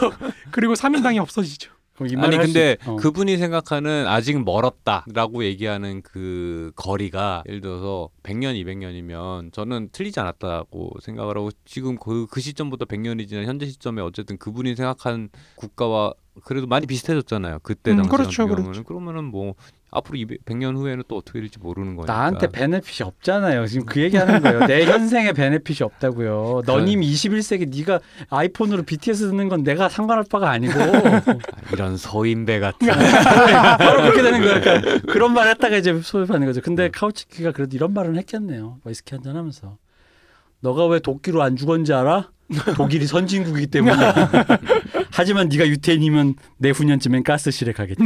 그리고 0.51 0.73
3인당이 0.73 1.21
없어지죠. 1.21 1.71
아니 2.17 2.37
근데 2.37 2.77
있- 2.81 2.87
어. 2.87 2.95
그분이 2.95 3.37
생각하는 3.37 4.07
아직 4.07 4.43
멀었다라고 4.43 5.43
얘기하는 5.45 6.01
그 6.01 6.71
거리가 6.75 7.43
예를 7.47 7.61
들어서 7.61 8.09
100년, 8.23 8.55
200년이면 8.63 9.53
저는 9.53 9.89
틀리지 9.91 10.19
않았다고 10.19 10.93
생각을 11.01 11.37
하고 11.37 11.51
지금 11.65 11.97
그, 11.97 12.25
그 12.31 12.41
시점보다 12.41 12.85
100년이 12.85 13.27
지난 13.27 13.45
현재 13.45 13.67
시점에 13.67 14.01
어쨌든 14.01 14.37
그분이 14.37 14.75
생각한 14.75 15.29
국가와 15.55 16.13
그래도 16.43 16.65
많이 16.65 16.87
비슷해졌잖아요. 16.87 17.59
그때 17.61 17.91
음, 17.91 17.97
당시 17.97 18.09
그렇죠, 18.09 18.29
같은 18.29 18.47
경우는 18.47 18.63
그렇죠. 18.71 18.83
그러면은 18.83 19.25
뭐 19.25 19.53
앞으로 19.93 20.17
200, 20.17 20.45
100년 20.45 20.75
후에는 20.75 21.03
또 21.07 21.17
어떻게 21.17 21.39
될지 21.39 21.59
모르는 21.59 21.95
거니까. 21.95 22.11
나한테 22.13 22.47
베네핏이 22.47 23.05
없잖아요. 23.07 23.67
지금 23.67 23.85
그 23.85 24.01
얘기하는 24.01 24.41
거예요. 24.41 24.65
내 24.65 24.85
현생에 24.89 25.33
베네핏이 25.33 25.77
없다고요. 25.81 26.63
너님 26.65 27.01
21세기 27.01 27.69
네가 27.75 27.99
아이폰으로 28.29 28.83
BTS 28.83 29.29
듣는 29.29 29.49
건 29.49 29.63
내가 29.63 29.89
상관할 29.89 30.25
바가 30.29 30.49
아니고 30.49 30.73
아, 30.81 31.21
이런 31.71 31.97
서인배 31.97 32.59
같은 32.59 32.87
바로 33.77 34.01
그렇게 34.01 34.21
되는 34.21 34.41
거야. 34.41 34.59
그러니까 34.59 35.11
그런 35.11 35.33
말 35.33 35.47
했다가 35.49 35.77
이제 35.77 35.99
소입하는 36.01 36.47
거죠. 36.47 36.61
근데 36.61 36.89
카우치키가 36.89 37.51
그래도 37.51 37.75
이런 37.75 37.93
말은 37.93 38.17
했겠네요. 38.17 38.79
위스키 38.85 39.13
한잔 39.15 39.35
하면서 39.35 39.77
너가 40.61 40.85
왜 40.87 40.99
도끼로 40.99 41.41
안 41.43 41.55
죽었는지 41.55 41.93
알아? 41.93 42.29
독일이 42.75 43.05
선진국이기 43.07 43.67
때문에. 43.67 43.95
하지만 45.11 45.49
네가 45.49 45.67
유태인이면 45.67 46.35
내 46.57 46.69
후년쯤엔 46.71 47.23
가스실에 47.23 47.71
가겠지. 47.71 48.03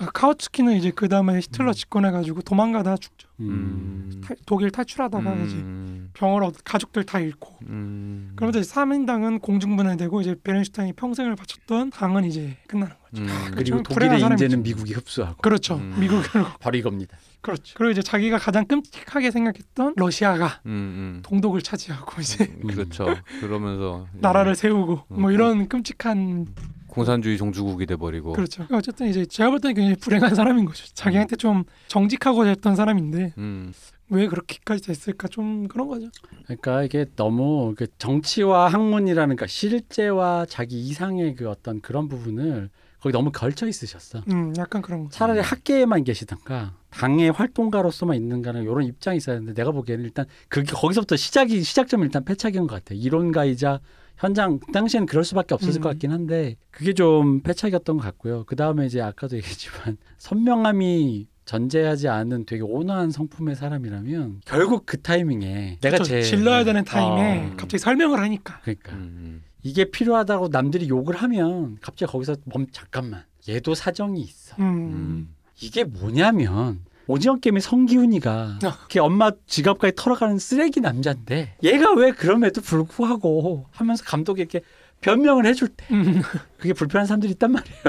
아, 0.00 0.06
카우츠키는 0.14 0.76
이제 0.76 0.90
그 0.94 1.08
다음에 1.08 1.36
히틀러 1.40 1.72
집권해가지고 1.74 2.40
도망가다 2.42 2.96
죽죠. 2.96 3.28
음. 3.40 4.20
탈- 4.24 4.36
독일 4.46 4.70
탈출하다가 4.70 5.34
이제 5.36 5.56
음, 5.56 6.10
병을 6.14 6.42
얻 6.42 6.54
가족들 6.64 7.04
다 7.04 7.20
잃고. 7.20 7.58
음, 7.68 8.32
그러면서 8.34 8.60
이제 8.60 8.70
3인당은 8.74 9.40
공중분해되고 9.42 10.20
이제 10.22 10.34
베른슈타인이 10.42 10.94
평생을 10.94 11.36
바쳤던 11.36 11.90
당은 11.90 12.24
이제 12.24 12.56
끝나는 12.66 12.94
거죠. 13.10 13.22
음, 13.22 13.28
그리고 13.52 13.64
좀 13.64 13.82
독일의. 13.82 14.20
인재는 14.20 14.62
미국이 14.62 14.94
흡수하고 14.94 15.36
그렇죠. 15.42 15.76
음. 15.76 15.94
미국을 16.00 16.22
바로 16.60 16.78
이겁니다. 16.78 17.16
그렇죠. 17.42 17.74
그리고 17.76 17.92
이제 17.92 18.02
자기가 18.02 18.38
가장 18.38 18.66
끔찍하게 18.66 19.30
생각했던 19.30 19.94
러시아가 19.96 20.60
음, 20.66 20.70
음. 20.70 21.20
동독을 21.22 21.62
차지하고 21.62 22.20
이제 22.20 22.44
음, 22.62 22.68
그렇죠. 22.68 23.06
그러면서 23.40 24.06
나라를 24.14 24.54
세우고 24.54 25.04
음. 25.10 25.20
뭐 25.20 25.30
이런 25.32 25.68
끔찍한 25.68 26.46
공산주의 26.90 27.38
종주국이 27.38 27.86
돼 27.86 27.96
버리고. 27.96 28.32
그렇죠. 28.32 28.66
어쨌든 28.72 29.08
이제 29.08 29.24
제가 29.24 29.50
볼 29.50 29.60
때는 29.60 29.74
굉장히 29.74 29.96
불행한 29.96 30.34
사람인 30.34 30.64
거죠. 30.64 30.84
자기한테 30.94 31.36
좀 31.36 31.64
정직하고 31.88 32.44
됐던 32.44 32.76
사람인데 32.76 33.34
음, 33.38 33.72
왜 34.08 34.26
그렇게까지 34.26 34.82
됐을까 34.82 35.28
좀 35.28 35.68
그런 35.68 35.88
거죠. 35.88 36.08
그러니까 36.44 36.82
이게 36.82 37.06
너무 37.16 37.74
그 37.76 37.86
정치와 37.98 38.68
학문이라는 38.68 39.36
그 39.36 39.46
실제와 39.46 40.46
자기 40.48 40.80
이상의 40.80 41.36
그 41.36 41.48
어떤 41.48 41.80
그런 41.80 42.08
부분을 42.08 42.70
거기 43.00 43.12
너무 43.14 43.32
걸쳐 43.32 43.66
있으셨어. 43.66 44.22
음, 44.30 44.52
약간 44.58 44.82
그런 44.82 45.04
거. 45.04 45.10
차라리 45.10 45.38
음. 45.38 45.42
학계에만 45.42 46.04
계시던가 46.04 46.74
당의 46.90 47.30
활동가로서만 47.30 48.14
있는가는 48.16 48.62
이런 48.62 48.82
입장이 48.82 49.16
있어야 49.16 49.36
되는데 49.36 49.54
내가 49.54 49.70
보기에는 49.70 50.04
일단 50.04 50.26
그게 50.48 50.70
거기서부터 50.72 51.16
시작이 51.16 51.62
시작점은 51.62 52.06
일단 52.06 52.24
패착인 52.24 52.66
것 52.66 52.74
같아. 52.74 52.94
이론가이자 52.94 53.80
현장 54.20 54.58
그 54.58 54.70
당시에는 54.70 55.06
그럴 55.06 55.24
수밖에 55.24 55.54
없었을 55.54 55.80
음. 55.80 55.82
것 55.82 55.88
같긴 55.88 56.12
한데 56.12 56.56
그게 56.70 56.92
좀 56.92 57.40
패착이었던 57.40 57.96
것 57.96 58.02
같고요. 58.02 58.44
그 58.44 58.54
다음에 58.54 58.84
이제 58.84 59.00
아까도 59.00 59.36
얘기했지만 59.36 59.96
선명함이 60.18 61.26
전제하지 61.46 62.08
않은 62.08 62.44
되게 62.44 62.62
온화한 62.62 63.10
성품의 63.10 63.56
사람이라면 63.56 64.42
결국 64.44 64.84
그 64.84 65.00
타이밍에 65.00 65.78
내가 65.80 65.96
그렇죠. 65.96 66.04
제일 66.04 66.22
질러야 66.22 66.64
되는 66.64 66.84
타임에 66.84 67.46
어. 67.46 67.56
갑자기 67.56 67.78
설명을 67.78 68.20
하니까 68.20 68.60
그러니까 68.62 68.92
음, 68.92 69.42
이게 69.62 69.86
필요하다고 69.86 70.48
남들이 70.48 70.88
욕을 70.88 71.16
하면 71.16 71.78
갑자기 71.80 72.12
거기서 72.12 72.36
멈 72.44 72.66
잠깐만 72.70 73.24
얘도 73.48 73.74
사정이 73.74 74.20
있어. 74.20 74.54
음, 74.58 74.62
음, 74.62 74.92
음, 74.92 75.34
이게 75.62 75.82
뭐냐면 75.82 76.80
오징어 77.10 77.36
게임의 77.36 77.60
성기훈이가 77.60 78.58
아. 78.62 78.86
걔 78.88 79.00
엄마 79.00 79.30
지갑까지 79.46 79.94
털어가는 79.96 80.38
쓰레기 80.38 80.80
남자인데 80.80 81.56
얘가 81.62 81.92
왜 81.94 82.12
그럼에도 82.12 82.60
불구하고 82.60 83.66
하면서 83.72 84.04
감독에게 84.04 84.60
변명을 85.00 85.46
해줄 85.46 85.68
때 85.68 85.86
음. 85.92 86.22
그게 86.58 86.72
불편한 86.72 87.06
사람들이 87.06 87.32
있단 87.32 87.52
말이에요. 87.52 87.82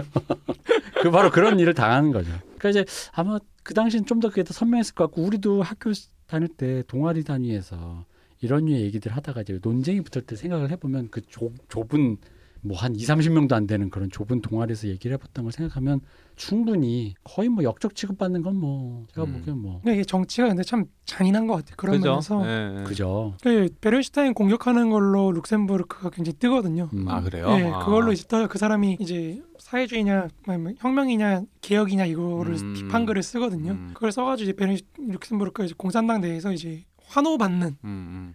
그 1.03 1.11
바로 1.11 1.29
그런 1.29 1.59
일을 1.59 1.73
당하는 1.73 2.11
거죠. 2.11 2.31
그러니까 2.57 2.69
이제 2.69 2.85
아마 3.11 3.37
그 3.63 3.73
당시엔 3.73 4.05
좀 4.05 4.19
더 4.21 4.29
그게 4.29 4.43
더 4.43 4.53
선명했을 4.53 4.95
것 4.95 5.05
같고 5.05 5.23
우리도 5.23 5.61
학교 5.61 5.91
다닐 6.27 6.47
때 6.47 6.83
동아리 6.87 7.23
단위에서 7.23 8.05
이런 8.39 8.65
류의 8.65 8.81
얘기들 8.83 9.11
하다가 9.15 9.41
이제 9.41 9.59
논쟁이 9.61 10.01
붙을 10.01 10.25
때 10.25 10.35
생각을 10.35 10.71
해보면 10.71 11.09
그 11.11 11.21
좁, 11.21 11.53
좁은 11.69 12.17
뭐 12.61 12.77
한 12.77 12.95
2, 12.95 12.99
30명도 12.99 13.53
안 13.53 13.67
되는 13.67 13.89
그런 13.89 14.09
좁은 14.09 14.41
동아리에서 14.41 14.87
얘기를 14.87 15.13
해봤던 15.15 15.43
걸 15.45 15.51
생각하면 15.51 15.99
충분히 16.41 17.13
거의 17.23 17.49
뭐 17.49 17.63
역적 17.63 17.95
취급받는 17.95 18.41
건 18.41 18.51
뭐 18.61 19.05
제가 19.13 19.25
음. 19.25 19.33
보기엔 19.33 19.57
뭐 19.57 19.79
근데 19.81 19.95
이게 19.95 20.03
정치가 20.03 20.47
근데 20.47 20.63
참 20.63 20.85
잔인한 21.05 21.47
것 21.47 21.55
같아요. 21.55 21.75
그런 21.77 21.97
그죠? 21.97 22.09
면에서 22.09 22.45
예, 22.45 22.79
예. 22.79 22.83
그죠. 22.83 23.33
그 23.41 23.69
베른슈타인 23.79 24.33
공격하는 24.33 24.89
걸로 24.89 25.31
룩셈부르크가 25.31 26.09
굉장히 26.09 26.37
뜨거든요. 26.37 26.89
음. 26.93 27.07
아 27.07 27.21
그래요? 27.21 27.47
네, 27.47 27.71
아. 27.71 27.79
그걸로 27.79 28.11
이제 28.11 28.25
또그 28.27 28.57
사람이 28.57 28.97
이제 28.99 29.41
사회주의냐 29.59 30.27
아니면 30.47 30.75
혁명이냐 30.79 31.43
개혁이냐 31.61 32.05
이거를 32.05 32.55
음. 32.55 32.73
비판글을 32.73 33.23
쓰거든요. 33.23 33.71
음. 33.71 33.91
그걸 33.93 34.11
써가지고 34.11 34.43
이제 34.43 34.53
베른 34.53 34.77
룩셈부르크가 34.97 35.65
이제 35.65 35.73
공산당 35.77 36.21
내에서 36.21 36.51
이제 36.51 36.85
환호받는 37.07 37.77
음, 37.83 38.33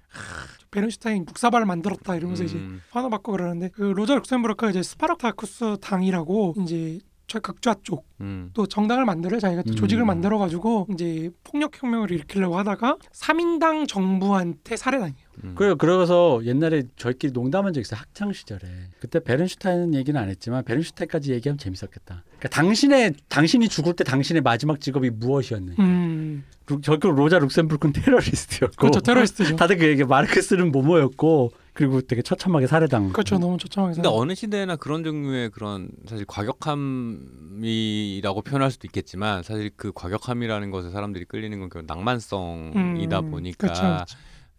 베른슈타인 0.70 1.24
묵사발을 1.24 1.66
만들었다 1.66 2.12
음. 2.12 2.18
이러면서 2.18 2.44
이제 2.44 2.56
음. 2.56 2.80
환호받고 2.90 3.32
그러는데 3.32 3.70
그 3.72 3.82
로자 3.82 4.14
룩셈부르크가 4.16 4.70
이제 4.70 4.82
스파르타쿠스 4.82 5.78
당이라고 5.80 6.54
이제 6.62 6.98
저 7.28 7.40
극좌 7.40 7.74
쪽또 7.82 8.04
음. 8.20 8.52
정당을 8.68 9.04
만들어 9.04 9.40
자기가 9.40 9.62
또 9.62 9.72
음. 9.72 9.76
조직을 9.76 10.04
만들어 10.04 10.38
가지고 10.38 10.86
이제 10.92 11.28
폭력 11.42 11.72
혁명을 11.82 12.12
일으키려고 12.12 12.56
하다가 12.58 12.98
3인당 13.12 13.88
정부한테 13.88 14.76
살해당해요. 14.76 15.16
음. 15.42 15.54
그래요. 15.56 15.74
그래서 15.76 16.40
옛날에 16.44 16.84
저희끼리 16.96 17.32
농담한 17.32 17.72
적 17.72 17.80
있어요. 17.80 17.98
학창 18.00 18.32
시절에. 18.32 18.60
그때 19.00 19.18
베른슈타인 19.18 19.92
얘기는 19.94 20.18
안 20.20 20.28
했지만 20.28 20.64
베른슈타인까지 20.64 21.32
얘기하면 21.32 21.58
재밌었겠다. 21.58 22.22
그러니까 22.38 22.48
당신의 22.48 23.14
당신이 23.28 23.68
죽을 23.68 23.94
때 23.94 24.04
당신의 24.04 24.42
마지막 24.42 24.80
직업이 24.80 25.10
무엇이었느냐. 25.10 25.76
음, 25.80 26.44
루- 26.68 26.80
저그 26.80 27.08
로자 27.08 27.38
룩셈부르크는 27.40 27.92
테러리스트였고 27.92 28.76
그렇죠 28.76 29.00
테러리스트죠. 29.00 29.56
다들 29.56 29.78
그 29.78 29.86
얘기 29.88 30.04
마르크스는 30.04 30.70
모모였고 30.70 31.50
그리고 31.76 32.00
되게 32.00 32.22
처참하게 32.22 32.66
살해당. 32.66 33.10
그렇죠 33.10 33.38
너무 33.38 33.58
처참하게. 33.58 33.94
근데 33.96 34.08
살해. 34.08 34.18
어느 34.18 34.34
시대나 34.34 34.76
그런 34.76 35.04
종류의 35.04 35.50
그런 35.50 35.90
사실 36.08 36.24
과격함이라고 36.26 38.40
표현할 38.42 38.70
수도 38.70 38.88
있겠지만 38.88 39.42
사실 39.42 39.70
그 39.76 39.92
과격함이라는 39.94 40.70
것에 40.70 40.88
사람들이 40.90 41.26
끌리는 41.26 41.58
건그 41.60 41.84
낭만성이다 41.86 43.20
음, 43.20 43.30
보니까 43.30 43.56
그렇죠, 43.58 43.82
그렇죠. 43.82 44.16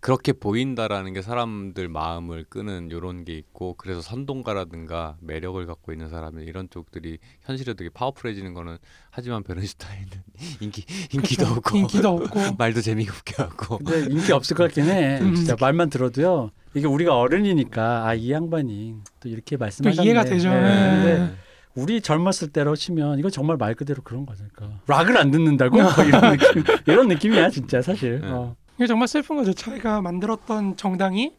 그렇게 0.07 0.31
보인다라는 0.31 1.11
게 1.11 1.21
사람들 1.21 1.89
마음을 1.89 2.45
끄는 2.47 2.91
요런 2.91 3.25
게 3.25 3.33
있고 3.33 3.73
그래서 3.77 3.99
선동가라든가 3.99 5.17
매력을 5.19 5.65
갖고 5.65 5.91
있는 5.91 6.07
사람들 6.07 6.47
이런 6.47 6.69
쪽들이 6.69 7.17
현실에 7.41 7.73
되게 7.73 7.89
파워풀해지는 7.93 8.53
거는 8.53 8.77
하지만 9.11 9.43
베른슈타인은 9.43 10.07
인기 10.61 10.85
인기도. 11.11 11.45
없고 11.47 11.77
인기도 11.77 12.07
없고 12.11 12.39
말도 12.57 12.79
재미없게 12.79 13.35
하고 13.43 13.79
근데 13.79 14.05
인기 14.09 14.31
없을 14.31 14.55
것 14.55 14.63
같긴 14.63 14.85
해. 14.85 15.19
음. 15.19 15.35
진짜 15.35 15.57
말만 15.59 15.89
들어도요. 15.89 16.51
이게 16.73 16.87
우리가 16.87 17.19
어른이니까 17.19 18.07
아 18.07 18.15
이 18.15 18.31
양반이 18.31 18.95
또 19.19 19.27
이렇게 19.27 19.57
또 19.57 19.65
말씀하셨네. 19.65 20.05
이해가 20.05 20.23
되죠. 20.23 20.49
네. 20.49 20.61
네. 20.61 21.17
근데 21.17 21.35
우리 21.75 21.99
젊었을 21.99 22.53
때로 22.53 22.77
치면 22.77 23.19
이거 23.19 23.29
정말 23.29 23.57
말 23.57 23.75
그대로 23.75 24.01
그런 24.03 24.25
거니까 24.25 24.79
락을 24.87 25.17
안 25.17 25.31
듣는다고 25.31 25.75
뭐 25.81 25.91
이런 26.05 26.37
느낌 26.37 26.63
이런 26.87 27.07
느낌이야 27.09 27.49
진짜 27.49 27.81
사실. 27.81 28.21
네. 28.21 28.27
어. 28.29 28.55
이게 28.77 28.87
정말 28.87 29.07
슬픈 29.07 29.35
거죠. 29.35 29.53
자기가 29.53 30.01
만들었던 30.01 30.77
정당이 30.77 31.33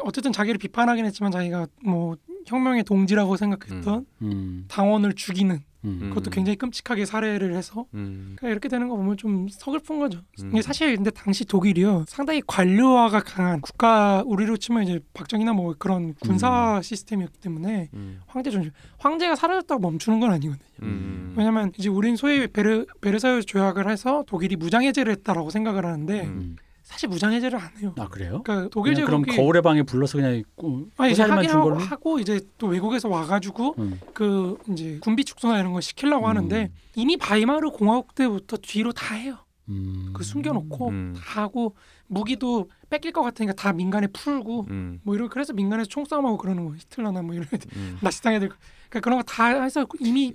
어쨌든 0.00 0.32
자기를 0.32 0.58
비판하긴 0.58 1.04
했지만 1.06 1.32
자기가 1.32 1.66
뭐 1.84 2.16
혁명의 2.46 2.84
동지라고 2.84 3.36
생각했던 3.36 4.06
음, 4.22 4.64
당원을 4.68 5.14
죽이는 5.14 5.62
음. 5.84 6.08
그것도 6.08 6.30
굉장히 6.30 6.56
끔찍하게 6.56 7.06
살해를 7.06 7.54
해서 7.54 7.86
음. 7.94 8.34
그러니까 8.36 8.48
이렇게 8.48 8.68
되는 8.68 8.88
거 8.88 8.96
보면 8.96 9.16
좀 9.16 9.46
서글픈 9.48 9.98
거죠. 9.98 10.20
음. 10.42 10.50
이게 10.50 10.62
사실 10.62 10.94
근데 10.96 11.10
당시 11.10 11.44
독일이요 11.44 12.04
상당히 12.08 12.42
관료화가 12.46 13.20
강한 13.20 13.60
국가 13.60 14.22
우리로 14.26 14.56
치면 14.56 14.82
이제 14.82 15.00
박정희나 15.14 15.52
뭐 15.52 15.74
그런 15.78 16.14
군사 16.14 16.80
시스템이었기 16.82 17.38
때문에 17.38 17.88
음. 17.94 18.20
황제 18.26 18.50
존중 18.50 18.72
황제가 18.98 19.36
사라졌다고 19.36 19.80
멈추는 19.80 20.20
건 20.20 20.32
아니거든요. 20.32 20.66
음. 20.82 21.34
왜냐면 21.36 21.72
이제 21.78 21.88
우린 21.88 22.16
소위 22.16 22.46
베르 22.48 22.86
베르사유 23.00 23.44
조약을 23.44 23.88
해서 23.90 24.24
독일이 24.26 24.56
무장 24.56 24.82
해제를 24.82 25.12
했다라고 25.12 25.50
생각을 25.50 25.86
하는데 25.86 26.22
음. 26.24 26.28
음. 26.28 26.56
사실 26.86 27.08
무장 27.08 27.32
해제를 27.32 27.58
안 27.58 27.76
해요. 27.78 27.92
아 27.98 28.06
그래요? 28.06 28.42
그러니까 28.44 28.68
독일 28.70 28.94
그냥 28.94 29.06
그럼 29.06 29.24
제국이 29.24 29.36
거울의 29.36 29.60
방에 29.60 29.82
불러서 29.82 30.18
그냥 30.18 30.44
꾸, 30.54 30.86
아니 30.96 31.12
이제 31.12 31.24
준 31.24 31.32
하고, 31.32 31.74
하고 31.74 32.18
이제 32.20 32.40
또 32.58 32.68
외국에서 32.68 33.08
와가지고 33.08 33.74
음. 33.78 34.00
그 34.14 34.56
이제 34.70 34.98
군비 35.00 35.24
축소나 35.24 35.58
이런 35.58 35.72
거 35.72 35.80
시키려고 35.80 36.28
하는데 36.28 36.62
음. 36.62 36.74
이미 36.94 37.16
바이마르 37.16 37.70
공화국 37.70 38.14
때부터 38.14 38.56
뒤로 38.62 38.92
다 38.92 39.16
해요. 39.16 39.36
음. 39.68 40.12
그 40.14 40.22
숨겨놓고 40.22 40.88
음. 40.90 41.14
다 41.18 41.42
하고 41.42 41.74
무기도 42.06 42.70
뺏길 42.88 43.10
것 43.10 43.22
같으니까 43.22 43.52
다 43.54 43.72
민간에 43.72 44.06
풀고 44.06 44.66
음. 44.70 45.00
뭐 45.02 45.16
이런 45.16 45.28
그래서 45.28 45.52
민간에서 45.52 45.88
총싸움하고 45.88 46.36
그러는 46.38 46.66
거 46.68 46.76
히틀러나 46.76 47.20
뭐 47.22 47.34
이런 47.34 47.48
애들 47.52 47.68
음. 47.74 47.98
나치당 48.00 48.34
애들 48.34 48.48
그러니까 48.48 49.00
그런 49.00 49.18
거 49.18 49.24
다 49.26 49.60
해서 49.60 49.84
이미 49.98 50.34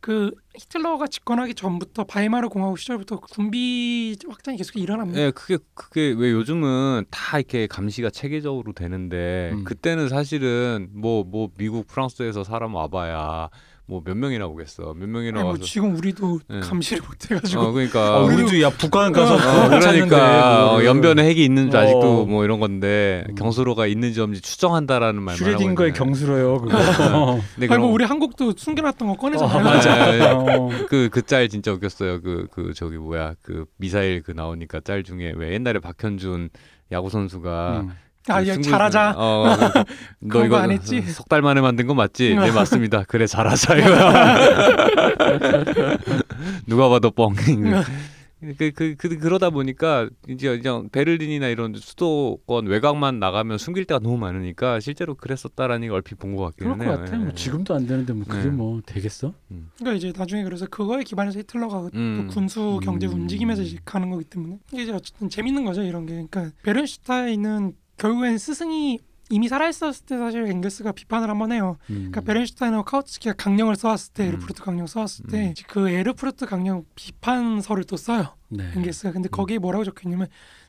그 0.00 0.30
히틀러가 0.54 1.08
집권하기 1.08 1.54
전부터 1.54 2.04
바이마르 2.04 2.48
공화국 2.48 2.78
시절부터 2.78 3.20
군비 3.20 4.16
확장이 4.28 4.56
계속 4.56 4.76
일어납니다. 4.76 5.20
예, 5.20 5.30
그게 5.32 5.58
그게 5.74 6.14
왜 6.16 6.30
요즘은 6.30 7.06
다 7.10 7.38
이렇게 7.38 7.66
감시가 7.66 8.10
체계적으로 8.10 8.72
되는데 8.72 9.50
음. 9.52 9.64
그때는 9.64 10.08
사실은 10.08 10.88
뭐뭐 10.92 11.50
미국 11.56 11.86
프랑스에서 11.88 12.44
사람 12.44 12.74
와봐야 12.74 13.50
뭐 13.88 14.02
몇 14.04 14.16
명이나 14.16 14.46
오겠어 14.46 14.94
몇 14.94 15.08
명이나 15.08 15.38
아니, 15.38 15.42
뭐 15.44 15.52
와서 15.52 15.64
지금 15.64 15.96
우리도 15.96 16.40
네. 16.48 16.60
감시를 16.60 17.02
못 17.08 17.30
해가지고 17.30 17.62
어 17.62 17.72
그러니까 17.72 18.16
아, 18.16 18.20
우리도- 18.26 18.60
야 18.60 18.68
북한 18.70 19.12
가서 19.12 19.34
어, 19.34 19.64
어, 19.64 19.68
그러니까 19.70 20.74
어. 20.74 20.84
연변에 20.84 21.24
핵이 21.24 21.42
있는지 21.42 21.74
어. 21.76 21.80
아직도 21.80 22.26
뭐 22.26 22.44
이런 22.44 22.60
건데 22.60 23.24
음. 23.30 23.34
경수로가 23.34 23.86
있는지 23.86 24.20
없는지 24.20 24.42
추정한다라는 24.42 25.22
말만 25.22 25.36
슈레딩거의. 25.36 25.94
경수로요 25.94 26.58
그거. 26.60 27.40
근데 27.54 27.72
아니 27.72 27.82
뭐 27.82 27.90
우리 27.90 28.04
한국도 28.04 28.52
숨겨놨던 28.58 29.08
거 29.08 29.14
어, 29.14 29.16
꺼내잖아요. 29.16 29.64
맞아. 29.64 30.12
예, 30.14 30.18
예. 30.20 30.22
어. 30.24 30.68
그그 30.88 31.22
짤 31.22 31.48
진짜 31.48 31.72
웃겼어요. 31.72 32.20
그그 32.20 32.74
저기 32.74 32.98
뭐야 32.98 33.34
그 33.42 33.64
미사일 33.78 34.22
그 34.22 34.32
나오니까 34.32 34.80
짤 34.80 35.02
중에 35.02 35.32
왜 35.34 35.54
옛날에 35.54 35.78
박현준 35.80 36.50
야구 36.92 37.08
선수가 37.08 37.80
음. 37.84 37.90
아, 38.30 38.42
그 38.42 38.48
야, 38.48 38.52
승부- 38.54 38.68
잘하자. 38.70 39.14
어, 39.16 39.46
어, 39.46 39.48
그, 40.28 40.38
너 40.38 40.44
이거 40.44 40.56
거안 40.56 40.70
했지? 40.70 41.00
석 41.02 41.28
달 41.28 41.42
만에 41.42 41.60
만든 41.60 41.86
거 41.86 41.94
맞지? 41.94 42.36
네 42.36 42.50
맞습니다. 42.52 43.04
그래 43.08 43.26
잘하자 43.26 43.76
이거. 43.76 43.88
누가 46.66 46.88
봐도 46.88 47.10
뻥. 47.10 47.34
그, 48.56 48.70
그, 48.70 48.94
그, 48.96 49.18
그러다 49.18 49.50
보니까 49.50 50.08
이제 50.28 50.56
그냥 50.60 50.88
베를린이나 50.92 51.48
이런 51.48 51.74
수도권 51.74 52.66
외곽만 52.66 53.18
나가면 53.18 53.58
숨길 53.58 53.84
데가 53.84 53.98
너무 53.98 54.16
많으니까 54.16 54.78
실제로 54.78 55.16
그랬었다라는 55.16 55.88
걸 55.88 55.96
얼핏 55.96 56.20
본 56.20 56.36
것 56.36 56.44
같기는 56.44 56.78
그럴 56.78 56.78
것 56.78 56.84
해요. 56.94 57.04
같아. 57.04 57.20
예. 57.20 57.24
뭐 57.24 57.34
지금도 57.34 57.74
안 57.74 57.88
되는데 57.88 58.12
뭐 58.12 58.24
그게 58.28 58.44
네. 58.44 58.50
뭐 58.50 58.80
되겠어? 58.86 59.32
그러니까 59.78 59.96
이제 59.96 60.12
나중에 60.16 60.44
그래서 60.44 60.66
그거에 60.66 61.02
기반해서 61.02 61.40
히틀러가 61.40 61.90
음. 61.94 62.26
또 62.28 62.32
군수 62.34 62.78
경제 62.84 63.08
음. 63.08 63.14
움직임에서 63.14 63.64
가는 63.84 64.08
거기 64.08 64.22
때문에 64.22 64.58
이게 64.72 64.84
이제 64.84 64.92
어쨌든 64.92 65.28
재밌는 65.28 65.64
거죠 65.64 65.82
이런 65.82 66.06
게. 66.06 66.12
그러니까 66.30 66.52
베른슈타인은 66.62 67.72
결국엔 67.98 68.38
스승이 68.38 68.98
이미 69.30 69.46
살아있었을 69.48 70.06
때 70.06 70.16
사실 70.16 70.46
엥겔스가 70.46 70.92
비판을 70.92 71.28
한번 71.28 71.52
해요. 71.52 71.76
음. 71.90 71.96
그러니까 72.10 72.22
베른슈타인하고 72.22 72.84
카우츠키가 72.84 73.34
강령을 73.34 73.76
써왔을 73.76 74.14
때 74.14 74.22
음. 74.24 74.28
에르푸르트 74.28 74.62
강령 74.62 74.86
써왔을 74.86 75.26
음. 75.26 75.30
때그 75.54 75.90
에르푸르트 75.90 76.46
강령 76.46 76.84
비판서를 76.94 77.84
또 77.84 77.96
써요. 77.98 78.34
네. 78.48 78.72
엥겔스가. 78.74 79.12
근데 79.12 79.28
거기에 79.28 79.58
뭐라고 79.58 79.84
적혀있냐면 79.84 80.28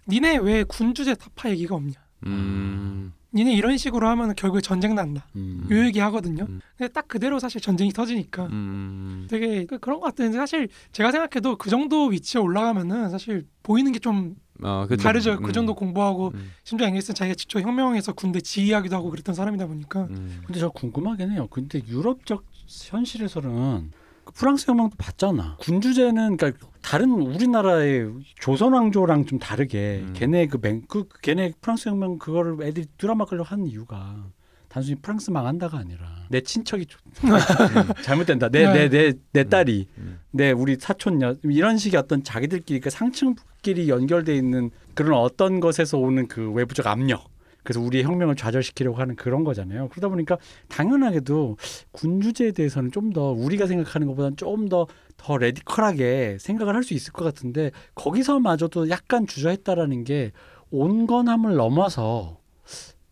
니네 0.09 0.39
왜 0.41 0.63
군주제 0.65 1.15
타파 1.15 1.49
얘기가 1.51 1.75
없냐. 1.75 1.93
음. 2.25 3.13
니네 3.33 3.53
이런 3.53 3.77
식으로 3.77 4.09
하면 4.09 4.33
결국에 4.35 4.59
전쟁 4.59 4.93
난다. 4.95 5.25
음. 5.37 5.65
요 5.71 5.85
얘기 5.85 5.99
하거든요. 5.99 6.45
음. 6.49 6.59
근데 6.77 6.91
딱 6.91 7.07
그대로 7.07 7.39
사실 7.39 7.61
전쟁이 7.61 7.93
터지니까 7.93 8.47
음. 8.47 9.27
되게 9.29 9.65
그- 9.67 9.77
그런 9.77 9.99
것 10.01 10.07
같은데 10.07 10.35
사실 10.35 10.67
제가 10.91 11.11
생각해도 11.11 11.55
그 11.57 11.69
정도 11.69 12.07
위치에 12.07 12.41
올라가면은 12.41 13.09
사실 13.09 13.47
보이는 13.63 13.91
게 13.93 13.99
좀 13.99 14.35
어, 14.61 14.85
그쵸. 14.87 15.03
다르죠. 15.03 15.33
음. 15.33 15.43
그 15.43 15.51
정도 15.51 15.73
공부하고 15.73 16.31
음. 16.33 16.51
심지어 16.63 16.87
앵겔스는 16.87 17.15
자기가 17.15 17.35
직접 17.35 17.59
혁명해서 17.61 18.13
군대 18.13 18.41
지휘하기도 18.41 18.95
하고 18.95 19.09
그랬던 19.09 19.35
사람이다 19.35 19.67
보니까 19.67 20.07
음. 20.09 20.41
근데 20.45 20.59
저 20.59 20.69
궁금하긴 20.69 21.31
해요. 21.31 21.47
근데 21.49 21.81
유럽적 21.87 22.43
현실에서는 22.67 23.91
그 24.25 24.33
프랑스 24.33 24.69
혁명도 24.69 24.95
봤잖아. 24.97 25.57
군주제는 25.59 26.37
그러니까 26.37 26.67
다른 26.81 27.11
우리나라의 27.11 28.11
조선 28.39 28.73
왕조랑 28.73 29.25
좀 29.25 29.39
다르게 29.39 30.03
음. 30.03 30.13
걔네 30.15 30.47
그, 30.47 30.59
맹, 30.61 30.83
그 30.87 31.07
걔네 31.21 31.53
프랑스 31.61 31.89
혁명 31.89 32.19
그거를 32.19 32.57
애들이 32.61 32.85
드라마 32.97 33.25
끌려 33.25 33.43
한 33.43 33.65
이유가 33.65 34.25
단순히 34.69 34.95
프랑스 35.01 35.31
망한다가 35.31 35.77
아니라 35.79 36.25
내 36.29 36.41
친척이 36.41 36.85
좀 36.85 36.99
잘못된다. 38.03 38.49
내 38.49 38.65
내 38.71 38.87
내내 38.89 39.49
딸이 39.49 39.87
음. 39.97 40.19
내 40.31 40.51
우리 40.51 40.77
사촌녀 40.79 41.35
이런 41.43 41.77
식의 41.77 41.99
어떤 41.99 42.23
자기들끼리 42.23 42.79
그 42.79 42.89
상층끼리 42.89 43.89
연결돼 43.89 44.35
있는 44.35 44.69
그런 44.93 45.19
어떤 45.19 45.59
것에서 45.59 45.97
오는 45.97 46.27
그 46.27 46.51
외부적 46.51 46.87
압력. 46.87 47.27
그래서 47.63 47.81
우리의 47.81 48.03
혁명을 48.05 48.35
좌절시키려고 48.35 48.97
하는 48.97 49.15
그런 49.15 49.43
거잖아요. 49.43 49.89
그러다 49.89 50.07
보니까 50.07 50.37
당연하게도 50.69 51.57
군 51.91 52.21
주제에 52.21 52.51
대해서는 52.51 52.91
좀 52.91 53.11
더 53.11 53.31
우리가 53.31 53.67
생각하는 53.67 54.07
것보다는 54.07 54.37
좀 54.37 54.69
더 54.69 54.87
더 55.17 55.37
레디컬하게 55.37 56.37
생각을 56.39 56.75
할 56.75 56.83
수 56.83 56.93
있을 56.93 57.11
것 57.11 57.25
같은데 57.25 57.71
거기서마저도 57.95 58.89
약간 58.89 59.27
주저했다라는 59.27 60.05
게 60.05 60.31
온건함을 60.71 61.55
넘어서 61.55 62.38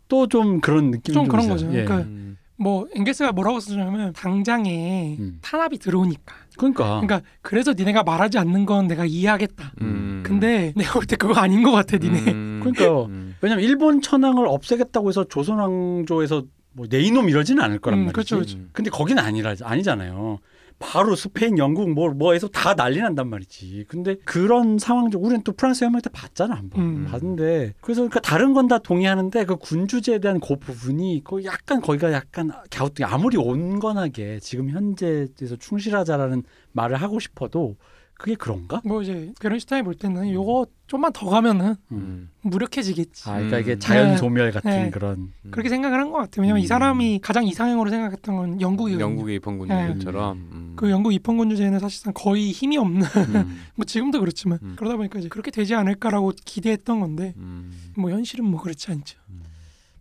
또 0.07 0.27
좀 0.27 0.61
그런 0.61 0.91
느낌이 0.91 1.13
좀 1.13 1.25
좀 1.25 1.27
그런 1.27 1.45
있어요. 1.45 1.55
거죠. 1.55 1.67
예. 1.77 1.83
그러니까 1.83 1.97
음. 2.09 2.37
뭐 2.59 2.87
엥게스가 2.95 3.33
뭐라고 3.33 3.59
쓰냐면 3.59 4.13
당장에 4.13 5.15
음. 5.19 5.37
탄압이 5.41 5.77
들어오니까. 5.77 6.33
그러니까, 6.57 7.01
그러니까 7.01 7.21
그래서 7.41 7.73
니네가 7.77 8.03
말하지 8.03 8.37
않는 8.39 8.65
건 8.65 8.87
내가 8.87 9.05
이해하겠다. 9.05 9.73
음. 9.81 10.23
근데 10.25 10.73
내가 10.75 10.93
볼 10.93 11.05
때 11.05 11.15
그거 11.15 11.35
아닌 11.39 11.61
것 11.61 11.71
같아, 11.71 11.97
니네. 11.97 12.31
음. 12.31 12.59
그러니까 12.63 13.05
음. 13.05 13.35
왜냐면 13.41 13.63
일본 13.63 14.01
천황을 14.01 14.47
없애겠다고 14.47 15.09
해서 15.09 15.23
조선 15.25 15.59
왕조에서 15.59 16.43
뭐내 16.73 16.99
이놈 17.01 17.29
이러지는 17.29 17.61
않을 17.63 17.79
거란 17.79 17.99
음, 17.99 18.01
말이지. 18.05 18.13
그렇죠, 18.13 18.35
그렇죠. 18.37 18.57
음. 18.57 18.69
근데 18.73 18.89
거기는 18.89 19.21
아니라 19.23 19.53
아니잖아요. 19.61 20.39
바로 20.79 21.15
스페인, 21.15 21.57
영국 21.57 21.89
뭐 21.89 22.07
뭐 22.13 22.33
해서 22.33 22.47
다 22.47 22.73
난리 22.75 22.99
난단 22.99 23.29
말이지. 23.29 23.85
근데 23.87 24.15
그런 24.25 24.77
상황적 24.77 25.23
우리는 25.23 25.41
또 25.43 25.51
프랑스 25.53 25.83
혁명 25.83 26.01
때 26.01 26.09
봤잖아 26.11 26.55
한번 26.55 26.81
음. 26.81 27.07
봤는데 27.09 27.73
그래서 27.81 28.01
그러니까 28.01 28.19
다른 28.19 28.53
건 28.53 28.67
다 28.67 28.77
동의하는데 28.79 29.45
그 29.45 29.55
군주제에 29.55 30.19
대한 30.19 30.39
그 30.39 30.55
부분이 30.57 31.23
거 31.23 31.43
약간 31.45 31.81
거기가 31.81 32.11
약간 32.11 32.51
갸우뚱 32.69 33.05
아무리 33.05 33.37
온건하게 33.37 34.39
지금 34.41 34.69
현재에서 34.69 35.55
충실하자라는 35.59 36.43
말을 36.73 36.97
하고 36.97 37.19
싶어도 37.19 37.75
그게 38.17 38.35
그런가? 38.35 38.81
뭐 38.83 39.01
이제 39.03 39.31
베른슈타인 39.39 39.83
볼 39.83 39.93
때는 39.93 40.31
요거 40.33 40.65
좀만 40.87 41.13
더 41.13 41.29
가면은 41.29 41.75
음. 41.91 42.29
무력해지겠지. 42.41 43.29
아, 43.29 43.33
그러니까 43.33 43.59
이게 43.59 43.73
음. 43.73 43.79
자연 43.79 44.07
네. 44.11 44.17
소멸 44.17 44.51
같은 44.51 44.71
네. 44.71 44.89
그런 44.89 45.31
그렇게 45.51 45.69
생각을 45.69 45.99
한 45.99 46.07
것 46.11 46.17
같아요. 46.17 46.41
왜냐면 46.41 46.61
이 46.61 46.65
음. 46.65 46.67
사람이 46.67 47.19
가장 47.21 47.45
이상형으로 47.45 47.89
생각했던 47.89 48.35
건 48.35 48.61
영국이거든요. 48.61 49.03
영국의 49.05 49.35
입헌군 49.35 49.67
네. 49.67 49.87
주제처럼 49.93 50.37
음. 50.37 50.73
그 50.75 50.89
영국 50.89 51.13
입헌군 51.13 51.49
주제는 51.51 51.79
사실상 51.79 52.13
거의 52.15 52.51
힘이 52.51 52.77
없는 52.77 53.01
음. 53.05 53.59
뭐 53.75 53.85
지금도 53.85 54.19
그렇지만 54.19 54.59
음. 54.63 54.73
그러다 54.77 54.95
보니까 54.97 55.19
이제 55.19 55.27
그렇게 55.27 55.51
되지 55.51 55.75
않을까라고 55.75 56.31
기대했던 56.43 56.99
건데 56.99 57.33
음. 57.37 57.71
뭐 57.95 58.09
현실은 58.09 58.45
뭐 58.45 58.61
그렇지 58.61 58.89
않죠. 58.91 59.19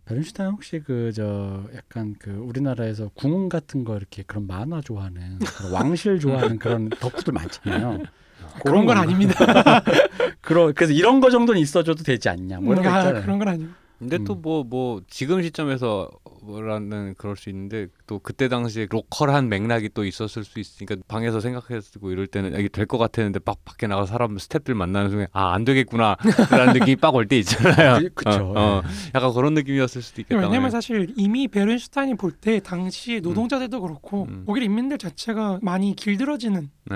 베른슈타인 0.07 0.51
혹시 0.51 0.79
그 0.79 1.11
저 1.13 1.63
약간 1.75 2.15
그 2.19 2.31
우리나라에서 2.31 3.09
궁 3.13 3.49
같은 3.49 3.83
거 3.83 3.97
이렇게 3.97 4.23
그런 4.23 4.47
만화 4.47 4.81
좋아하는 4.81 5.39
그런 5.39 5.71
왕실 5.71 6.19
좋아하는 6.19 6.59
그런 6.59 6.89
덕후들 6.89 7.33
많잖아요. 7.33 8.03
그런 8.63 8.85
건? 8.85 8.97
아닙니다. 8.97 9.33
그러 10.41 10.71
그래서 10.73 10.93
이런 10.93 11.19
거 11.19 11.29
정도는 11.29 11.59
있어줘도 11.61 12.03
되지 12.03 12.29
않냐. 12.29 12.59
뭐 12.59 12.73
이런 12.73 12.85
거 12.85 12.91
아, 12.91 12.99
있잖아요. 12.99 13.21
그런 13.23 13.39
건 13.39 13.47
아니고. 13.49 13.69
근데 13.99 14.17
음. 14.17 14.25
또뭐 14.25 14.63
뭐 14.63 15.01
지금 15.09 15.41
시점에서 15.41 16.09
뭐라는 16.47 17.15
그럴 17.17 17.35
수 17.35 17.49
있는데 17.49 17.87
또 18.07 18.19
그때 18.19 18.47
당시에 18.47 18.87
로컬한 18.89 19.49
맥락이 19.49 19.89
또 19.93 20.05
있었을 20.05 20.43
수 20.43 20.59
있으니까 20.59 20.95
방에서 21.07 21.39
생각했고 21.41 22.11
이럴 22.11 22.25
때는 22.27 22.57
이게 22.59 22.67
될 22.69 22.87
것 22.87 22.97
같았는데 22.97 23.41
막 23.43 23.57
밖에 23.65 23.85
나가 23.85 24.05
서 24.05 24.13
사람 24.13 24.37
스탭들 24.37 24.73
만나는 24.73 25.09
순간 25.09 25.27
아 25.33 25.53
안 25.57 25.65
되겠구나라는 25.65 26.73
느낌이 26.79 26.95
빡 26.97 27.15
올 27.15 27.27
때 27.27 27.37
있잖아요. 27.39 27.99
그- 28.15 28.23
그쵸. 28.25 28.53
어, 28.55 28.59
어. 28.59 28.81
예. 28.85 29.11
약간 29.15 29.33
그런 29.33 29.53
느낌이었을 29.55 30.01
수도 30.01 30.21
있겠다. 30.21 30.39
왜냐면 30.41 30.69
사실 30.71 31.13
이미 31.17 31.47
베른슈타인이 31.49 32.15
볼 32.15 32.31
때 32.39 32.59
당시 32.59 33.19
노동자들도 33.21 33.81
그렇고 33.81 34.27
음. 34.29 34.43
독일 34.45 34.63
인민들 34.63 34.97
자체가 34.97 35.59
많이 35.61 35.95
길들어지는 35.95 36.69
네. 36.89 36.95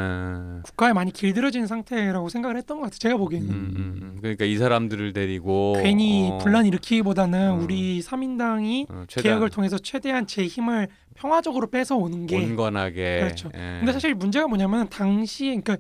국가에 0.64 0.94
많이 0.94 1.12
길들어지는 1.12 1.68
상태라고 1.68 2.30
생각을 2.30 2.56
했던 2.58 2.78
것 2.78 2.84
같아요. 2.84 3.00
제가 3.00 3.18
보기에는 3.18 3.50
음, 3.50 3.74
음, 3.76 4.00
음. 4.02 4.18
그러니까 4.22 4.46
이 4.46 4.56
사람들을 4.58 5.12
데리고 5.14 5.74
괜히 5.82 6.30
어, 6.32 6.38
분란 6.38 6.66
일으키기보다는 6.68 7.52
어. 7.52 7.56
우리 7.56 8.02
삼인당이 8.02 8.86
어, 8.90 9.04
최대한 9.10 9.41
개혁을 9.42 9.50
통해서 9.50 9.78
최대한 9.80 10.28
제 10.28 10.46
힘을 10.46 10.88
평화적으로 11.16 11.68
뺏어 11.70 11.96
오는 11.98 12.26
게 12.28 12.38
온건하게. 12.38 13.20
그렇죠. 13.22 13.50
예. 13.56 13.78
근데 13.80 13.92
사실 13.92 14.14
문제가 14.14 14.48
뭐냐면 14.48 14.88
당시에 14.90 15.50
그러니까 15.60 15.78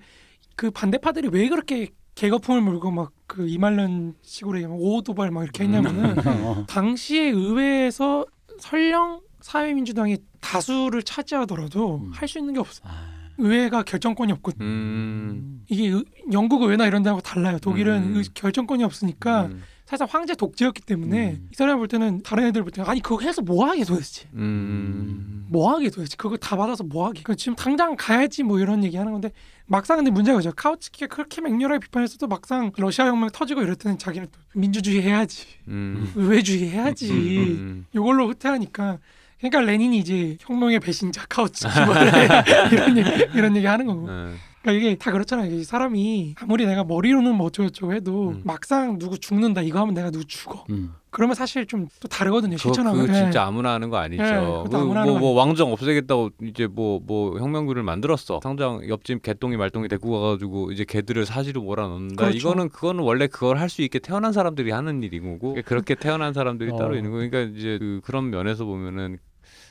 그 0.55 0.71
반대파들이 0.71 1.29
왜 1.31 1.47
그렇게 1.47 1.89
개거품을 2.15 2.61
물고 2.61 2.91
막 2.91 3.11
그 3.31 3.47
이말년 3.47 4.13
식으로 4.23 4.57
얘기하면 4.57 4.77
오도발 4.77 5.31
막 5.31 5.43
이렇게 5.43 5.63
했냐면은 5.63 6.15
어. 6.43 6.65
당시에 6.67 7.29
의회에서 7.29 8.25
설령 8.59 9.21
사회민주당이 9.39 10.17
다수를 10.41 11.01
차지하더라도 11.01 12.01
음. 12.03 12.11
할수 12.13 12.37
있는 12.37 12.53
게 12.55 12.59
없어. 12.59 12.81
아. 12.83 13.07
의회가 13.37 13.83
결정권이 13.83 14.33
없거든. 14.33 14.65
음. 14.65 15.63
이게 15.69 15.87
의- 15.91 16.03
영국 16.33 16.61
의회나 16.63 16.87
이런 16.87 17.03
데하고 17.03 17.21
달라요. 17.21 17.57
독일은 17.59 18.03
음. 18.03 18.15
의- 18.17 18.25
결정권이 18.33 18.83
없으니까 18.83 19.45
음. 19.45 19.63
사실 19.91 20.07
황제 20.09 20.35
독재였기 20.35 20.83
때문에 20.83 21.31
음. 21.31 21.49
이 21.51 21.53
사람 21.53 21.77
볼 21.77 21.89
때는 21.89 22.23
다른 22.23 22.45
애들 22.45 22.63
볼 22.63 22.71
때는 22.71 22.89
아니 22.89 23.01
그거 23.01 23.19
해서 23.19 23.41
뭐 23.41 23.67
하게 23.67 23.83
도대체 23.83 24.25
음. 24.35 25.45
뭐 25.49 25.75
하게 25.75 25.89
도대체 25.89 26.15
그거 26.17 26.37
다 26.37 26.55
받아서 26.55 26.85
뭐 26.85 27.07
하게 27.07 27.23
그 27.23 27.35
지금 27.35 27.57
당장 27.57 27.97
가야지 27.97 28.41
뭐 28.43 28.57
이런 28.61 28.85
얘기 28.85 28.95
하는 28.95 29.11
건데 29.11 29.33
막상 29.65 29.97
근데 29.97 30.09
문제가 30.09 30.37
그죠 30.37 30.53
카우츠키가 30.55 31.13
그렇게 31.13 31.41
맹렬하게 31.41 31.79
비판했어도 31.79 32.27
막상 32.27 32.71
러시아 32.77 33.07
혁명 33.07 33.31
터지고 33.31 33.63
이럴 33.63 33.75
때는 33.75 33.97
자기는 33.97 34.29
또 34.31 34.39
민주주의 34.53 35.01
해야지 35.01 35.45
음. 35.67 36.09
의회주의 36.15 36.69
해야지 36.69 37.11
음. 37.11 37.85
이걸로 37.93 38.29
후퇴하니까 38.29 38.99
그러니까 39.39 39.59
레닌이 39.59 39.97
이제 39.97 40.37
혁명의 40.39 40.79
배신자 40.79 41.25
카우츠키 41.27 41.67
뭐 41.81 41.95
이런 42.71 42.97
얘기 42.97 43.09
이런 43.35 43.57
얘기 43.57 43.65
하는 43.65 43.87
거고 43.87 44.07
음. 44.07 44.37
그러니까 44.61 44.71
이게 44.87 44.95
다 44.97 45.11
그렇잖아요. 45.11 45.51
이게 45.51 45.63
사람이 45.63 46.35
아무리 46.39 46.65
내가 46.65 46.83
머리로는 46.83 47.35
뭐 47.35 47.47
어쩌고저쩌고 47.47 47.93
해도 47.93 48.29
음. 48.29 48.41
막상 48.43 48.97
누구 48.99 49.17
죽는다 49.17 49.61
이거 49.61 49.79
하면 49.79 49.93
내가 49.93 50.11
누구 50.11 50.25
죽어. 50.25 50.65
음. 50.69 50.93
그러면 51.09 51.35
사실 51.35 51.65
좀 51.65 51.87
또 51.99 52.07
다르거든요. 52.07 52.57
실천하고. 52.57 52.97
그거 52.97 53.13
진짜 53.13 53.43
아무나 53.43 53.73
하는 53.73 53.89
거 53.89 53.97
아니죠. 53.97 54.23
예, 54.23 54.29
그것도 54.29 54.69
그 54.69 54.77
뭐, 54.85 54.95
하는 54.95 55.19
뭐 55.19 55.31
왕정 55.33 55.71
없애겠다고 55.73 56.29
이제 56.43 56.67
뭐뭐 56.67 57.37
혁명군을 57.39 57.83
만들었어. 57.83 58.39
당장 58.41 58.87
옆집 58.87 59.21
개똥이 59.21 59.57
말똥이 59.57 59.87
데리고 59.87 60.19
가가지고 60.21 60.71
이제 60.71 60.85
개들을 60.85 61.25
사지로 61.25 61.61
몰아넣는다. 61.63 62.15
그렇죠. 62.23 62.37
이거는 62.37 62.69
그거는 62.69 63.03
원래 63.03 63.27
그걸 63.27 63.57
할 63.59 63.71
수 63.71 63.81
있게 63.83 63.99
태어난 63.99 64.33
사람들이 64.33 64.71
하는 64.71 65.01
일인 65.01 65.23
거고 65.39 65.57
그렇게 65.65 65.95
태어난 65.95 66.33
사람들이 66.33 66.71
어. 66.73 66.77
따로 66.77 66.95
있는 66.95 67.11
거. 67.11 67.17
그러니까 67.17 67.39
이제 67.57 67.77
그, 67.79 68.01
그런 68.03 68.29
면에서 68.29 68.65
보면은 68.65 69.17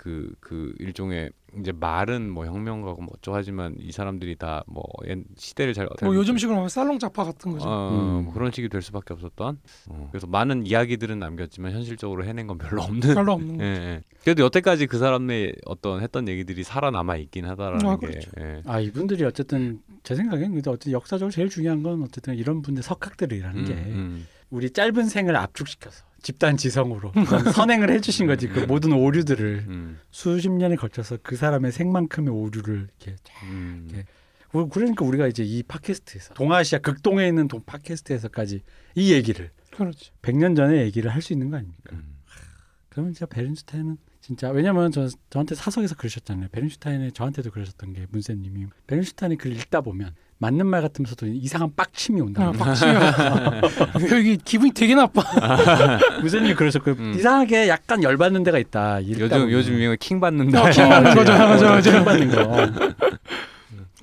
그 0.01 0.33
그 0.41 0.73
일종의 0.79 1.31
이제 1.59 1.73
말은 1.73 2.31
뭐 2.31 2.47
혁명가고 2.47 3.03
뭐 3.03 3.11
어쩌고 3.17 3.37
하지만 3.37 3.75
이 3.79 3.91
사람들이 3.93 4.37
다 4.37 4.63
뭐 4.67 4.85
시대를 5.37 5.75
잘 5.75 5.89
뭐 6.03 6.15
요즘식으로 6.15 6.57
하면 6.57 6.69
살롱 6.71 6.99
작파 6.99 7.25
같은 7.25 7.53
거죠. 7.53 7.69
어, 7.69 7.91
음. 7.91 8.25
뭐 8.25 8.33
그런 8.33 8.51
식이 8.51 8.69
될 8.71 8.81
수밖에 8.83 9.13
없었던. 9.15 9.59
어. 9.89 10.09
그래서 10.11 10.27
많은 10.27 10.67
이야기들은 10.67 11.19
남겼지만 11.19 11.73
현실적으로 11.73 12.25
해낸 12.25 12.47
건 12.47 12.57
별로 12.57 12.83
없는. 12.83 13.15
별로 13.15 13.33
없는 13.33 13.61
예. 13.61 13.65
예. 13.65 14.03
그래도 14.23 14.45
여태까지 14.45 14.87
그 14.87 14.99
사람의 14.99 15.55
어떤 15.67 16.01
했던 16.01 16.29
얘기들이 16.29 16.63
살아남아 16.65 17.17
있긴 17.17 17.45
하다라는 17.47 17.87
아, 17.87 17.97
게. 17.99 18.07
그렇죠. 18.07 18.31
예. 18.41 18.63
아 18.65 18.81
이분들이 18.81 19.25
어쨌든 19.25 19.81
제 20.03 20.15
생각엔 20.15 20.53
근데 20.53 20.71
어쨌든 20.71 20.93
역사적으로 20.93 21.31
제일 21.31 21.49
중요한 21.51 21.83
건 21.83 22.03
어쨌든 22.05 22.37
이런 22.37 22.63
분들 22.63 22.83
석학들이라는 22.83 23.61
음, 23.61 23.65
게 23.67 23.75
음. 23.75 24.27
우리 24.51 24.71
짧은 24.71 25.05
생을 25.07 25.37
압축시켜서 25.37 26.05
집단 26.23 26.57
지성으로 26.57 27.13
선행을 27.55 27.91
해주신 27.91 28.27
거지 28.27 28.49
그 28.49 28.61
모든 28.61 28.93
오류들을 28.93 29.65
음, 29.69 29.99
수십 30.11 30.51
년에 30.51 30.77
걸쳐서 30.77 31.19
그 31.23 31.37
사람의 31.37 31.73
생만큼의 31.73 32.33
오류를 32.33 32.89
이렇게 33.01 33.17
쫙 33.25 33.33
음. 33.45 33.89
예. 33.95 34.05
우- 34.53 34.69
그러니까 34.69 35.05
우리가 35.05 35.27
이제 35.29 35.43
이 35.45 35.63
팟캐스트에서 35.63 36.35
동아시아 36.35 36.79
극동에 36.81 37.27
있는 37.29 37.49
동 37.49 37.63
팟캐스트에서까지 37.65 38.63
이 38.97 39.13
얘기를 39.13 39.51
그렇죠. 39.71 40.13
100년 40.23 40.57
전에 40.57 40.83
얘기를 40.83 41.11
할 41.13 41.23
수 41.23 41.33
있는 41.33 41.51
거 41.51 41.57
아닙니까? 41.57 41.91
음. 41.93 42.17
그러면 42.89 43.13
진짜 43.13 43.27
베른슈타인은 43.27 43.97
진짜 44.31 44.49
왜냐면 44.51 44.93
저 44.93 45.09
저한테 45.29 45.57
사석에서 45.57 45.97
그러셨잖아요. 45.97 46.51
베른슈타인의 46.53 47.11
저한테도 47.11 47.51
그러셨던 47.51 47.95
게 47.95 48.07
문세님이 48.11 48.67
베른슈타인의 48.87 49.39
글 49.39 49.51
읽다 49.57 49.81
보면 49.81 50.13
맞는 50.39 50.69
말 50.69 50.83
같으면서도 50.83 51.27
이상한 51.27 51.75
빡침이 51.75 52.21
온다. 52.21 52.47
아, 52.47 52.53
박수야. 52.53 53.61
여기 54.13 54.37
기분이 54.37 54.71
되게 54.71 54.95
나빠. 54.95 55.25
문세님이 56.23 56.55
그러셨고 56.55 56.93
음. 56.93 57.15
이상하게 57.17 57.67
약간 57.67 58.05
열받는 58.05 58.45
데가 58.45 58.61
있다. 58.61 59.05
요즘 59.05 59.29
보면. 59.29 59.51
요즘 59.51 59.75
유행어 59.75 59.97
킹 59.99 60.21
받는다. 60.21 60.63
어, 60.63 60.71
킹 60.71 60.89
받는 60.89 61.15
거죠. 61.17 61.33
맞아, 61.33 61.71
맞아. 61.73 61.91
킹 61.91 62.05
받는 62.05 62.31
거. 62.31 62.67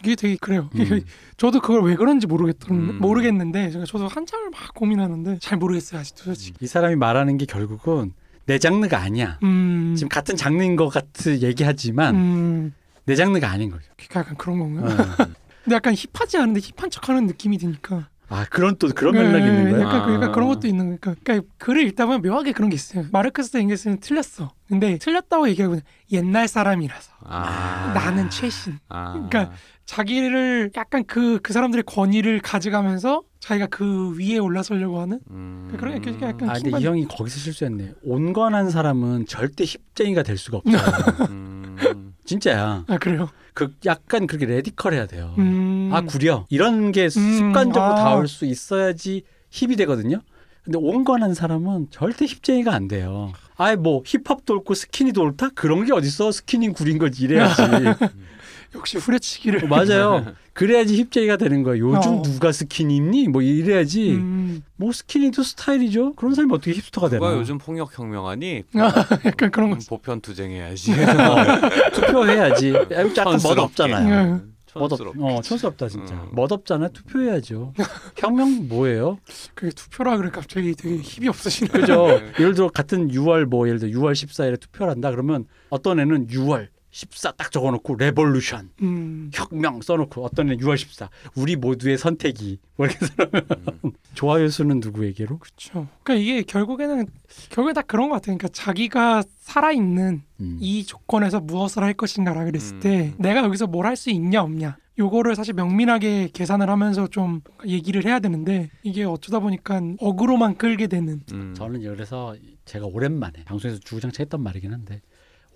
이게 0.04 0.16
되게 0.16 0.36
그래요. 0.36 0.70
음. 0.76 0.82
이게 0.82 1.02
저도 1.38 1.62
그걸 1.62 1.84
왜 1.84 1.96
그런지 1.96 2.28
모르겠 2.28 2.58
음. 2.70 3.00
모르겠는데 3.00 3.70
제가 3.70 3.86
저도 3.86 4.10
한참을 4.10 4.50
막 4.50 4.74
고민하는데 4.74 5.38
잘 5.40 5.58
모르겠어요 5.58 6.02
아직도 6.02 6.24
솔직히. 6.24 6.58
이 6.60 6.68
사람이 6.68 6.98
말하는 6.98 7.38
게 7.38 7.46
결국은 7.46 8.12
내 8.48 8.58
장르가 8.58 9.00
아니야. 9.00 9.38
음. 9.44 9.94
지금 9.96 10.10
같은 10.10 10.36
장르인 10.36 10.76
것 10.78 10.88
같이 10.88 11.42
얘기하지만 11.44 12.16
음. 12.16 12.74
내 13.06 13.14
장르가 13.16 13.50
아닌 13.50 13.70
거죠. 13.70 13.84
약간 14.16 14.36
그런 14.38 14.60
건가? 14.60 14.88
어. 14.88 15.28
근데 15.64 15.76
약간 15.76 15.94
힙하지 15.94 16.38
않은데 16.38 16.62
힙한 16.62 16.90
척하는 16.90 17.28
느낌이 17.28 17.58
드니까 17.58 18.08
아 18.30 18.46
그런 18.50 18.78
또 18.78 18.88
그런 18.90 19.14
네, 19.16 19.24
맥락이 19.24 19.46
있는 19.46 19.72
거예요? 19.72 19.82
약간, 19.86 20.06
그- 20.06 20.14
약간 20.14 20.30
아. 20.30 20.32
그런 20.32 20.48
것도 20.48 20.68
있는 20.68 20.86
거니까 20.88 21.16
그러니까 21.24 21.48
글을 21.58 21.86
읽다 21.88 22.06
보면 22.06 22.22
묘하게 22.22 22.54
그런 22.54 22.70
게 22.70 22.76
있어요. 22.76 23.06
마르크스 23.12 23.58
엥겔스는 23.58 24.00
틀렸어. 24.00 24.52
근데 24.68 24.98
틀렸다고 24.98 25.50
얘기하고 25.50 25.80
옛날 26.14 26.48
사람이라서 26.48 27.12
아. 27.26 27.92
나는 27.94 28.30
최신. 28.30 28.80
아. 28.88 29.12
그러니까 29.14 29.52
자기를 29.86 30.72
약간 30.78 31.04
그그 31.06 31.52
사람들의 31.52 31.84
권위를 31.86 32.40
가져가면서 32.42 33.24
자기가 33.40 33.68
그 33.68 34.16
위에 34.18 34.38
올라서려고 34.40 35.00
하는 35.00 35.20
음. 35.30 35.74
그런 35.78 35.96
약간- 35.96 36.22
약간 36.22 36.50
아 36.50 36.54
근데 36.54 36.72
킹받- 36.72 36.82
이 36.82 36.86
형이 36.86 37.08
거기서 37.08 37.38
실수했네. 37.40 37.94
온건한 38.04 38.70
사람은 38.70 39.26
절대 39.28 39.64
힙쟁이가 39.66 40.24
될 40.24 40.38
수가 40.38 40.58
없어. 40.58 40.70
음. 41.32 42.14
진짜야. 42.26 42.84
아 42.88 42.98
그래요. 42.98 43.30
그 43.54 43.74
약간 43.86 44.28
그렇게 44.28 44.46
레디컬해야 44.46 45.06
돼요. 45.08 45.34
음. 45.38 45.90
아 45.94 46.02
구려 46.02 46.46
이런 46.50 46.92
게 46.92 47.10
습관적으로 47.10 47.94
아. 47.94 47.96
닿을 47.96 48.28
수 48.28 48.46
있어야지 48.46 49.24
힙이 49.52 49.76
되거든요. 49.78 50.22
근데 50.64 50.78
온건한 50.80 51.34
사람은 51.34 51.88
절대 51.92 52.26
힙쟁이가 52.26 52.74
안 52.74 52.88
돼요. 52.90 53.32
아예 53.56 53.76
뭐 53.78 54.04
힙합도 54.06 54.56
옳고 54.56 54.74
스키니도 54.74 55.22
옳다 55.22 55.50
그런 55.56 55.86
게 55.86 55.94
어딨어 55.94 56.32
스키니 56.32 56.74
구린 56.74 56.98
거지 56.98 57.24
이래야지. 57.24 57.62
역시 58.76 58.98
후려치기를. 58.98 59.64
어, 59.64 59.68
맞아요. 59.68 60.26
그래야지 60.58 60.98
힙쟁이가 61.04 61.38
되는 61.38 61.62
거예요. 61.62 61.92
요즘 61.92 62.12
어. 62.14 62.22
누가 62.24 62.52
스키니 62.52 62.96
입니? 62.96 63.28
뭐 63.28 63.44
이래야지. 63.44 64.14
음. 64.14 64.64
뭐 64.76 64.92
스키니도 64.92 65.44
스타일이죠. 65.44 66.16
그런 66.16 66.34
사람이 66.34 66.52
어떻게 66.52 66.74
힙스터가 66.74 67.10
되나? 67.10 67.20
누가 67.28 67.40
요즘 67.40 67.60
폭력 67.60 67.98
혁명하니? 67.98 68.64
아, 68.74 68.92
약간 69.26 69.52
그런 69.52 69.70
거. 69.70 69.76
음, 69.76 69.80
보편 69.88 70.20
투쟁해야지. 70.20 70.94
어, 70.98 71.92
투표해야지. 71.94 72.74
약간 72.74 73.40
멋없잖아요. 73.44 74.36
네. 74.36 74.42
멋없. 74.74 75.00
어, 75.20 75.42
촌스럽다 75.44 75.90
진짜. 75.90 76.16
음. 76.16 76.30
멋없잖아. 76.32 76.88
투표해야죠. 76.88 77.74
혁명 78.18 78.68
뭐예요? 78.68 79.20
그게 79.54 79.72
투표라 79.72 80.18
그래 80.18 80.32
갑자기 80.34 80.74
되게 80.74 80.98
힘이 80.98 81.28
없으시네. 81.28 81.70
그죠? 81.70 82.20
예를 82.40 82.56
들어 82.56 82.70
같은 82.70 83.10
6월 83.12 83.46
뭐 83.46 83.68
예를 83.68 83.80
들어 83.80 83.92
6월 83.92 84.14
14일에 84.14 84.60
투표를 84.60 84.92
한다 84.92 85.12
그러면 85.12 85.46
어떤 85.70 86.00
애는 86.00 86.28
6월 86.28 86.70
14 86.90 87.32
딱 87.34 87.52
적어놓고 87.52 87.96
revolution 87.96 88.70
음. 88.82 89.30
혁명 89.34 89.82
써놓고 89.82 90.24
어떤 90.24 90.48
애는 90.48 90.58
6월 90.64 90.78
14 90.78 91.10
우리 91.36 91.56
모두의 91.56 91.98
선택이 91.98 92.60
뭐 92.76 92.88
이렇게 92.88 93.06
써놓으면 93.06 93.46
음. 93.86 93.92
좋아요 94.16 94.48
수는 94.50 94.80
누구에게로? 94.80 95.38
그렇죠. 95.38 95.88
그러니까 96.04 96.14
이게 96.16 96.42
결국에는 96.44 97.06
결국에 97.50 97.74
다 97.74 97.82
그런 97.82 98.10
것 98.10 98.16
같아요. 98.16 98.38
그러니까 98.38 98.48
자기가 98.50 99.24
살아 99.40 99.72
있는 99.72 100.24
음. 100.40 100.58
이 100.60 100.84
조건에서 100.86 101.40
무엇을 101.40 101.84
할 101.84 101.94
것인가라 101.94 102.46
그랬을 102.46 102.78
음. 102.78 102.80
때 102.80 103.14
내가 103.18 103.44
여기서 103.44 103.68
뭘 103.68 103.86
할 103.86 103.96
수 103.96 104.10
있냐 104.10 104.42
없냐 104.42 104.78
요거를 105.00 105.36
사실 105.36 105.54
명민하게 105.54 106.30
계산을 106.34 106.70
하면서 106.70 107.06
좀 107.08 107.42
얘기를 107.68 108.04
해야 108.06 108.20
되는데 108.20 108.70
이게 108.82 109.04
어쩌다 109.04 109.40
보니까 109.40 109.80
어그로만 110.00 110.58
끌게 110.58 110.88
되는 110.88 111.22
음. 111.34 111.54
저는 111.56 111.82
그래서 111.84 112.36
제가 112.66 112.86
오랜만에 112.88 113.44
방송에서 113.46 113.80
주구장창 113.80 114.24
했던 114.24 114.42
말이긴 114.42 114.74
한데 114.74 115.02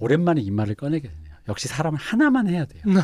오랜만에 0.01 0.41
이 0.41 0.51
말을 0.51 0.75
꺼내게 0.75 1.07
되네요. 1.07 1.35
역시 1.47 1.67
사람은 1.67 1.97
하나만 1.99 2.47
해야 2.47 2.65
돼요. 2.65 2.81
음. 2.87 2.95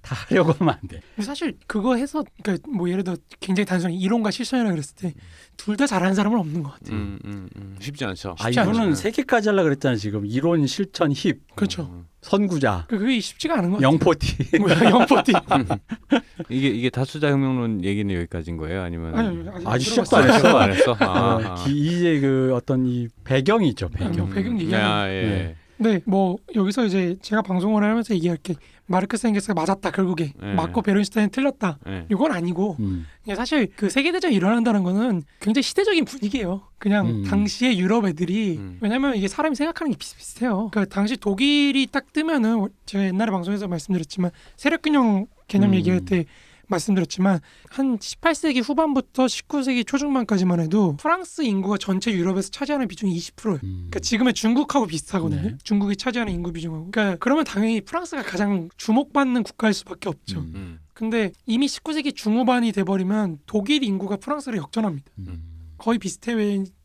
다 0.00 0.14
하려고 0.28 0.52
하면 0.52 0.74
안 0.80 0.88
돼. 0.88 1.00
사실 1.20 1.58
그거 1.66 1.96
해서 1.96 2.24
그러니까 2.42 2.66
뭐 2.70 2.88
예를 2.88 3.04
들어 3.04 3.16
굉장히 3.40 3.66
단순히 3.66 3.96
이론과 3.98 4.30
실천이라 4.30 4.70
그랬을 4.70 4.96
때 4.96 5.14
둘 5.58 5.76
다 5.76 5.86
잘하는 5.88 6.14
사람은 6.14 6.38
없는 6.38 6.62
것 6.62 6.70
같아요. 6.74 6.96
음, 6.96 7.18
음, 7.24 7.48
음. 7.56 7.76
쉽지 7.80 8.04
않죠. 8.04 8.36
아 8.38 8.44
쉽지 8.44 8.60
이거는 8.60 8.80
않죠. 8.80 8.94
세 8.94 9.10
개까지 9.10 9.48
하려 9.48 9.64
그랬잖아요. 9.64 9.96
지금 9.98 10.24
이론, 10.24 10.66
실천, 10.68 11.10
힙, 11.12 11.40
그렇죠. 11.56 11.82
음. 11.92 12.06
선구자, 12.22 12.86
그 12.88 12.96
그게 12.96 13.18
쉽지가 13.18 13.58
않은 13.58 13.70
것 13.70 13.76
같아요. 13.78 13.92
영포티. 13.92 14.36
뭐야 14.60 14.84
영포티. 14.90 15.32
이게 16.48 16.68
이게 16.68 16.90
다수자 16.90 17.30
혁명론 17.30 17.84
얘기는 17.84 18.14
여기까지인 18.14 18.56
거예요? 18.56 18.82
아니면 18.82 19.14
아니, 19.18 19.48
아직 19.48 19.66
아직 19.66 20.00
못 20.00 20.04
시작도 20.04 20.16
안 20.16 20.30
했어. 20.30 20.58
안 20.58 20.70
했어? 20.72 20.96
아, 21.00 21.04
어, 21.06 21.42
아. 21.44 21.54
기- 21.64 21.76
이제 21.86 22.20
그 22.20 22.52
어떤 22.54 22.86
이 22.86 23.08
배경이 23.24 23.68
있죠. 23.70 23.88
배경. 23.88 24.26
뭐 24.26 24.34
배경 24.34 24.58
얘기하는 24.60 24.86
야, 24.88 25.08
예. 25.12 25.22
네. 25.22 25.56
네, 25.78 26.00
뭐 26.04 26.38
여기서 26.54 26.84
이제 26.84 27.16
제가 27.22 27.42
방송을 27.42 27.82
하면서 27.82 28.14
얘기할 28.14 28.36
게 28.38 28.54
마르크스 28.86 29.26
엥겔스가 29.26 29.54
맞았다 29.54 29.90
결국에 29.90 30.32
네. 30.40 30.54
맞고 30.54 30.82
베른슈타인 30.82 31.30
틀렸다. 31.30 31.78
예. 31.88 32.06
이건 32.10 32.32
아니고 32.32 32.76
음. 32.80 33.06
사실 33.36 33.68
그 33.76 33.90
세계대전이 33.90 34.34
일어난다는 34.34 34.82
거는 34.82 35.22
굉장히 35.40 35.62
시대적인 35.62 36.06
분위기예요. 36.06 36.62
그냥 36.78 37.06
음. 37.06 37.24
당시의 37.24 37.78
유럽 37.78 38.06
애들이 38.06 38.56
음. 38.56 38.78
왜냐면 38.80 39.14
이게 39.14 39.28
사람이 39.28 39.54
생각하는 39.56 39.92
게 39.92 39.98
비슷비슷해요. 39.98 40.70
그러니까 40.72 40.86
당시 40.86 41.16
독일이 41.16 41.86
딱 41.90 42.12
뜨면은 42.12 42.68
제가 42.86 43.04
옛날에 43.04 43.30
방송에서 43.30 43.68
말씀드렸지만 43.68 44.30
세력균형 44.56 45.26
개념 45.48 45.70
음. 45.70 45.74
얘기할 45.74 46.00
때 46.00 46.24
말씀드렸지만 46.68 47.40
한 47.70 47.98
18세기 47.98 48.62
후반부터 48.62 49.26
19세기 49.26 49.86
초중반까지만 49.86 50.60
해도 50.60 50.96
프랑스 50.98 51.42
인구가 51.42 51.76
전체 51.78 52.12
유럽에서 52.12 52.50
차지하는 52.50 52.88
비중이 52.88 53.16
20%예요. 53.16 53.54
음. 53.64 53.74
그러니까 53.88 54.00
지금의 54.00 54.34
중국하고 54.34 54.86
비슷하거든요. 54.86 55.42
네. 55.42 55.58
중국이 55.62 55.96
차지하는 55.96 56.32
인구 56.32 56.52
비중하고. 56.52 56.90
그러니까 56.90 57.16
그러면 57.20 57.44
당연히 57.44 57.80
프랑스가 57.80 58.22
가장 58.22 58.68
주목받는 58.76 59.42
국가일 59.42 59.74
수밖에 59.74 60.08
없죠. 60.08 60.40
음. 60.40 60.52
음. 60.54 60.78
근데 60.94 61.32
이미 61.46 61.66
19세기 61.66 62.14
중후반이 62.14 62.72
돼버리면 62.72 63.38
독일 63.46 63.84
인구가 63.84 64.16
프랑스를 64.16 64.58
역전합니다. 64.58 65.10
음. 65.18 65.42
거의 65.78 65.98
비슷해 65.98 66.34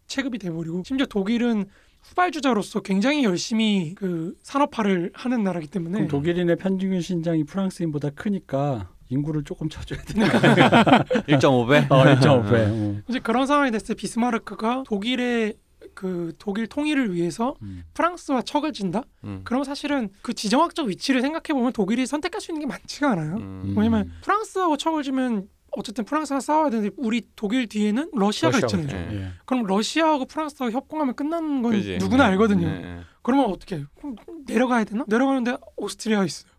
체급이 0.08 0.38
돼버리고 0.38 0.84
심지어 0.86 1.08
독일은 1.08 1.66
후발주자로서 2.04 2.82
굉장히 2.82 3.24
열심히 3.24 3.96
그 3.96 4.36
산업화를 4.44 5.12
하는 5.14 5.44
나라기 5.44 5.68
때문에 5.68 5.94
그럼 5.94 6.08
독일인의 6.10 6.58
평균 6.58 7.02
신장이 7.02 7.46
프랑스인보다 7.46 8.12
크니까 8.12 8.93
인구를 9.10 9.44
조금 9.44 9.70
쳐줘야 9.70 10.02
돼. 10.02 10.14
1.5배? 10.14 11.88
어, 11.92 12.04
1.5배. 12.04 13.04
이제 13.10 13.20
그런 13.20 13.46
상황이 13.46 13.72
됐을 13.72 13.88
때 13.88 13.94
비스마르크가 13.96 14.84
독일의 14.88 15.56
그 15.94 16.34
독일 16.40 16.68
통일을 16.68 17.14
위해서 17.14 17.56
음. 17.62 17.84
프랑스와 17.94 18.42
척을 18.42 18.74
진다? 18.74 19.04
음. 19.26 19.42
그러면 19.44 19.64
사실은 19.64 20.10
그 20.22 20.34
지정학적 20.34 20.88
위치를 20.88 21.22
생각해 21.22 21.54
보면 21.58 21.74
독일이 21.74 22.06
선택할 22.06 22.42
수 22.42 22.52
있는 22.52 22.62
게 22.62 22.68
많지가 22.68 23.12
않아요. 23.12 23.36
음. 23.36 23.76
왜냐면 23.78 24.12
프랑스하고 24.22 24.78
척을 24.78 25.04
지면 25.04 25.48
어쨌든 25.76 26.06
프랑스가 26.06 26.40
싸워야 26.40 26.70
되는데 26.70 26.96
우리 26.98 27.28
독일 27.36 27.68
뒤에는 27.68 28.12
러시아가 28.14 28.60
러시아가 28.60 28.84
있잖아요. 28.84 29.14
예. 29.20 29.28
그럼 29.46 29.66
러시아하고 29.66 30.26
프랑스하고 30.26 30.72
협공하면 30.72 31.16
끝나는 31.16 31.62
건 31.62 31.72
그지? 31.72 31.98
누구나 31.98 32.26
네. 32.26 32.32
알거든요. 32.32 32.68
네, 32.68 32.80
네. 32.80 33.00
그러면 33.24 33.46
어떻게 33.46 33.78
해요? 33.78 33.86
그럼 33.98 34.16
내려가야 34.46 34.84
되나? 34.84 35.04
내려가는데 35.08 35.58
오스트리아가 35.76 36.26
있어요. 36.26 36.52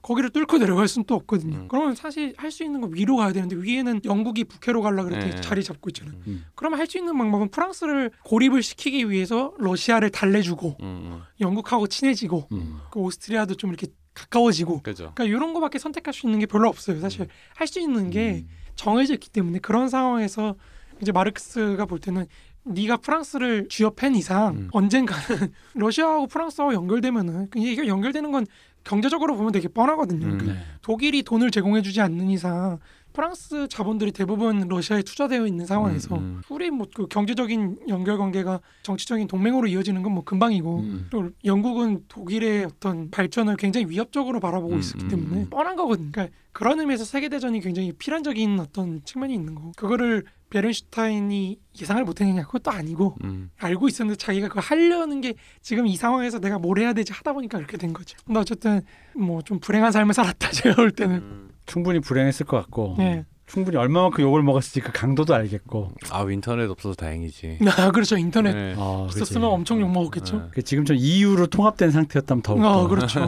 음. 0.00 0.02
거기를 0.02 0.30
뚫고 0.30 0.58
내려갈 0.58 0.88
수는 0.88 1.04
또 1.06 1.14
없거든요. 1.14 1.56
음. 1.56 1.68
그러면 1.68 1.94
사실 1.94 2.34
할 2.36 2.50
수 2.50 2.64
있는 2.64 2.80
건 2.80 2.90
위로 2.94 3.16
가야 3.16 3.32
되는데 3.32 3.56
위에는 3.56 4.00
영국이 4.04 4.44
북해로 4.44 4.82
가려 4.82 5.04
그랬더니 5.04 5.34
네. 5.36 5.40
자리 5.40 5.62
잡고 5.62 5.90
있잖아요. 5.90 6.16
음. 6.26 6.44
그러면 6.54 6.78
할 6.80 6.86
수 6.86 6.98
있는 6.98 7.16
방법은 7.16 7.50
프랑스를 7.50 8.10
고립을 8.24 8.62
시키기 8.62 9.08
위해서 9.10 9.52
러시아를 9.58 10.10
달래주고 10.10 10.76
음, 10.82 11.22
영국하고 11.40 11.86
친해지고 11.86 12.48
음. 12.52 12.78
그 12.90 12.98
오스트리아도 12.98 13.54
좀 13.54 13.70
이렇게 13.70 13.86
가까워지고 14.14 14.74
음. 14.74 14.80
그죠. 14.82 15.12
그러니까 15.14 15.24
이런 15.24 15.52
거밖에 15.54 15.78
선택할 15.78 16.12
수 16.12 16.26
있는 16.26 16.40
게 16.40 16.46
별로 16.46 16.68
없어요. 16.68 16.98
사실 17.00 17.28
할 17.54 17.68
수 17.68 17.78
있는 17.78 18.10
게 18.10 18.44
음. 18.44 18.48
정해져 18.74 19.14
있기 19.14 19.30
때문에 19.30 19.58
그런 19.60 19.88
상황에서 19.88 20.56
이제 21.00 21.12
마르크스가 21.12 21.86
볼 21.86 21.98
때는 22.00 22.26
네가 22.64 22.98
프랑스를 22.98 23.68
쥐어팬 23.68 24.14
이상 24.14 24.54
음. 24.56 24.68
언젠가는 24.72 25.52
러시아하고 25.74 26.26
프랑스하고 26.26 26.74
연결되면은 26.74 27.48
그 27.50 27.58
이게 27.58 27.86
연결되는 27.86 28.30
건 28.32 28.46
경제적으로 28.84 29.36
보면 29.36 29.52
되게 29.52 29.68
뻔하거든요. 29.68 30.26
음. 30.26 30.38
그 30.38 30.44
네. 30.46 30.56
독일이 30.82 31.22
돈을 31.22 31.50
제공해주지 31.50 32.00
않는 32.00 32.30
이상 32.30 32.78
프랑스 33.12 33.66
자본들이 33.68 34.12
대부분 34.12 34.68
러시아에 34.68 35.02
투자되어 35.02 35.44
있는 35.46 35.66
상황에서 35.66 36.14
음, 36.14 36.20
음. 36.20 36.42
우리 36.48 36.70
뭐그 36.70 37.08
경제적인 37.08 37.88
연결 37.88 38.18
관계가 38.18 38.60
정치적인 38.82 39.26
동맹으로 39.26 39.66
이어지는 39.66 40.02
건 40.02 40.10
뭐 40.10 40.24
금방이고 40.24 40.78
음. 40.80 41.06
또 41.10 41.30
영국은 41.44 42.04
독일의 42.08 42.64
어떤 42.64 43.10
발전을 43.10 43.56
굉장히 43.56 43.86
위협적으로 43.88 44.40
바라보고 44.40 44.74
음, 44.74 44.78
있었기 44.80 45.04
음, 45.04 45.08
때문에 45.08 45.40
음. 45.42 45.50
뻔한 45.50 45.76
거거든요. 45.76 46.10
그러니까 46.12 46.34
그런 46.52 46.80
의미에서 46.80 47.04
세계 47.04 47.28
대전이 47.28 47.60
굉장히 47.60 47.92
필연적인 47.92 48.58
어떤 48.58 49.04
측면이 49.04 49.34
있는 49.34 49.54
거고 49.54 49.72
그거를 49.76 50.24
베른슈타인이 50.50 51.58
예상을 51.80 52.04
못했느냐 52.04 52.42
그것도 52.44 52.70
아니고 52.70 53.16
음. 53.24 53.50
알고 53.58 53.88
있었는데 53.88 54.16
자기가 54.18 54.48
그거 54.48 54.60
하려는 54.60 55.20
게 55.20 55.34
지금 55.62 55.86
이 55.86 55.96
상황에서 55.96 56.38
내가 56.40 56.58
뭘 56.58 56.78
해야 56.80 56.92
되지 56.92 57.12
하다 57.12 57.32
보니까 57.32 57.58
그렇게 57.58 57.76
된 57.76 57.92
거죠. 57.92 58.16
근데 58.26 58.40
어쨌든 58.40 58.82
뭐 59.16 59.40
좀 59.42 59.58
불행한 59.60 59.90
삶을 59.92 60.12
살았다 60.14 60.50
제가 60.52 60.76
볼 60.76 60.90
때는. 60.90 61.16
음. 61.16 61.50
충분히 61.66 62.00
불행했을 62.00 62.46
것 62.46 62.56
같고 62.58 62.96
네. 62.98 63.24
충분히 63.46 63.76
얼마만큼 63.76 64.22
욕을 64.22 64.42
먹었을지 64.42 64.80
그 64.80 64.92
강도도 64.92 65.34
알겠고. 65.34 65.92
아 66.10 66.24
인터넷 66.30 66.68
없어서 66.68 66.94
다행이지. 66.94 67.58
아 67.78 67.90
그렇죠 67.90 68.16
인터넷 68.16 68.52
네. 68.52 68.74
아. 68.76 69.06
있었으면 69.08 69.48
엄청 69.50 69.80
욕 69.80 69.90
먹었겠죠. 69.90 70.36
네. 70.38 70.44
그 70.52 70.62
지금 70.62 70.84
좀 70.84 70.96
이유로 70.96 71.46
통합된 71.46 71.90
상태였다면 71.90 72.42
더욱. 72.42 72.62
어, 72.64 72.86
그렇죠. 72.88 73.20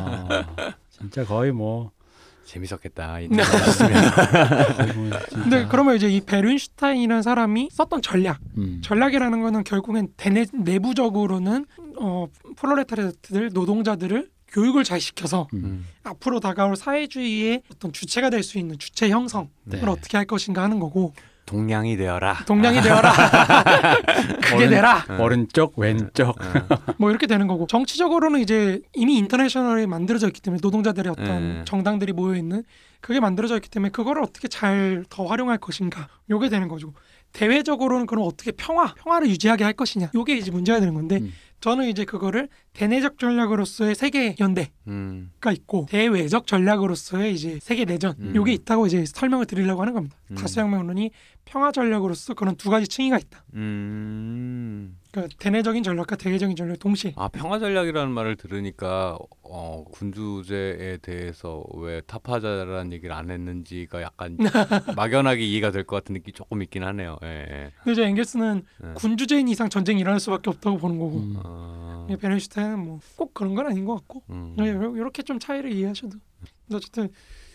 진짜 0.90 1.24
거의 1.24 1.52
뭐. 1.52 1.90
재밌었겠다. 2.52 3.18
근데 5.32 5.66
그러면 5.70 5.96
이제 5.96 6.10
이 6.10 6.20
베른슈타인이라는 6.20 7.22
사람이 7.22 7.70
썼던 7.72 8.02
전략 8.02 8.40
음. 8.58 8.80
전략이라는 8.82 9.40
거는 9.40 9.64
결국엔 9.64 10.08
대내, 10.16 10.44
내부적으로는 10.52 11.64
어, 11.98 12.26
프롤레타리아트들 12.56 13.50
노동자들을 13.54 14.30
교육을 14.48 14.84
잘 14.84 15.00
시켜서 15.00 15.48
음. 15.54 15.64
음. 15.64 15.86
앞으로 16.04 16.40
다가올 16.40 16.76
사회주의의 16.76 17.62
어떤 17.72 17.92
주체가 17.92 18.28
될 18.28 18.42
수 18.42 18.58
있는 18.58 18.78
주체 18.78 19.08
형성을 19.08 19.48
네. 19.64 19.80
어떻게 19.86 20.18
할 20.18 20.26
것인가 20.26 20.62
하는 20.62 20.78
거고 20.78 21.14
동량이 21.52 21.96
되어라. 21.98 22.44
동량이 22.46 22.80
되어라. 22.80 23.12
그게 24.42 24.68
되라. 24.68 25.04
응. 25.10 25.20
오른쪽 25.20 25.78
왼쪽 25.78 26.30
어. 26.30 26.34
뭐 26.98 27.10
이렇게 27.10 27.26
되는 27.26 27.46
거고 27.46 27.66
정치적으로는 27.66 28.40
이제 28.40 28.80
이미 28.94 29.18
인터내셔널이 29.18 29.86
만들어져 29.86 30.28
있기 30.28 30.40
때문에 30.40 30.60
노동자들의 30.62 31.12
어떤 31.12 31.26
네. 31.58 31.64
정당들이 31.66 32.14
모여 32.14 32.36
있는 32.36 32.64
그게 33.02 33.20
만들어져 33.20 33.56
있기 33.56 33.68
때문에 33.68 33.90
그거를 33.90 34.22
어떻게 34.22 34.48
잘 34.48 35.04
더 35.10 35.26
활용할 35.26 35.58
것인가 35.58 36.08
요게 36.30 36.48
되는 36.48 36.68
거죠. 36.68 36.92
대외적으로는 37.32 38.06
그럼 38.06 38.24
어떻게 38.26 38.52
평화 38.52 38.94
평화를 38.94 39.28
유지하게 39.28 39.64
할 39.64 39.72
것이냐 39.72 40.10
요게 40.14 40.36
이제 40.36 40.50
문제가 40.50 40.80
되는 40.80 40.94
건데 40.94 41.16
음. 41.16 41.32
저는 41.60 41.88
이제 41.88 42.04
그거를 42.04 42.48
대내적 42.72 43.18
전략으로서의 43.18 43.94
세계 43.94 44.34
연대가 44.40 44.70
음. 44.88 45.30
있고 45.52 45.86
대외적 45.88 46.46
전략으로서의 46.46 47.32
이제 47.34 47.58
세계 47.62 47.84
내전 47.84 48.14
음. 48.18 48.32
요게 48.34 48.52
있다고 48.52 48.86
이제 48.86 49.04
설명을 49.06 49.46
드리려고 49.46 49.80
하는 49.80 49.94
겁니다. 49.94 50.16
음. 50.30 50.34
다수혁명론이 50.36 51.10
평화 51.44 51.70
전략으로서 51.72 52.34
그런 52.34 52.56
두 52.56 52.70
가지 52.70 52.86
층위가 52.88 53.18
있다. 53.18 53.44
음. 53.54 54.96
그러니까 55.10 55.34
대내적인 55.38 55.82
전략과 55.82 56.16
대외적인 56.16 56.56
전략 56.56 56.78
동시에 56.78 57.12
아 57.16 57.28
평화 57.28 57.58
전략이라는 57.58 58.10
말을 58.12 58.36
들으니까 58.36 59.18
어, 59.42 59.84
군주제에 59.90 60.98
대해서 61.02 61.62
왜 61.74 62.00
타파자라는 62.06 62.92
얘기를 62.92 63.14
안 63.14 63.30
했는지가 63.30 64.00
약간 64.02 64.38
막연하게 64.96 65.44
이해가 65.44 65.70
될 65.70 65.84
것 65.84 65.96
같은 65.96 66.14
느낌이 66.14 66.32
조금 66.32 66.62
있긴 66.62 66.84
하네요. 66.84 67.18
예. 67.24 67.28
예. 67.28 67.72
근데 67.82 67.92
이제 67.92 68.04
앵겔스는 68.04 68.62
네. 68.82 68.92
군주제인 68.94 69.48
이상 69.48 69.68
전쟁이 69.68 70.00
일어날 70.00 70.20
수밖에 70.20 70.48
없다고 70.48 70.78
보는 70.78 70.98
거고 70.98 71.16
음. 71.18 71.34
어, 71.44 72.06
베네슈타인은 72.20 72.78
뭐 72.78 73.00
꼭 73.16 73.34
그런 73.34 73.54
건 73.54 73.66
아닌 73.66 73.84
것 73.84 73.94
같고 73.96 74.22
음. 74.30 74.56
이렇게 74.96 75.22
좀 75.22 75.38
차이를 75.38 75.72
이해하셔도 75.72 76.16
어쨌든 76.72 77.10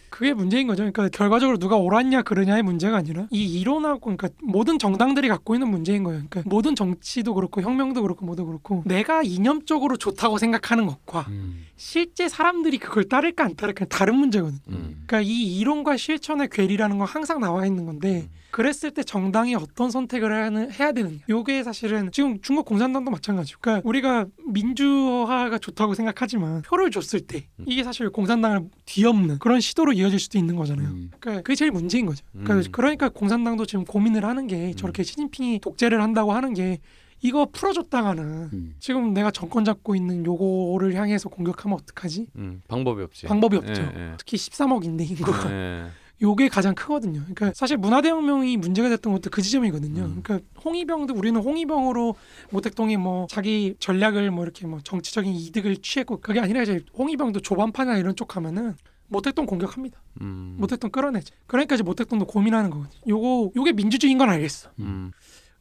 그게 0.10 0.34
문제인 0.34 0.68
거죠. 0.68 0.84
그러니까 0.84 1.10
결과적으로 1.10 1.58
누가 1.58 1.76
옳았냐 1.76 2.24
그르냐의 2.24 2.64
문제가 2.64 2.98
아니라 2.98 3.28
이 3.32 3.60
이론하고 3.60 4.00
그러니까 4.00 4.30
모든 4.42 4.80
정당들이 4.80 5.28
갖고 5.28 5.56
있는 5.56 5.70
문제인 5.70 6.04
거예요. 6.04 6.24
그러니까 6.30 6.50
모든 6.50 6.76
정치도 6.76 7.34
그렇고 7.34 7.62
혁명도 7.62 8.02
그렇고 8.02 8.26
뭐도 8.26 8.46
그렇고 8.46 8.84
내가 8.86 9.22
이념적으로 9.24 9.98
좋다고 9.98 10.38
생각하는 10.38 10.88
것과 10.88 11.26
음. 11.30 11.66
실제 11.76 12.28
사람들이 12.28 12.78
그걸 12.78 13.04
따를까 13.06 13.46
안 13.46 13.56
따를까 13.56 13.86
다른 13.86 14.16
문제거든. 14.16 14.60
음. 14.70 15.04
그러니까 15.06 15.22
이 15.22 15.60
이론과 15.60 15.98
실천의 15.98 16.50
괴리라는 16.52 16.98
건 16.98 17.08
항상 17.08 17.40
나와 17.40 17.66
있는 17.66 17.86
건데 17.86 18.28
음. 18.32 18.47
그랬을 18.58 18.90
때 18.90 19.04
정당이 19.04 19.54
어떤 19.54 19.92
선택을 19.92 20.34
하는, 20.34 20.72
해야 20.72 20.92
되느냐 20.92 21.20
요게 21.30 21.62
사실은 21.62 22.12
지금 22.12 22.42
중국 22.42 22.66
공산당도 22.66 23.12
마찬가지고 23.12 23.60
그러니까 23.62 23.88
우리가 23.88 24.26
민주화가 24.48 25.60
좋다고 25.60 25.94
생각하지만 25.94 26.64
표를 26.64 26.90
줬을 26.90 27.20
때 27.20 27.46
음. 27.60 27.66
이게 27.68 27.84
사실 27.84 28.10
공산당을 28.10 28.62
뒤엎는 28.86 29.38
그런 29.38 29.60
시도로 29.60 29.94
이어질 29.94 30.20
수도 30.20 30.40
있는 30.40 30.56
거잖아요 30.56 30.88
음. 30.88 31.12
그러니까 31.20 31.44
그게 31.44 31.54
제일 31.54 31.70
문제인 31.70 32.08
거죠 32.08 32.26
그러니까, 32.32 32.56
음. 32.56 32.64
그러니까 32.72 33.10
공산당도 33.10 33.68
지금 33.68 33.86
고민을 33.86 34.26
하는 34.26 34.48
게 34.48 34.74
저렇게 34.74 35.04
시진핑이 35.04 35.60
독재를 35.60 36.02
한다고 36.02 36.32
하는 36.32 36.56
게 36.56 36.80
이거 37.22 37.46
풀어줬다가는 37.52 38.24
음. 38.54 38.76
지금 38.80 39.14
내가 39.14 39.30
정권 39.30 39.66
잡고 39.66 39.94
있는 39.94 40.26
요거를 40.26 40.96
향해서 40.96 41.30
공격하면 41.30 41.78
어떡하지? 41.80 42.28
음. 42.38 42.62
방법이 42.68 43.04
없지. 43.04 43.28
방법이 43.28 43.58
없죠. 43.58 43.82
예, 43.82 44.00
예. 44.00 44.14
특히 44.18 44.38
13억 44.38 44.84
인데 44.86 45.04
인구가 45.04 45.52
예. 45.52 45.88
요게 46.22 46.50
가장 46.50 46.74
크거든요. 46.74 47.22
그러니까 47.22 47.52
사실 47.54 47.78
문화대혁명이 47.78 48.58
문제가 48.58 48.90
됐던 48.90 49.14
것도 49.14 49.30
그 49.30 49.42
지점이거든요. 49.42 50.04
음. 50.04 50.22
그러니까 50.24 50.48
홍위병도 50.64 51.14
우리는 51.14 51.40
홍위병으로 51.40 52.16
모택동이 52.50 52.98
뭐 52.98 53.28
자기 53.30 53.76
전략을 53.80 54.32
뭐 54.32 54.44
이렇게 54.44 54.66
뭐 54.66 54.80
정치적인 54.84 55.34
이득을 55.34 55.78
취했고 55.78 56.20
그게 56.22 56.40
아니라 56.40 56.64
이제 56.64 56.84
홍위병도 56.98 57.42
조반파나 57.42 57.98
이런 57.98 58.16
쪽 58.16 58.36
하면은 58.36 58.76
모택동 59.10 59.46
공격합니다. 59.46 60.02
음. 60.22 60.56
모택동 60.60 60.90
끌어내죠. 60.90 61.34
그러니까 61.46 61.76
이제 61.76 61.84
모택동도 61.84 62.26
고민하는 62.26 62.70
거거든요. 62.70 63.00
요거 63.08 63.52
요게 63.56 63.74
민주주의인 63.74 64.18
건 64.18 64.30
알겠어. 64.30 64.70
음. 64.80 65.12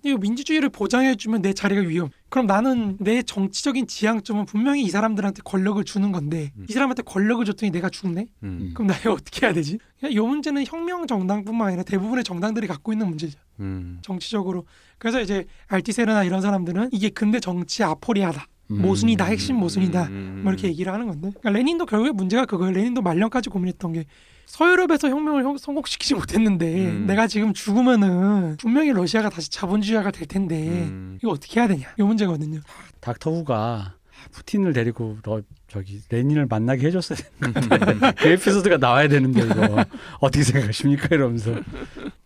근데 0.07 0.11
이 0.11 0.15
민주주의를 0.15 0.69
보장해주면 0.69 1.43
내 1.43 1.53
자리가 1.53 1.83
위험. 1.83 2.11
그럼 2.29 2.47
나는 2.47 2.97
내 3.01 3.23
정치적인 3.23 3.89
지향점은 3.89 4.47
분명히 4.47 4.83
이 4.83 4.89
사람들한테 4.89 5.43
권력을 5.45 5.83
주는 5.85 6.13
건데 6.13 6.53
음. 6.57 6.67
이 6.69 6.73
사람한테 6.73 7.03
권력을 7.03 7.45
줬더니 7.45 7.73
내가 7.73 7.89
죽네. 7.89 8.27
음. 8.45 8.71
그럼 8.75 8.87
나 8.87 8.97
이거 8.97 9.13
어떻게 9.19 9.47
해야 9.47 9.53
되지? 9.53 9.79
이 10.09 10.19
문제는 10.19 10.65
혁명 10.67 11.07
정당뿐만 11.09 11.69
아니라 11.69 11.83
대부분의 11.83 12.23
정당들이 12.23 12.69
갖고 12.69 12.93
있는 12.93 13.09
문제죠. 13.09 13.39
음. 13.59 13.99
정치적으로. 14.03 14.65
그래서 14.99 15.21
이제 15.21 15.45
알티세르나 15.67 16.23
이런 16.23 16.41
사람들은 16.41 16.91
이게 16.93 17.09
근대 17.09 17.41
정치 17.41 17.83
아포리아다. 17.83 18.47
음. 18.71 18.83
모순이다. 18.83 19.25
핵심 19.25 19.57
모순이다. 19.57 20.05
음. 20.07 20.41
뭐 20.45 20.53
이렇게 20.53 20.69
얘기를 20.69 20.93
하는 20.93 21.07
건데. 21.07 21.31
그러니까 21.41 21.51
레닌도 21.51 21.87
결국에 21.87 22.13
문제가 22.13 22.47
그거예요. 22.47 22.73
레닌도 22.73 23.03
말년까지 23.03 23.51
고민했던 23.51 23.93
게 23.93 24.05
서유럽에서 24.47 25.09
혁명을 25.09 25.45
형- 25.45 25.59
성공시키지 25.59 26.15
못했는데 26.15 26.87
음. 26.87 27.07
내가 27.07 27.27
지금 27.27 27.53
죽으면은 27.53 28.57
분명히 28.59 28.93
러시아가 28.93 29.29
다시 29.29 29.51
자본주의화가 29.51 30.11
될 30.13 30.27
텐데 30.27 30.57
음. 30.69 31.19
이거 31.23 31.33
어떻게 31.33 31.61
해야 31.61 31.69
되냐? 31.69 31.89
이 31.99 32.03
문제거든요. 32.03 32.61
닥터 33.01 33.31
후가 33.33 33.97
푸틴을 34.31 34.73
데리고 34.73 35.19
러, 35.25 35.43
저기 35.69 36.01
레닌을 36.09 36.47
만나게 36.47 36.87
해줬어야 36.87 37.19
되는데 37.41 38.13
그 38.19 38.29
에피소드가 38.29 38.79
나와야 38.79 39.09
되는데 39.09 39.43
이거 39.45 39.85
어떻게 40.21 40.43
생각하십니까 40.43 41.09
이러면서 41.15 41.55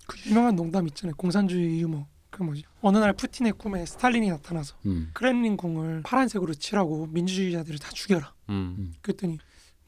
그 0.06 0.16
유명한 0.30 0.54
농담 0.56 0.86
있잖아요. 0.88 1.14
공산주의 1.16 1.80
유머. 1.80 2.06
그 2.30 2.42
뭐지? 2.44 2.62
어느 2.80 2.96
날 2.98 3.12
푸틴의 3.12 3.52
꿈에 3.52 3.84
스탈린이 3.84 4.28
나타나서 4.30 4.74
음. 4.86 5.10
크렘린 5.12 5.56
궁을 5.56 6.02
파란색으로 6.04 6.54
칠하고 6.54 7.08
민주주의자들을 7.10 7.78
다 7.80 7.90
죽여라. 7.92 8.32
음. 8.50 8.92
그랬더니 9.02 9.38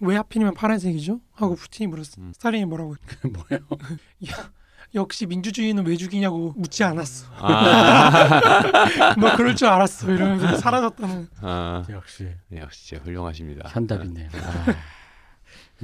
왜 0.02 0.16
하필이면 0.16 0.54
파란색이죠? 0.54 1.20
하고 1.32 1.54
푸틴이 1.54 1.86
물었어. 1.86 2.20
음. 2.20 2.32
스탈린이 2.34 2.64
뭐라고? 2.64 2.96
뭐예요? 3.22 3.66
야 4.30 4.50
역시 4.94 5.26
민주주의는 5.26 5.86
왜 5.86 5.96
죽이냐고 5.96 6.52
묻지 6.56 6.82
않았어. 6.84 7.26
아. 7.38 9.14
너 9.18 9.34
그럴 9.36 9.54
줄 9.54 9.68
알았어. 9.68 10.10
이러면서 10.10 10.56
사라졌다는. 10.56 11.28
아. 11.40 11.84
역시 11.88 12.28
역시 12.54 12.88
진짜 12.88 13.04
훌륭하십니다. 13.04 13.68
현답이네요. 13.70 14.28
아, 14.34 14.74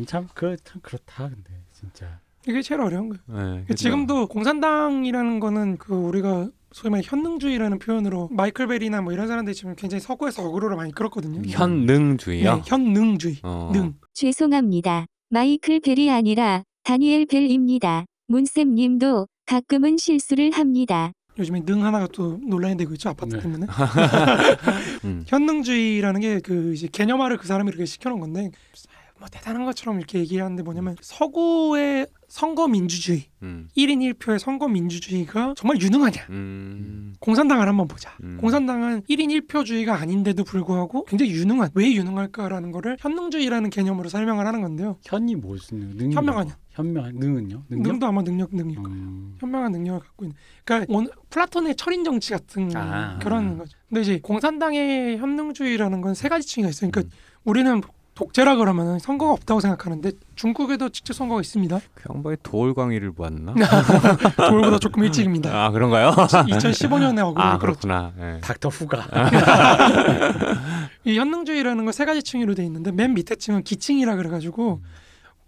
참그참 0.04 0.80
그렇다 0.82 1.28
근데 1.28 1.50
진짜 1.72 2.20
이게 2.46 2.60
제일 2.60 2.80
어려운 2.80 3.08
거예요. 3.10 3.54
네, 3.56 3.62
그죠? 3.62 3.74
지금도 3.76 4.26
공산당이라는 4.28 5.40
거는 5.40 5.78
그 5.78 5.94
우리가 5.94 6.48
소위 6.78 6.92
말해 6.92 7.02
현능주의라는 7.04 7.80
표현으로 7.80 8.28
마이클 8.30 8.68
베리나 8.68 9.00
뭐 9.02 9.12
이런 9.12 9.26
사람들이 9.26 9.52
지금 9.52 9.74
굉장히 9.74 10.00
서구에서 10.00 10.44
어그로를 10.44 10.76
많이 10.76 10.92
끌었거든요. 10.92 11.42
현능주의요. 11.44 12.54
네, 12.54 12.62
현능주의. 12.64 13.38
어. 13.42 13.72
능. 13.74 13.94
죄송합니다. 14.14 15.06
마이클 15.28 15.80
벨이 15.80 16.08
아니라 16.08 16.62
다니엘 16.84 17.26
벨입니다. 17.26 18.04
문쌤 18.28 18.76
님도 18.76 19.26
가끔은 19.46 19.96
실수를 19.96 20.52
합니다. 20.52 21.10
요즘에 21.36 21.64
능 21.64 21.84
하나가 21.84 22.06
또 22.12 22.38
논란이 22.46 22.76
되고 22.76 22.92
있죠 22.94 23.08
아파트 23.08 23.34
네. 23.34 23.42
때문에. 23.42 23.66
음. 25.04 25.24
현능주의라는 25.26 26.20
게 26.20 26.40
그 26.40 26.74
이제 26.74 26.86
개념화를 26.86 27.38
그 27.38 27.48
사람이 27.48 27.68
이렇게 27.70 27.86
시켜놓은 27.86 28.20
건데 28.20 28.52
뭐 29.18 29.26
대단한 29.28 29.64
것처럼 29.64 29.98
이렇게 29.98 30.20
얘기하는데 30.20 30.62
뭐냐면 30.62 30.94
서구의 31.00 32.06
선거 32.28 32.68
민주주의, 32.68 33.24
음. 33.42 33.68
1인 33.76 34.00
1표의 34.14 34.38
선거 34.38 34.68
민주주의가 34.68 35.54
정말 35.56 35.80
유능하냐? 35.80 36.26
음. 36.28 37.14
공산당을 37.20 37.66
한번 37.66 37.88
보자. 37.88 38.14
음. 38.22 38.36
공산당은 38.38 39.02
1인 39.08 39.46
1표주의가 39.46 39.90
아닌데도 40.00 40.44
불구하고 40.44 41.04
굉장히 41.06 41.32
유능한 41.32 41.70
왜 41.74 41.90
유능할까라는 41.94 42.70
거를 42.70 42.96
현능주의라는 43.00 43.70
개념으로 43.70 44.10
설명을 44.10 44.46
하는 44.46 44.60
건데요. 44.60 44.98
현이 45.04 45.36
무슨 45.36 45.96
능 45.96 46.12
현명하냐? 46.12 46.56
현명 46.70 47.10
능은요? 47.14 47.64
능력? 47.70 47.88
능도 47.92 48.06
아마 48.06 48.22
능력 48.22 48.54
능력. 48.54 48.86
음. 48.86 49.36
현명한 49.40 49.72
능력을 49.72 50.00
갖고 50.00 50.24
있는. 50.26 50.36
그러니까 50.64 50.94
오늘 50.94 51.10
플라톤의 51.30 51.76
철인 51.76 52.04
정치 52.04 52.32
같은 52.32 52.70
아. 52.76 53.18
그런 53.22 53.56
거죠. 53.56 53.76
근데 53.88 54.02
이제 54.02 54.20
공산당의 54.22 55.16
현능주의라는 55.16 56.02
건 56.02 56.14
세 56.14 56.28
가지 56.28 56.46
층위가 56.46 56.68
있어요. 56.70 56.90
그러니까 56.90 57.14
음. 57.16 57.18
우리는 57.44 57.80
독재라 58.18 58.56
그러면 58.56 58.98
선거가 58.98 59.32
없다고 59.32 59.60
생각하는데 59.60 60.10
중국에도 60.34 60.88
직접 60.88 61.12
선거가 61.12 61.40
있습니다. 61.40 61.78
그 61.94 62.02
양반이 62.12 62.36
도올광이를 62.42 63.12
보았나? 63.12 63.54
돌보다 64.36 64.80
조금 64.80 65.04
일찍입니다. 65.04 65.50
아 65.66 65.70
그런가요? 65.70 66.10
2015년에 66.10 67.20
어그로를 67.20 67.36
아 67.40 67.58
끌었죠. 67.58 67.60
그렇구나. 67.86 68.12
예. 68.18 68.40
닥터 68.40 68.70
후가 68.70 69.06
이 71.04 71.16
현능주의라는 71.16 71.84
건 71.84 71.92
세 71.92 72.04
가지 72.04 72.22
층위로 72.24 72.54
돼 72.56 72.64
있는데 72.64 72.90
맨 72.90 73.14
밑에 73.14 73.36
층은 73.36 73.62
기층이라 73.62 74.16
그래가지고 74.16 74.80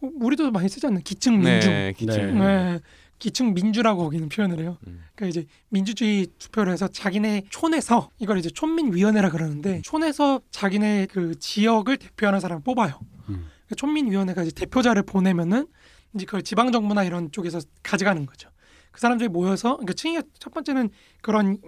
어, 0.02 0.08
우리도 0.20 0.52
많이 0.52 0.68
쓰지 0.68 0.86
않나요? 0.86 1.00
기층 1.04 1.40
민주. 1.40 1.68
네, 1.68 1.92
기침. 1.96 2.38
네. 2.38 2.78
기층 3.20 3.54
민주라고 3.54 4.02
거기는 4.02 4.28
표현을 4.28 4.58
해요. 4.58 4.78
음. 4.88 5.04
그러니까 5.14 5.26
이제 5.26 5.46
민주주의 5.68 6.26
투표를 6.38 6.72
해서 6.72 6.88
자기네 6.88 7.44
촌에서 7.50 8.10
이걸 8.18 8.38
이제 8.38 8.50
촌민위원회라 8.50 9.30
그러는데 9.30 9.82
촌에서 9.82 10.40
자기네 10.50 11.06
그 11.10 11.38
지역을 11.38 11.98
대표하는 11.98 12.40
사람을 12.40 12.64
뽑아요. 12.64 12.98
음. 13.28 13.46
그 13.68 13.76
촌민위원회가 13.76 14.42
이제 14.42 14.50
대표자를 14.52 15.04
보내면은 15.04 15.68
이제 16.14 16.24
그걸 16.24 16.42
지방 16.42 16.72
정부나 16.72 17.04
이런 17.04 17.30
쪽에서 17.30 17.60
가져가는 17.82 18.26
거죠. 18.26 18.50
그 18.90 19.00
사람들이 19.00 19.28
모여서 19.28 19.76
그러니까 19.76 19.92
층위가 19.92 20.22
첫 20.38 20.52
번째는 20.52 20.90
그런 21.20 21.58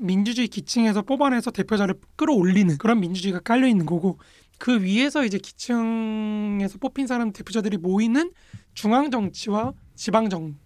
민주주의 0.00 0.48
기층에서 0.48 1.02
뽑아내서 1.02 1.50
대표자를 1.50 1.96
끌어올리는 2.16 2.78
그런 2.78 3.00
민주주의가 3.00 3.40
깔려 3.40 3.66
있는 3.66 3.84
거고 3.84 4.18
그 4.58 4.82
위에서 4.82 5.24
이제 5.24 5.38
기층에서 5.38 6.78
뽑힌 6.78 7.06
사람 7.06 7.32
대표자들이 7.32 7.78
모이는 7.78 8.32
중앙 8.74 9.10
정치와 9.10 9.72
지방 9.96 10.30
정부 10.30 10.56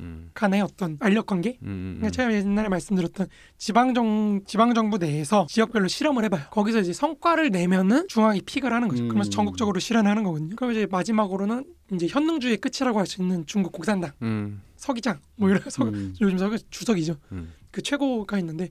음. 0.00 0.30
간의 0.34 0.60
어떤 0.62 0.96
알력 1.00 1.26
관계 1.26 1.58
음, 1.62 1.66
음, 1.68 1.94
그러니까 1.98 2.10
제가 2.10 2.32
옛날에 2.32 2.68
말씀드렸던 2.68 3.26
지방 3.56 3.94
정 3.94 4.42
지방 4.46 4.74
정부 4.74 4.98
내에서 4.98 5.46
지역별로 5.48 5.88
실험을 5.88 6.24
해봐요. 6.24 6.44
거기서 6.50 6.80
이제 6.80 6.92
성과를 6.92 7.50
내면은 7.50 8.06
중앙이 8.08 8.40
픽을 8.42 8.72
하는 8.72 8.88
거죠. 8.88 9.04
음. 9.04 9.08
그러면서 9.08 9.30
전국적으로 9.30 9.80
실현하는 9.80 10.22
거거든요. 10.22 10.56
그럼 10.56 10.72
이제 10.72 10.86
마지막으로는 10.90 11.64
이제 11.94 12.06
현능주의 12.08 12.56
끝이라고 12.58 12.98
할 12.98 13.06
수 13.06 13.22
있는 13.22 13.46
중국 13.46 13.72
공산당 13.72 14.12
음. 14.22 14.60
서기장 14.76 15.18
뭐 15.36 15.48
이런 15.48 15.62
서, 15.70 15.84
음. 15.84 16.14
요즘 16.20 16.36
서 16.38 16.50
주석이죠. 16.70 17.16
음. 17.32 17.52
그 17.70 17.80
최고가 17.82 18.38
있는데 18.38 18.68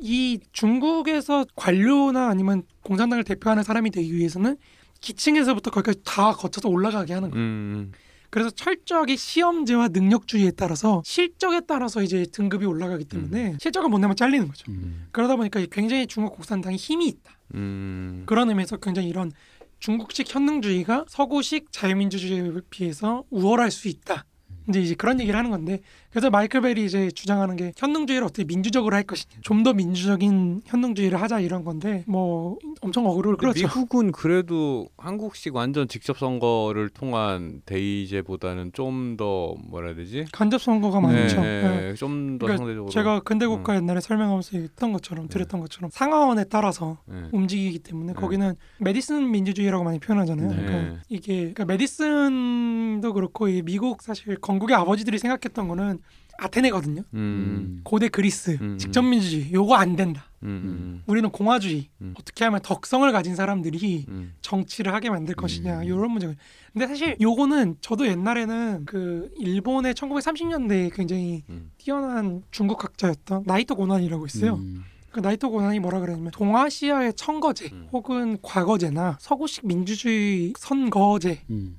이 0.00 0.40
중국에서 0.52 1.44
관료나 1.54 2.28
아니면 2.28 2.62
공산당을 2.82 3.24
대표하는 3.24 3.62
사람이 3.62 3.90
되기 3.90 4.14
위해서는 4.14 4.56
기층에서부터 5.00 5.70
거기까지 5.70 6.00
다 6.04 6.32
거쳐서 6.32 6.68
올라가게 6.68 7.12
하는 7.12 7.30
거예요. 7.30 7.44
음. 7.44 7.92
그래서 8.34 8.50
철저하게 8.50 9.14
시험제와 9.14 9.90
능력주의에 9.92 10.50
따라서 10.56 11.02
실적에 11.04 11.60
따라서 11.68 12.02
이제 12.02 12.26
등급이 12.32 12.66
올라가기 12.66 13.04
때문에 13.04 13.58
실적을 13.60 13.88
못 13.88 13.98
내면 14.00 14.16
잘리는 14.16 14.48
거죠. 14.48 14.72
음. 14.72 15.06
그러다 15.12 15.36
보니까 15.36 15.64
굉장히 15.70 16.08
중국 16.08 16.34
공산당이 16.34 16.74
힘이 16.74 17.06
있다. 17.06 17.38
음. 17.54 18.24
그런 18.26 18.48
의미에서 18.48 18.78
굉장히 18.78 19.08
이런 19.08 19.30
중국식 19.78 20.34
현능주의가 20.34 21.04
서구식 21.06 21.70
자유민주주의에 21.70 22.50
비해서 22.70 23.22
우월할 23.30 23.70
수 23.70 23.86
있다. 23.86 24.24
이제 24.68 24.80
이제 24.80 24.94
그런 24.96 25.20
얘기를 25.20 25.38
하는 25.38 25.52
건데 25.52 25.80
그래서 26.14 26.30
마이클 26.30 26.60
벨이 26.60 26.84
이제 26.84 27.10
주장하는 27.10 27.56
게 27.56 27.72
현능주의를 27.76 28.24
어떻게 28.24 28.44
민주적으로 28.44 28.94
할 28.94 29.02
것이냐 29.02 29.34
좀 29.42 29.64
더 29.64 29.72
민주적인 29.72 30.62
현능주의를 30.66 31.20
하자 31.20 31.40
이런 31.40 31.64
건데 31.64 32.04
뭐 32.06 32.56
엄청 32.82 33.04
어그로를 33.06 33.36
그렇죠 33.38 33.66
미국은 33.66 34.12
그래도 34.12 34.86
한국식 34.98 35.54
완전 35.56 35.88
직접 35.88 36.18
선거를 36.18 36.88
통한 36.90 37.62
대의제보다는 37.66 38.72
좀 38.72 39.16
더 39.16 39.54
뭐라 39.68 39.88
해야 39.88 39.96
되지? 39.96 40.24
간접 40.32 40.60
선거가 40.62 41.00
많죠 41.00 41.40
네, 41.40 41.62
네. 41.62 41.80
네. 41.80 41.94
좀더 41.94 42.46
그러니까 42.46 42.58
상대적으로 42.58 42.90
제가 42.90 43.20
근대 43.20 43.46
국가 43.46 43.74
옛날에 43.76 44.00
설명하면서 44.00 44.58
했던 44.58 44.92
것처럼 44.92 45.28
드렸던 45.28 45.60
것처럼 45.60 45.90
상하원에 45.92 46.44
따라서 46.44 46.98
네. 47.06 47.24
움직이기 47.32 47.78
때문에 47.80 48.12
네. 48.12 48.20
거기는 48.20 48.54
메디슨 48.78 49.30
민주주의라고 49.30 49.82
많이 49.84 49.98
표현하잖아요. 49.98 50.48
네. 50.48 50.56
그러니까 50.56 51.00
이게 51.08 51.36
그러니까 51.52 51.64
메디슨도 51.66 53.12
그렇고 53.12 53.48
이 53.48 53.62
미국 53.62 54.02
사실 54.02 54.36
건국의 54.36 54.76
아버지들이 54.76 55.18
생각했던 55.18 55.68
거는 55.68 55.98
아테네거든요. 56.38 57.02
음. 57.14 57.80
고대 57.84 58.08
그리스 58.08 58.58
음. 58.60 58.78
직접 58.78 59.02
민주주의 59.02 59.52
요거 59.52 59.74
안 59.74 59.96
된다. 59.96 60.24
음. 60.42 61.02
우리는 61.06 61.28
공화주의 61.30 61.88
음. 62.02 62.14
어떻게 62.18 62.44
하면 62.44 62.60
덕성을 62.62 63.10
가진 63.12 63.34
사람들이 63.34 64.06
음. 64.08 64.34
정치를 64.42 64.92
하게 64.92 65.10
만들 65.10 65.34
것이냐 65.34 65.78
음. 65.78 65.84
이런 65.84 66.10
문제가. 66.10 66.34
근데 66.72 66.86
사실 66.86 67.16
요거는 67.20 67.76
저도 67.80 68.06
옛날에는 68.06 68.84
그 68.84 69.30
일본의 69.38 69.94
1930년대에 69.94 70.94
굉장히 70.94 71.44
음. 71.48 71.70
뛰어난 71.78 72.42
중국학자였던 72.50 73.44
나이토 73.46 73.76
고난이라고 73.76 74.26
있어요. 74.26 74.54
음. 74.54 74.84
그 75.10 75.20
나이토 75.20 75.50
고난이 75.50 75.78
뭐라 75.78 76.00
그랬냐면 76.00 76.32
동아시아의 76.32 77.14
청거제 77.14 77.70
음. 77.72 77.88
혹은 77.92 78.36
과거제나 78.42 79.18
서구식 79.20 79.66
민주주의 79.66 80.52
선거제와 80.58 81.38
음. 81.50 81.76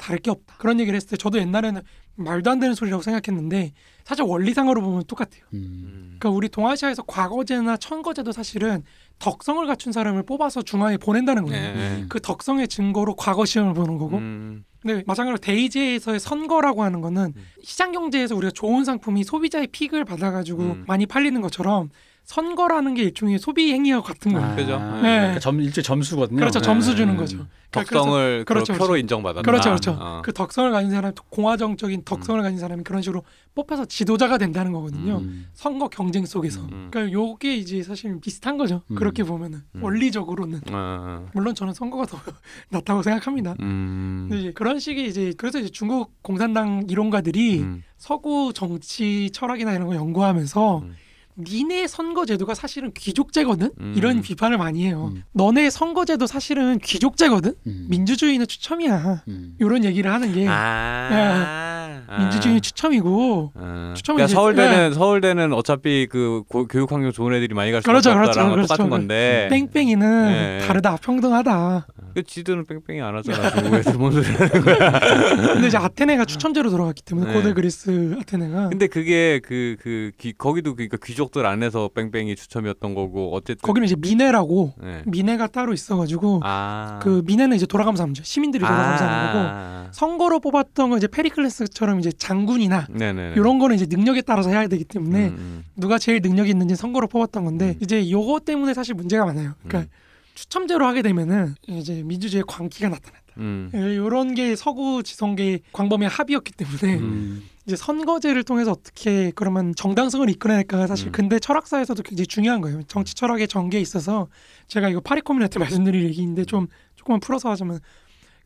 다를 0.00 0.20
게 0.20 0.30
없다 0.30 0.54
그런 0.58 0.78
얘기를 0.78 0.96
했을 0.96 1.10
때 1.10 1.16
저도 1.16 1.38
옛날에는 1.38 1.82
말도 2.16 2.50
안 2.50 2.58
되는 2.58 2.74
소리라고 2.74 3.02
생각했는데 3.02 3.72
사실 4.04 4.24
원리상으로 4.24 4.80
보면 4.80 5.04
똑같아요. 5.06 5.42
음. 5.54 5.58
음. 5.58 6.16
그러니까 6.18 6.30
우리 6.30 6.48
동아시아에서 6.48 7.02
과거제나 7.02 7.76
천거제도 7.76 8.32
사실은 8.32 8.82
덕성을 9.18 9.64
갖춘 9.66 9.92
사람을 9.92 10.24
뽑아서 10.24 10.62
중앙에 10.62 10.96
보낸다는 10.96 11.44
거예요. 11.44 11.74
네. 11.74 12.04
그 12.08 12.20
덕성의 12.20 12.68
증거로 12.68 13.16
과거 13.16 13.44
시험을 13.44 13.74
보는 13.74 13.98
거고 13.98 14.18
음. 14.18 14.64
근데 14.80 15.02
마찬가지로 15.06 15.38
대의제에서의 15.38 16.20
선거라고 16.20 16.82
하는 16.82 17.00
거는 17.00 17.32
음. 17.36 17.46
시장 17.62 17.92
경제에서 17.92 18.36
우리가 18.36 18.52
좋은 18.52 18.84
상품이 18.84 19.24
소비자의 19.24 19.68
픽을 19.68 20.04
받아가지고 20.04 20.62
음. 20.62 20.84
많이 20.86 21.06
팔리는 21.06 21.40
것처럼 21.40 21.90
선거라는 22.26 22.94
게 22.94 23.04
일종의 23.04 23.38
소비 23.38 23.72
행위와 23.72 24.02
같은 24.02 24.32
거예요. 24.32 24.46
아, 24.46 24.54
그죠? 24.56 24.78
네. 24.78 25.18
그러니까 25.18 25.38
점 25.38 25.60
일제 25.60 25.80
점수거든요. 25.80 26.40
그렇죠. 26.40 26.58
네. 26.58 26.64
점수 26.64 26.96
주는 26.96 27.14
음. 27.14 27.16
거죠. 27.16 27.46
덕성을 27.70 28.38
그 28.40 28.52
그렇죠, 28.52 28.72
표로 28.72 28.86
그렇죠. 28.88 28.96
인정받았다. 28.96 29.42
그렇죠, 29.42 29.68
그렇죠. 29.70 29.96
어. 30.00 30.22
그 30.24 30.32
덕성을 30.32 30.72
가진 30.72 30.90
사람, 30.90 31.12
공화정적인 31.30 32.02
덕성을 32.04 32.42
가진 32.42 32.58
사람이 32.58 32.82
그런 32.82 33.00
식으로 33.00 33.22
뽑혀서 33.54 33.84
지도자가 33.84 34.38
된다는 34.38 34.72
거거든요. 34.72 35.18
음. 35.18 35.46
선거 35.52 35.88
경쟁 35.88 36.26
속에서. 36.26 36.62
음. 36.62 36.88
그러니까 36.90 37.12
요게 37.12 37.54
이제 37.56 37.82
사실 37.84 38.18
비슷한 38.20 38.56
거죠. 38.58 38.82
음. 38.90 38.96
그렇게 38.96 39.22
보면은 39.22 39.60
음. 39.76 39.84
원리적으로는 39.84 40.62
어. 40.72 41.26
물론 41.32 41.54
저는 41.54 41.74
선거가 41.74 42.06
더 42.06 42.18
낫다고 42.70 43.02
생각합니다. 43.02 43.54
음. 43.60 44.26
근데 44.28 44.40
이제 44.42 44.52
그런 44.52 44.80
식의 44.80 45.06
이제 45.06 45.32
그래서 45.36 45.60
이제 45.60 45.68
중국 45.68 46.12
공산당 46.22 46.86
이론가들이 46.88 47.60
음. 47.60 47.82
서구 47.96 48.52
정치 48.52 49.30
철학이나 49.32 49.74
이런 49.74 49.86
거 49.86 49.94
연구하면서 49.94 50.78
음. 50.78 50.96
니네 51.38 51.86
선거제도가 51.86 52.54
사실은 52.54 52.92
귀족제거든 52.94 53.70
음. 53.80 53.94
이런 53.96 54.22
비판을 54.22 54.56
많이 54.56 54.86
해요. 54.86 55.12
음. 55.14 55.22
너네 55.32 55.68
선거제도 55.70 56.26
사실은 56.26 56.78
귀족제거든 56.78 57.54
음. 57.66 57.86
민주주의는 57.90 58.46
추첨이야. 58.46 59.22
음. 59.28 59.54
이런 59.60 59.84
얘기를 59.84 60.10
하는 60.10 60.32
게 60.32 60.46
아. 60.48 62.00
예. 62.10 62.18
민주주의는 62.18 62.62
추첨이고 62.62 63.52
아. 63.54 63.94
그러니까 64.02 64.28
서울대는 64.28 64.94
서울대는 64.94 65.52
어차피 65.52 66.06
그 66.10 66.42
고- 66.48 66.66
교육 66.66 66.90
환경 66.92 67.12
좋은 67.12 67.34
애들이 67.34 67.54
많이 67.54 67.70
갈 67.70 67.82
수밖에 67.82 67.92
그렇죠, 67.92 68.10
그렇죠, 68.14 68.30
없다라는 68.30 68.50
건 68.50 68.56
그렇죠. 68.56 68.68
똑같은 68.68 68.90
건데. 68.90 69.48
뺑뺑이는 69.50 70.24
네. 70.60 70.66
다르다 70.66 70.96
평등하다. 70.96 71.86
그 72.16 72.22
지들은 72.22 72.64
뺑뺑이 72.64 73.02
안 73.02 73.14
하잖아. 73.14 73.50
중국에서 73.50 73.92
뭔 73.98 74.10
소리 74.10 74.24
하는 74.24 74.62
거야. 74.62 74.98
근데 75.52 75.66
이제 75.66 75.76
아테네가 75.76 76.24
추첨제로 76.24 76.70
돌아갔기 76.70 77.02
때문에 77.02 77.26
네. 77.26 77.34
고대 77.34 77.52
그리스 77.52 78.16
아테네가 78.18 78.70
근데 78.70 78.86
그게 78.86 79.38
그그 79.40 80.12
거기도 80.38 80.74
그러니까 80.74 80.96
귀족들 80.96 81.44
안에서 81.44 81.90
뺑뺑이 81.94 82.34
추첨이었던 82.36 82.94
거고 82.94 83.34
어쨌든 83.34 83.60
거기는 83.60 83.84
이제 83.84 83.96
미네라고 83.98 84.72
네. 84.82 85.02
미네가 85.04 85.48
따로 85.48 85.74
있어가지고 85.74 86.40
아. 86.42 87.00
그 87.02 87.20
미네는 87.26 87.54
이제 87.54 87.66
돌아가면서 87.66 88.04
하는 88.04 88.14
거죠. 88.14 88.24
시민들이 88.24 88.64
돌아가면서 88.64 89.04
하는 89.04 89.26
거고 89.26 89.38
아. 89.50 89.88
선거로 89.90 90.40
뽑았던 90.40 90.88
건 90.88 90.96
이제 90.96 91.08
페리클레스처럼 91.08 92.00
이제 92.00 92.10
장군이나 92.12 92.86
네네. 92.94 93.34
이런 93.36 93.58
거는 93.58 93.76
이제 93.76 93.84
능력에 93.86 94.22
따라서 94.22 94.48
해야 94.48 94.66
되기 94.68 94.84
때문에 94.84 95.28
음, 95.28 95.64
누가 95.76 95.98
제일 95.98 96.20
능력이 96.22 96.48
있는지 96.48 96.76
선거로 96.76 97.08
뽑았던 97.08 97.44
건데 97.44 97.74
음. 97.76 97.78
이제 97.82 98.10
요거 98.10 98.40
때문에 98.46 98.72
사실 98.72 98.94
문제가 98.94 99.26
많아요. 99.26 99.52
그러니까 99.68 99.92
추첨제로 100.36 100.86
하게 100.86 101.02
되면은 101.02 101.56
이제 101.66 102.02
민주주의의 102.04 102.44
광기가 102.46 102.90
나타난다. 102.90 103.26
음. 103.38 103.70
이런 103.72 104.34
게 104.34 104.54
서구 104.54 105.02
지성계의 105.02 105.62
광범위한 105.72 106.12
합의였기 106.12 106.52
때문에 106.52 106.98
음. 106.98 107.42
이제 107.66 107.74
선거제를 107.74 108.44
통해서 108.44 108.70
어떻게 108.70 109.32
그러면 109.34 109.74
정당성을 109.74 110.28
이끌어낼까가 110.30 110.86
사실 110.86 111.08
음. 111.08 111.12
근대 111.12 111.38
철학사에서도 111.38 112.02
굉장히 112.02 112.26
중요한 112.26 112.60
거예요. 112.60 112.82
정치 112.84 113.14
철학의 113.14 113.48
전개에 113.48 113.80
있어서 113.80 114.28
제가 114.68 114.88
이거 114.88 115.00
파리코미네 115.00 115.48
때 115.48 115.58
말씀드릴 115.58 116.04
얘기인데 116.04 116.44
좀 116.44 116.68
조금만 116.94 117.20
풀어서 117.20 117.50
하자면 117.50 117.80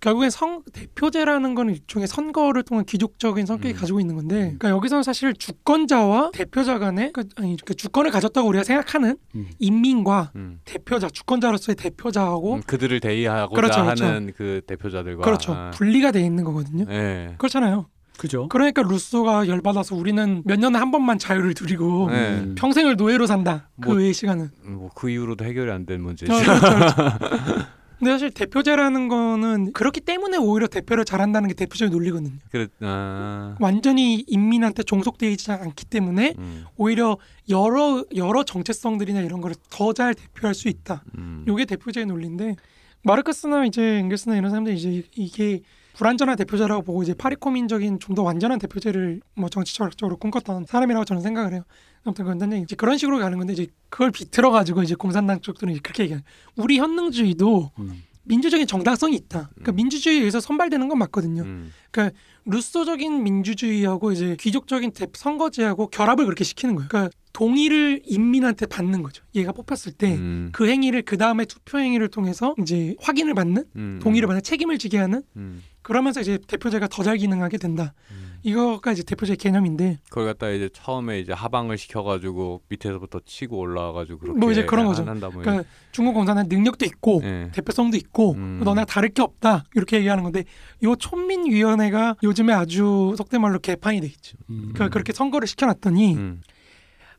결국엔 0.00 0.30
성 0.30 0.62
대표제라는 0.72 1.54
건 1.54 1.70
일종의 1.70 2.08
선거를 2.08 2.62
통한 2.62 2.84
귀족적인 2.86 3.44
성격이 3.46 3.74
음. 3.74 3.78
가지고 3.78 4.00
있는 4.00 4.14
건데 4.16 4.36
그러니까 4.58 4.70
여기서는 4.70 5.02
사실 5.02 5.34
주권자와 5.34 6.30
대표자 6.32 6.78
간의 6.78 7.12
그 7.12 7.24
아니 7.36 7.56
그 7.64 7.74
주권을 7.74 8.10
가졌다고 8.10 8.48
우리가 8.48 8.64
생각하는 8.64 9.16
음. 9.34 9.48
인민과 9.58 10.32
음. 10.36 10.60
대표자 10.64 11.08
주권자로서의 11.08 11.76
대표자하고 11.76 12.54
음, 12.54 12.62
그들을 12.66 12.98
대의하고자 13.00 13.60
그렇죠, 13.60 13.84
그렇죠. 13.84 14.04
하는 14.04 14.32
그 14.36 14.62
대표자들과 14.66 15.22
그렇죠 15.22 15.52
아. 15.52 15.70
분리가 15.72 16.10
돼 16.12 16.20
있는 16.22 16.44
거거든요. 16.44 16.84
네. 16.86 17.34
그렇잖아요. 17.38 17.86
그죠? 18.18 18.48
그러니까 18.50 18.82
루소가 18.82 19.48
열받아서 19.48 19.96
우리는 19.96 20.42
몇 20.44 20.58
년에 20.58 20.78
한 20.78 20.90
번만 20.90 21.18
자유를 21.18 21.54
누리고 21.58 22.10
네. 22.10 22.40
음. 22.40 22.54
평생을 22.56 22.96
노예로 22.96 23.26
산다. 23.26 23.70
그 23.80 23.88
뭐- 23.88 23.96
외의 23.98 24.12
시간은. 24.12 24.50
뭐 24.66 24.90
그 24.94 25.08
이후로도 25.08 25.44
해결이 25.44 25.70
안 25.70 25.86
된 25.86 26.02
문제죠. 26.02 26.32
어, 26.32 26.36
그렇죠, 26.38 26.60
그렇죠. 26.60 26.94
근데 28.00 28.12
사실 28.12 28.30
대표제라는 28.30 29.08
거는 29.08 29.72
그렇기 29.72 30.00
때문에 30.00 30.38
오히려 30.38 30.66
대표를 30.66 31.04
잘한다는 31.04 31.48
게 31.48 31.54
대표제의 31.54 31.90
논리거든요. 31.90 32.32
그래. 32.50 32.66
아. 32.80 33.56
완전히 33.60 34.24
인민한테 34.26 34.82
종속되어 34.82 35.28
있지 35.30 35.52
않기 35.52 35.84
때문에 35.84 36.34
음. 36.38 36.64
오히려 36.76 37.18
여러 37.50 38.02
여러 38.16 38.42
정체성들이나 38.42 39.20
이런 39.20 39.40
거를 39.42 39.54
더 39.70 39.92
잘 39.92 40.14
대표할 40.14 40.54
수 40.54 40.68
있다. 40.68 41.04
음. 41.18 41.44
요게 41.46 41.66
대표제의 41.66 42.06
논리인데 42.06 42.56
마르크스나 43.02 43.66
이제 43.66 43.98
앵겔스나 43.98 44.36
이런 44.36 44.50
사람들이 44.50 44.76
이제 44.76 45.02
이게 45.14 45.60
불완전한 45.94 46.36
대표자라고 46.36 46.82
보고 46.82 47.02
이제 47.02 47.12
파리코민적인 47.12 47.98
좀 48.00 48.14
더 48.14 48.22
완전한 48.22 48.58
대표제를 48.58 49.20
뭐 49.36 49.48
정치 49.50 49.74
철학적으로 49.74 50.16
꿈꿨던 50.16 50.64
사람이라고 50.66 51.04
저는 51.04 51.22
생각을 51.22 51.52
해요. 51.52 51.62
아무튼 52.04 52.24
그건 52.24 52.62
이제 52.62 52.76
그런 52.76 52.96
식으로 52.98 53.18
가는 53.18 53.36
건데 53.38 53.52
이제 53.52 53.66
그걸 53.88 54.10
비틀어 54.10 54.50
가지고 54.50 54.82
이제 54.82 54.94
공산당 54.94 55.40
쪽들은 55.40 55.78
그렇게 55.82 56.04
얘기해요. 56.04 56.22
우리 56.56 56.78
현능주의도 56.78 57.72
음. 57.78 58.02
민주적인 58.24 58.66
정당성이 58.66 59.16
있다. 59.16 59.50
그러니까 59.54 59.72
음. 59.72 59.76
민주주의에 59.76 60.18
의해서 60.20 60.40
선발되는 60.40 60.88
건 60.88 60.98
맞거든요. 60.98 61.42
음. 61.42 61.72
루소적인 62.46 63.22
민주주의하고 63.22 64.12
이제 64.12 64.36
귀족적인 64.40 64.92
대- 64.92 65.06
선거제하고 65.12 65.88
결합을 65.88 66.24
그렇게 66.24 66.42
시키는 66.44 66.74
거예요. 66.74 66.88
그러니까 66.88 67.14
동의를 67.32 68.02
인민한테 68.06 68.66
받는 68.66 69.02
거죠. 69.02 69.22
얘가 69.34 69.52
뽑혔을 69.52 69.92
때그 69.92 70.14
음. 70.20 70.52
행위를 70.60 71.02
그 71.02 71.16
다음에 71.18 71.44
투표 71.44 71.78
행위를 71.78 72.08
통해서 72.08 72.54
이제 72.60 72.94
확인을 73.00 73.34
받는 73.34 73.64
음. 73.76 74.00
동의를 74.02 74.26
받는 74.26 74.42
책임을 74.42 74.78
지게 74.78 74.98
하는 74.98 75.22
음. 75.36 75.62
그러면서 75.82 76.20
이제 76.20 76.38
대표제가 76.46 76.88
더 76.88 77.02
잘 77.02 77.16
기능하게 77.18 77.58
된다. 77.58 77.94
음. 78.44 78.48
이거가 78.48 78.92
이제 78.92 79.02
대표적인 79.02 79.38
개념인데 79.38 79.98
그걸 80.08 80.26
갖다 80.26 80.48
이제 80.50 80.68
처음에 80.72 81.20
이제 81.20 81.32
하방을 81.32 81.78
시켜가지고 81.78 82.62
밑에서부터 82.68 83.20
치고 83.24 83.58
올라와가지고 83.58 84.18
그렇게 84.18 84.38
뭐 84.38 84.50
이제 84.50 84.64
그런 84.64 84.86
거죠. 84.86 85.04
한다 85.04 85.28
뭐 85.28 85.42
그러니까 85.42 85.68
중국 85.92 86.14
공산당 86.14 86.46
능력도 86.48 86.84
있고 86.86 87.20
예. 87.24 87.50
대표성도 87.52 87.96
있고 87.96 88.32
음. 88.32 88.60
너네가 88.64 88.86
다를 88.86 89.10
게 89.10 89.22
없다 89.22 89.64
이렇게 89.74 89.98
얘기하는 89.98 90.22
건데 90.24 90.44
요 90.82 90.96
촌민위원회가 90.96 92.16
요즘에 92.22 92.52
아주 92.52 93.14
속된 93.16 93.40
말로 93.40 93.58
개판이 93.58 94.00
돼 94.00 94.06
있죠. 94.06 94.36
음. 94.48 94.70
그러니까 94.72 94.88
그렇게 94.88 95.12
선거를 95.12 95.46
시켜놨더니 95.48 96.14
음. 96.14 96.42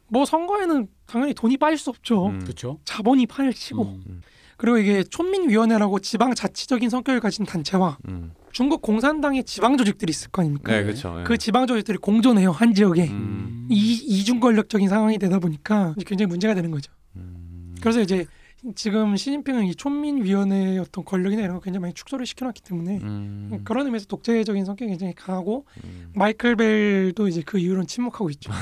뭐 0.08 0.26
선거에는 0.26 0.88
당연히 1.06 1.34
돈이 1.34 1.58
빠질 1.58 1.78
수 1.78 1.90
없죠. 1.90 2.28
음. 2.28 2.40
그렇죠. 2.40 2.80
자본이 2.84 3.28
판을 3.28 3.54
치고 3.54 3.84
음. 3.84 4.22
그리고 4.62 4.78
이게 4.78 5.04
촌민위원회라고 5.04 5.98
지방 6.02 6.36
자치적인 6.36 6.92
성격을 6.92 7.20
가진 7.20 7.48
단체와 7.48 7.98
음. 8.08 8.34
중국 8.52 8.84
공산당의 8.84 9.44
지방 9.44 9.76
조직들이 9.76 10.12
있을 10.12 10.30
거 10.30 10.44
아닙니까? 10.44 10.72
네, 10.72 10.84
그렇죠. 10.84 11.18
예. 11.20 11.24
그 11.24 11.36
지방 11.40 11.66
조직들이 11.66 11.98
공존해요 11.98 12.52
한 12.52 12.76
지역에 12.76 13.08
음. 13.08 13.68
이 13.72 13.94
이중 13.94 14.40
권력적인 14.40 14.88
상황이 14.88 15.18
되다 15.18 15.40
보니까 15.40 15.96
굉장히 16.06 16.28
문제가 16.28 16.54
되는 16.54 16.70
거죠. 16.70 16.92
음. 17.16 17.76
그래서 17.82 18.02
이제 18.02 18.28
지금 18.76 19.16
시진핑은 19.16 19.66
이 19.66 19.74
촌민위원회의 19.76 20.78
어떤 20.78 21.04
권력이나 21.04 21.42
이런 21.42 21.56
거 21.56 21.62
굉장히 21.62 21.82
많이 21.82 21.94
축소를 21.96 22.28
시켜놨기 22.28 22.62
때문에 22.62 23.00
음. 23.02 23.62
그런 23.64 23.88
의미에서 23.88 24.06
독재적인 24.06 24.66
성격이 24.66 24.90
굉장히 24.90 25.14
강하고 25.16 25.66
음. 25.84 26.12
마이클 26.14 26.56
벨도 26.56 27.28
이제 27.28 27.42
그 27.44 27.58
이후로는 27.58 27.88
침묵하고 27.88 28.30
있죠. 28.30 28.52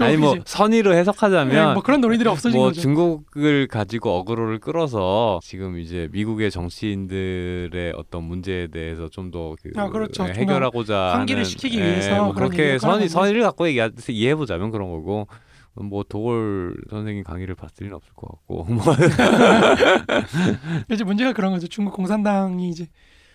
아니 0.00 0.16
뭐 0.16 0.36
선의로 0.44 0.92
네, 0.92 0.98
해석하자면 0.98 1.74
뭐 1.74 1.82
그런 1.82 2.00
논의들이 2.00 2.28
없어진 2.28 2.58
뭐 2.58 2.68
거죠. 2.68 2.80
중국을 2.80 3.66
가지고 3.66 4.18
어그로를 4.18 4.58
끌어서 4.60 5.40
지금 5.42 5.78
이제 5.78 6.08
미국의 6.12 6.50
정치인들의 6.50 7.92
어떤 7.96 8.24
문제에 8.24 8.68
대해서 8.68 9.08
좀 9.08 9.30
더 9.30 9.56
그 9.60 9.70
아, 9.76 9.88
그렇죠. 9.88 10.24
예, 10.28 10.32
해결하고자 10.34 11.14
환기를 11.14 11.44
시키기 11.44 11.80
예, 11.80 11.82
위해서 11.82 12.24
뭐 12.24 12.32
그렇게 12.32 12.78
선의. 12.78 13.08
선의를 13.08 13.42
갖고 13.42 13.66
얘기 13.66 13.80
이해해 14.10 14.36
보자면 14.36 14.70
그런 14.70 14.88
거고 14.88 15.26
뭐 15.76 16.02
도골 16.08 16.74
선생님 16.90 17.24
강의를 17.24 17.54
봤을 17.54 17.84
리는 17.84 17.94
없을 17.96 18.12
것 18.14 18.28
같고 18.28 18.64
뭐 18.72 18.84
이제 20.90 21.04
문제가 21.04 21.32
그런 21.32 21.52
거죠. 21.52 21.66
중국 21.66 21.94
공산당이 21.94 22.68
이제 22.68 22.86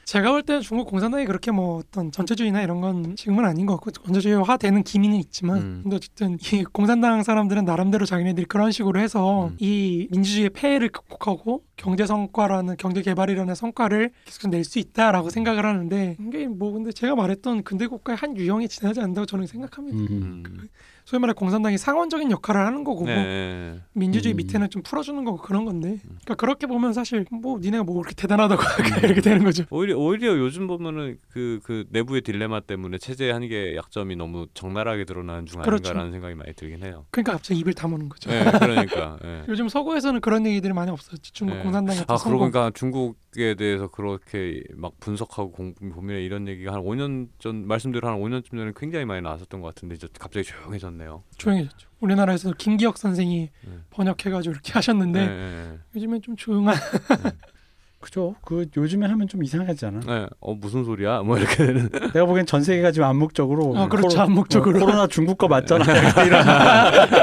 제가 0.04 0.32
볼 0.32 0.42
때는 0.42 0.62
중국 0.62 0.88
공산당이 0.88 1.26
그렇게 1.26 1.52
뭐 1.52 1.78
어떤 1.78 2.12
전체주의나 2.12 2.64
이런 2.64 2.82
건 2.82 3.16
지금은 3.16 3.46
아닌 3.46 3.68
것 3.68 3.76
같고 3.76 3.92
전체주의화 3.92 4.58
되는 4.58 4.84
기미는 4.84 5.16
있지만 5.18 5.58
음. 5.60 5.80
근데 5.84 5.96
어쨌든 5.98 6.38
이 6.42 6.64
공산당 6.64 7.22
사람들은 7.24 7.64
나름대로 7.66 8.06
자기네들이 8.06 8.48
그런 8.48 8.72
식으로 8.72 9.00
해서 9.00 9.48
음. 9.50 9.58
이 9.60 10.08
민주주의의 10.12 10.50
폐해를 10.50 10.89
극복하고 10.89 11.64
경제 11.78 12.06
성과라는 12.08 12.76
경제 12.78 13.02
개발이라는 13.04 13.54
성과를 13.56 14.12
계속 14.26 14.50
낼 14.50 14.64
수 14.66 14.80
있다라고 14.80 15.30
생각을 15.30 15.66
하는데 15.66 16.18
이게 16.20 16.48
뭐 16.48 16.72
근데 16.74 16.92
제가 16.92 17.16
말했던 17.16 17.64
근대 17.64 17.88
국가의 17.88 18.18
한 18.18 18.36
유형에 18.36 18.68
지나지 18.68 19.00
않는다고 19.00 19.26
저는 19.28 19.46
생각합니다. 19.48 19.98
음. 19.98 20.44
음. 20.46 20.68
소위 21.12 21.20
말해 21.20 21.34
공산당이 21.34 21.78
상원적인 21.78 22.32
역할을 22.32 22.66
하는 22.66 22.86
거고 22.86 23.05
네. 23.05 23.82
민주주의 23.91 24.34
음. 24.34 24.38
밑에는 24.38 24.70
좀 24.70 24.82
풀어주는 24.82 25.26
거고 25.26 25.39
그런 25.39 25.66
건데 25.66 25.97
그러니까 26.05 26.36
그렇게 26.36 26.68
보면 26.68 26.93
사실 26.93 27.26
뭐 27.30 27.59
니네가 27.59 27.84
뭐 27.84 27.95
그렇게 27.95 28.16
대단하다고 28.16 28.62
이렇게 29.03 29.20
되는 29.20 29.43
거죠. 29.43 29.66
오히려 29.72 29.97
오히려 29.97 30.38
요즘 30.38 30.68
보면은 30.68 31.18
그 31.30 31.59
그 31.64 31.86
내부의 31.89 32.22
딜레마 32.22 32.59
때문에 32.59 32.97
체제의 32.97 33.34
한계 33.34 33.76
약점이 33.76 34.16
너무 34.16 34.47
적나라하게 34.53 35.05
드러나는 35.05 35.45
중 35.45 35.62
그렇죠. 35.62 35.89
아닌가라는 35.89 36.12
생각이 36.12 36.36
많이 36.36 36.53
들긴 36.53 36.84
해요. 36.84 37.05
그러니까 37.12 37.34
갑자기 37.34 37.59
입을 37.59 37.74
다무는 37.74 38.09
거죠. 38.09 38.30
네, 38.30 38.43
그러니까. 38.59 39.18
예. 39.24 39.43
요즘 39.49 39.70
서구에서는 39.70 40.22
그런 40.22 40.45
얘기들이 40.45 40.74
많이 40.74 40.91
없었지. 40.91 41.32
중국 41.34 41.55
네. 41.57 41.64
공산당이 41.64 41.99
아 42.07 42.18
그러고. 42.18 42.39
보니까 42.39 42.72
중국에 42.74 43.55
대해서 43.55 43.88
그렇게 43.88 44.64
막 44.76 44.93
분석하고 44.99 45.51
공, 45.51 45.74
보면 45.74 46.18
이런 46.22 46.47
얘기가 46.47 46.74
한 46.74 46.82
5년 46.82 47.30
전 47.39 47.68
말씀대로 47.68 48.07
한 48.07 48.20
5년쯤 48.20 48.57
전에 48.57 48.72
굉장히 48.76 49.05
많이 49.05 49.22
나왔었던 49.22 49.62
것 49.62 49.74
같은데 49.74 49.95
이제 49.95 50.07
갑자기 50.20 50.45
조용해졌네 50.45 51.01
요. 51.06 51.24
조용해졌죠. 51.38 51.89
우리나라에서 51.99 52.54
김기혁 52.58 52.97
선생이 52.97 53.49
네. 53.64 53.72
번역해가지고 53.91 54.54
이렇게 54.54 54.74
하셨는데 54.74 55.20
네, 55.20 55.28
네, 55.28 55.78
요즘엔 55.95 56.22
좀 56.22 56.36
조용한. 56.36 56.76
그죠. 57.99 58.34
그 58.43 58.66
요즘에 58.76 59.06
하면 59.06 59.28
좀 59.28 59.43
이상하잖아. 59.43 59.99
네. 59.99 60.26
어 60.39 60.56
무슨 60.56 60.84
소리야? 60.84 61.22
뭐 61.22 61.38
이렇게 61.38 61.58
되는. 61.68 61.88
내가 62.14 62.26
보기엔 62.26 62.47
전 62.47 62.64
세계가 62.64 62.91
지금 62.91 63.08
암묵적으로 63.08 63.78
아 63.78 63.88
그렇죠. 63.88 64.18
코로- 64.18 64.22
암묵적으로. 64.22 64.78
어, 64.78 64.80
코로나 64.80 65.06
중국 65.06 65.38
거 65.38 65.47
맞잖아. 65.47 65.86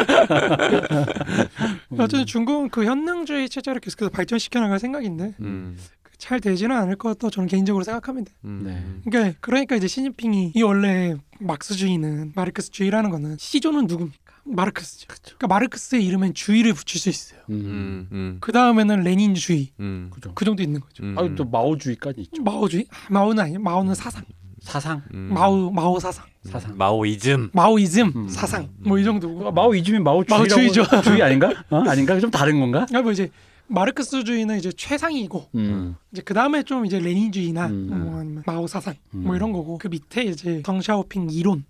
어쨌든 1.99 2.27
중국은 2.27 2.69
그 2.71 2.85
현능주의 2.85 3.49
체제를 3.49 3.81
계속해서 3.81 4.11
발전시켜 4.11 4.61
나갈 4.61 4.79
생각인데 4.79 5.35
음. 5.41 5.77
잘 6.19 6.41
되지는 6.41 6.77
않을 6.77 6.97
것 6.97 7.09
같다고 7.11 7.31
저는 7.31 7.49
개인적으로 7.49 7.85
생각합니다. 7.85 8.33
음. 8.45 8.63
네. 8.65 9.11
그러니까 9.11 9.39
그러니까 9.41 9.77
이제 9.77 9.87
시진핑이 9.87 10.53
이 10.55 10.63
원래 10.63 11.17
막스주의는 11.41 12.33
마르크스주의라는 12.35 13.11
거는 13.11 13.37
시조는 13.39 13.87
누굽니까? 13.87 14.19
마르크스죠. 14.45 15.07
그러니까 15.09 15.47
마르크스의 15.47 16.05
이름엔 16.07 16.35
주의를 16.35 16.73
붙일 16.73 17.01
수 17.01 17.09
있어요. 17.09 17.41
음. 17.51 17.55
음. 17.55 18.09
음. 18.13 18.37
그 18.41 18.51
다음에는 18.51 19.03
레닌주의 19.03 19.71
음. 19.81 20.11
그죠. 20.13 20.33
그 20.35 20.45
정도 20.45 20.63
있는 20.63 20.81
거죠. 20.81 21.05
음. 21.05 21.17
아, 21.19 21.35
또 21.37 21.45
마오주의까지 21.45 22.21
있죠. 22.23 22.43
마오주의? 22.43 22.87
아, 22.91 22.97
마오는 23.11 23.43
아니에요. 23.43 23.61
마오는 23.61 23.95
사상. 23.95 24.25
사상, 24.61 25.03
음. 25.15 25.31
마오 25.33 25.71
마오 25.71 26.01
사상. 26.01 26.25
사상. 26.43 26.77
마오이즘. 26.77 27.51
마오이즘 27.53 28.13
음. 28.17 28.29
사상. 28.29 28.69
뭐 28.79 28.99
이 28.99 29.05
정도고. 29.05 29.49
아, 29.49 29.51
마오 29.53 29.73
이주면 29.75 30.03
마오주의라고 30.03 30.49
마오주의죠. 30.49 31.03
주의 31.03 31.23
아닌가? 31.23 31.53
어? 31.71 31.77
아닌가? 31.89 32.19
좀 32.19 32.31
다른 32.31 32.59
건가? 32.59 32.85
그러니까 32.89 33.03
뭐 33.03 33.13
이제 33.13 33.31
마르크스주의는 33.69 34.59
이제 34.59 34.73
최상이고 34.73 35.49
음. 35.55 35.97
이제 36.13 36.23
그 36.23 36.35
다음에 36.35 36.63
좀 36.63 36.87
이제 36.87 36.99
레닌주의나 36.99 37.67
음. 37.67 38.05
뭐 38.05 38.19
아니면 38.19 38.43
마오 38.47 38.67
사상 38.67 38.95
뭐 39.11 39.33
음. 39.33 39.37
이런 39.37 39.53
거고 39.53 39.79
그 39.79 39.89
밑에 39.89 40.23
이제 40.25 40.63
덩샤오핑 40.65 41.29
이론, 41.31 41.65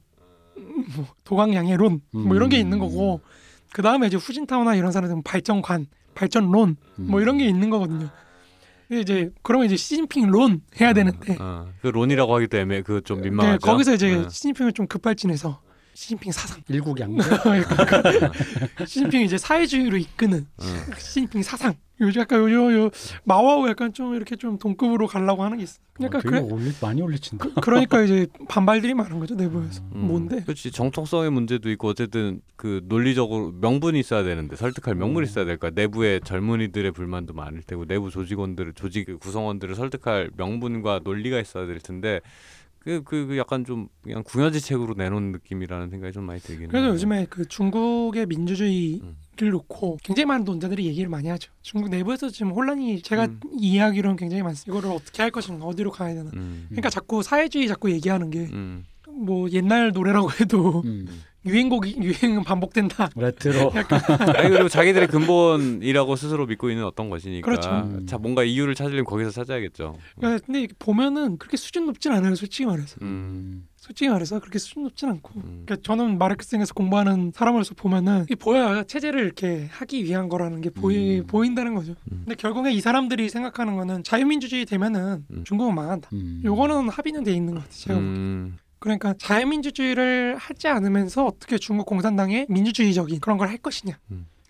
뭐 0.96 1.06
도강양해론 1.24 2.00
뭐 2.12 2.36
이런 2.36 2.48
게 2.48 2.58
음. 2.58 2.62
있는 2.62 2.78
거고 2.78 3.20
그 3.72 3.82
다음에 3.82 4.06
이제 4.06 4.16
후진타오나 4.16 4.76
이런 4.76 4.92
사람들은 4.92 5.22
발전관, 5.22 5.86
발전론 6.14 6.76
뭐 6.96 7.20
이런 7.20 7.38
게 7.38 7.46
있는 7.46 7.70
거거든요. 7.70 8.08
이제 8.90 9.30
그러면 9.42 9.66
이제 9.66 9.76
시진핑 9.76 10.28
론 10.28 10.62
해야 10.80 10.94
되는데 10.94 11.36
어. 11.38 11.66
그 11.82 11.88
론이라고 11.88 12.34
하기도 12.34 12.56
애매 12.56 12.82
그좀 12.82 13.18
네, 13.20 13.28
민망하죠. 13.28 13.58
거기서 13.58 13.94
이제 13.94 14.16
네. 14.16 14.28
시진핑을 14.30 14.72
좀 14.72 14.86
급발진해서 14.86 15.60
시진핑 15.98 16.30
사상, 16.30 16.62
일국양대. 16.68 17.24
시진핑이 18.86 19.24
이제 19.24 19.36
사회주의로 19.36 19.96
이끄는 19.96 20.46
어. 20.56 20.62
시진핑 20.96 21.42
사상. 21.42 21.74
요즘 22.00 22.20
약간 22.20 22.38
요요 22.38 22.84
요 22.84 22.90
마오하고 23.24 23.68
약간 23.68 23.92
좀 23.92 24.14
이렇게 24.14 24.36
좀 24.36 24.60
동급으로 24.60 25.08
가려고 25.08 25.42
하는 25.42 25.56
게 25.58 25.64
있어. 25.64 25.80
약간 26.00 26.20
되게 26.20 26.40
그래, 26.40 26.40
올리, 26.40 26.70
많이 26.80 27.02
올리친다. 27.02 27.46
그 27.60 27.70
러니까 27.70 28.02
이제 28.02 28.28
반발들이 28.48 28.94
많은 28.94 29.18
거죠 29.18 29.34
내부에서. 29.34 29.82
음. 29.96 30.06
뭔데? 30.06 30.44
그렇지 30.44 30.70
정통성의 30.70 31.32
문제도 31.32 31.68
있고 31.68 31.88
어쨌든 31.88 32.42
그 32.54 32.80
논리적으로 32.84 33.50
명분이 33.60 33.98
있어야 33.98 34.22
되는데 34.22 34.54
설득할 34.54 34.94
명분이 34.94 35.26
있어야 35.26 35.44
될 35.46 35.56
거야 35.56 35.72
내부의 35.74 36.20
젊은이들의 36.20 36.92
불만도 36.92 37.34
많을 37.34 37.62
테고 37.62 37.86
내부 37.86 38.12
조직원들을 38.12 38.74
조직 38.74 39.18
구성원들을 39.18 39.74
설득할 39.74 40.30
명분과 40.36 41.00
논리가 41.02 41.40
있어야 41.40 41.66
될 41.66 41.80
텐데 41.80 42.20
그, 42.88 43.02
그, 43.04 43.26
그 43.26 43.36
약간 43.36 43.66
좀 43.66 43.88
그냥 44.00 44.22
궁여지책으로 44.22 44.94
내놓은 44.94 45.32
느낌이라는 45.32 45.90
생각이 45.90 46.10
좀 46.14 46.24
많이 46.24 46.40
들긴 46.40 46.68
그래서 46.68 46.86
해요. 46.86 46.94
요즘에 46.94 47.26
그 47.28 47.46
중국의 47.46 48.24
민주주의를 48.24 49.02
음. 49.02 49.50
놓고 49.50 49.98
굉장히 50.02 50.24
많은 50.24 50.44
논자들이 50.46 50.86
얘기를 50.86 51.10
많이 51.10 51.28
하죠. 51.28 51.52
중국 51.60 51.90
내부에서 51.90 52.30
지금 52.30 52.52
혼란이 52.52 53.02
제가 53.02 53.26
음. 53.26 53.40
이해하기로는 53.58 54.16
굉장히 54.16 54.42
많습니다. 54.42 54.72
이거를 54.72 54.96
어떻게 54.96 55.20
할 55.20 55.30
것인가, 55.30 55.66
어디로 55.66 55.90
가야 55.90 56.14
되나. 56.14 56.30
음. 56.32 56.64
그러니까 56.70 56.88
자꾸 56.88 57.22
사회주의 57.22 57.68
자꾸 57.68 57.90
얘기하는 57.90 58.30
게뭐 58.30 58.48
음. 58.54 59.52
옛날 59.52 59.92
노래라고 59.92 60.30
해도 60.40 60.80
음. 60.86 61.06
유행곡이 61.44 61.96
유행은 62.02 62.44
반복된다. 62.44 63.10
레트로. 63.16 63.72
아니 64.36 64.50
그리고 64.50 64.68
자기들의 64.68 65.08
근본이라고 65.08 66.16
스스로 66.16 66.46
믿고 66.46 66.70
있는 66.70 66.84
어떤 66.84 67.10
것이니까 67.10 67.44
그렇죠. 67.44 67.70
음. 67.70 68.06
자 68.06 68.18
뭔가 68.18 68.44
이유를 68.44 68.74
찾으려면 68.74 69.04
거기서 69.04 69.30
찾아야겠죠. 69.30 69.96
그러니까 70.16 70.44
근데 70.46 70.68
보면은 70.78 71.38
그렇게 71.38 71.56
수준 71.56 71.86
높진 71.86 72.12
않아요, 72.12 72.34
솔직히 72.34 72.66
말해서. 72.66 72.96
음. 73.02 73.66
솔직히 73.76 74.08
말해서 74.08 74.40
그렇게 74.40 74.58
수준 74.58 74.82
높진 74.82 75.08
않고. 75.08 75.32
음. 75.36 75.62
그러니까 75.64 75.76
저는 75.82 76.18
마르크스에서 76.18 76.74
공부하는 76.74 77.32
사람으로서 77.34 77.74
보면은 77.74 78.24
이게 78.24 78.34
보여야 78.34 78.82
체제를 78.82 79.20
이렇게 79.24 79.68
하기 79.70 80.04
위한 80.04 80.28
거라는 80.28 80.60
게 80.60 80.70
보이 80.70 81.20
음. 81.20 81.26
보인다는 81.26 81.74
거죠. 81.74 81.92
음. 82.12 82.22
근데 82.24 82.34
결국에 82.34 82.72
이 82.72 82.80
사람들이 82.80 83.28
생각하는 83.28 83.76
거는 83.76 84.02
자유민주주의 84.02 84.66
되면은 84.66 85.24
음. 85.30 85.44
중국은 85.44 85.74
망한다. 85.74 86.10
음. 86.12 86.42
요거는 86.44 86.88
합의는 86.88 87.22
돼 87.24 87.32
있는 87.32 87.54
것 87.54 87.60
같아요. 87.60 87.78
제가 87.78 87.98
보기엔. 87.98 88.58
음. 88.78 88.80
그러니까 88.80 89.14
자유민주주의를 89.18 90.36
하지 90.38 90.68
않으면서 90.68 91.26
어떻게 91.26 91.58
중국 91.58 91.86
공산당의 91.86 92.46
민주주의적인 92.48 93.20
그런 93.20 93.36
걸 93.38 93.48
할 93.48 93.56
것이냐. 93.58 93.98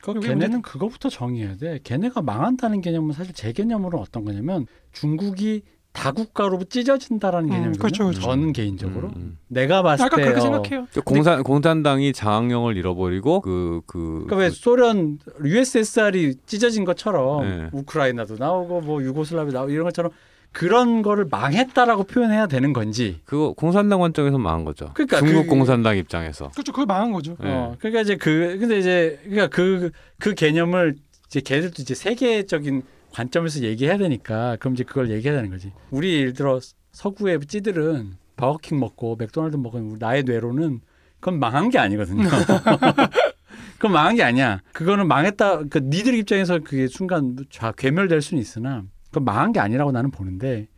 그 0.02 0.12
요게 0.14 0.28
걔네는 0.28 0.60
문제는- 0.60 0.62
그거부터 0.62 1.08
정의해야 1.08 1.56
돼. 1.56 1.78
걔네가 1.84 2.22
망한다는 2.22 2.80
개념은 2.80 3.12
사실 3.14 3.32
제 3.34 3.52
개념으로는 3.52 3.98
어떤 3.98 4.24
거냐면 4.24 4.66
중국이 4.92 5.62
다국가로 5.92 6.62
찢어진다라는 6.64 7.48
음, 7.48 7.50
개념이거든요. 7.50 7.80
그렇죠, 7.80 8.04
그렇죠. 8.04 8.20
저는 8.20 8.52
개인적으로 8.52 9.08
음, 9.08 9.12
음. 9.16 9.38
내가 9.48 9.82
봤을 9.82 10.04
약간 10.04 10.18
때 10.18 10.24
그렇게 10.26 10.38
어, 10.40 10.42
생각해요. 10.42 10.86
그 10.92 11.00
공산 11.02 11.42
공산당이 11.42 12.12
장악령을 12.12 12.76
잃어버리고 12.76 13.40
그그 13.40 14.24
그러니까 14.26 14.36
왜 14.36 14.50
소련 14.50 15.18
USSR이 15.44 16.36
찢어진 16.46 16.84
것처럼 16.84 17.42
네. 17.48 17.68
우크라이나도 17.72 18.36
나오고 18.38 18.80
뭐 18.82 19.02
유고슬라비아 19.02 19.52
나오고 19.52 19.70
이런 19.72 19.84
것처럼 19.84 20.12
그런 20.52 21.02
거를 21.02 21.26
망했다라고 21.30 22.04
표현해야 22.04 22.46
되는 22.46 22.72
건지. 22.72 23.20
그거 23.24 23.52
공산당 23.52 24.00
관점에서 24.00 24.38
망한 24.38 24.64
거죠. 24.64 24.90
그러니까 24.94 25.18
중국 25.18 25.42
그- 25.44 25.48
공산당 25.48 25.96
입장에서. 25.96 26.48
그렇죠. 26.50 26.72
그걸 26.72 26.86
망한 26.86 27.12
거죠. 27.12 27.36
네. 27.40 27.52
어, 27.52 27.76
그러니까 27.78 28.00
이제 28.02 28.16
그 28.16 28.56
근데 28.58 28.78
이제 28.78 29.20
그러니까 29.24 29.46
그그 29.48 30.34
개념을 30.34 30.96
이제 31.26 31.40
걔들도 31.40 31.82
이제 31.82 31.94
세계적인 31.94 32.82
관점에서 33.12 33.60
얘기해야 33.60 33.98
되니까 33.98 34.56
그럼 34.60 34.74
이제 34.74 34.84
그걸 34.84 35.10
얘기해야 35.10 35.36
되는 35.36 35.50
거지. 35.50 35.72
우리 35.90 36.16
예를 36.20 36.32
들어 36.32 36.58
서구의 36.92 37.40
찌들은 37.46 38.14
버거킹 38.36 38.78
먹고 38.80 39.16
맥도날드 39.16 39.56
먹은 39.56 39.96
나의 39.98 40.24
뇌로는 40.24 40.80
그건 41.20 41.38
망한 41.40 41.70
게 41.70 41.78
아니거든요. 41.78 42.28
그건 43.76 43.92
망한 43.92 44.16
게 44.16 44.22
아니야. 44.22 44.60
그거는 44.72 45.06
망했다. 45.06 45.64
그 45.70 45.78
니들 45.78 46.14
입장에서 46.14 46.58
그게 46.60 46.86
순간 46.88 47.36
좌 47.50 47.72
괴멸될 47.72 48.22
수는 48.22 48.40
있으나 48.40 48.82
그건 49.08 49.24
망한 49.24 49.52
게 49.52 49.60
아니라고 49.60 49.92
나는 49.92 50.10
보는데 50.10 50.68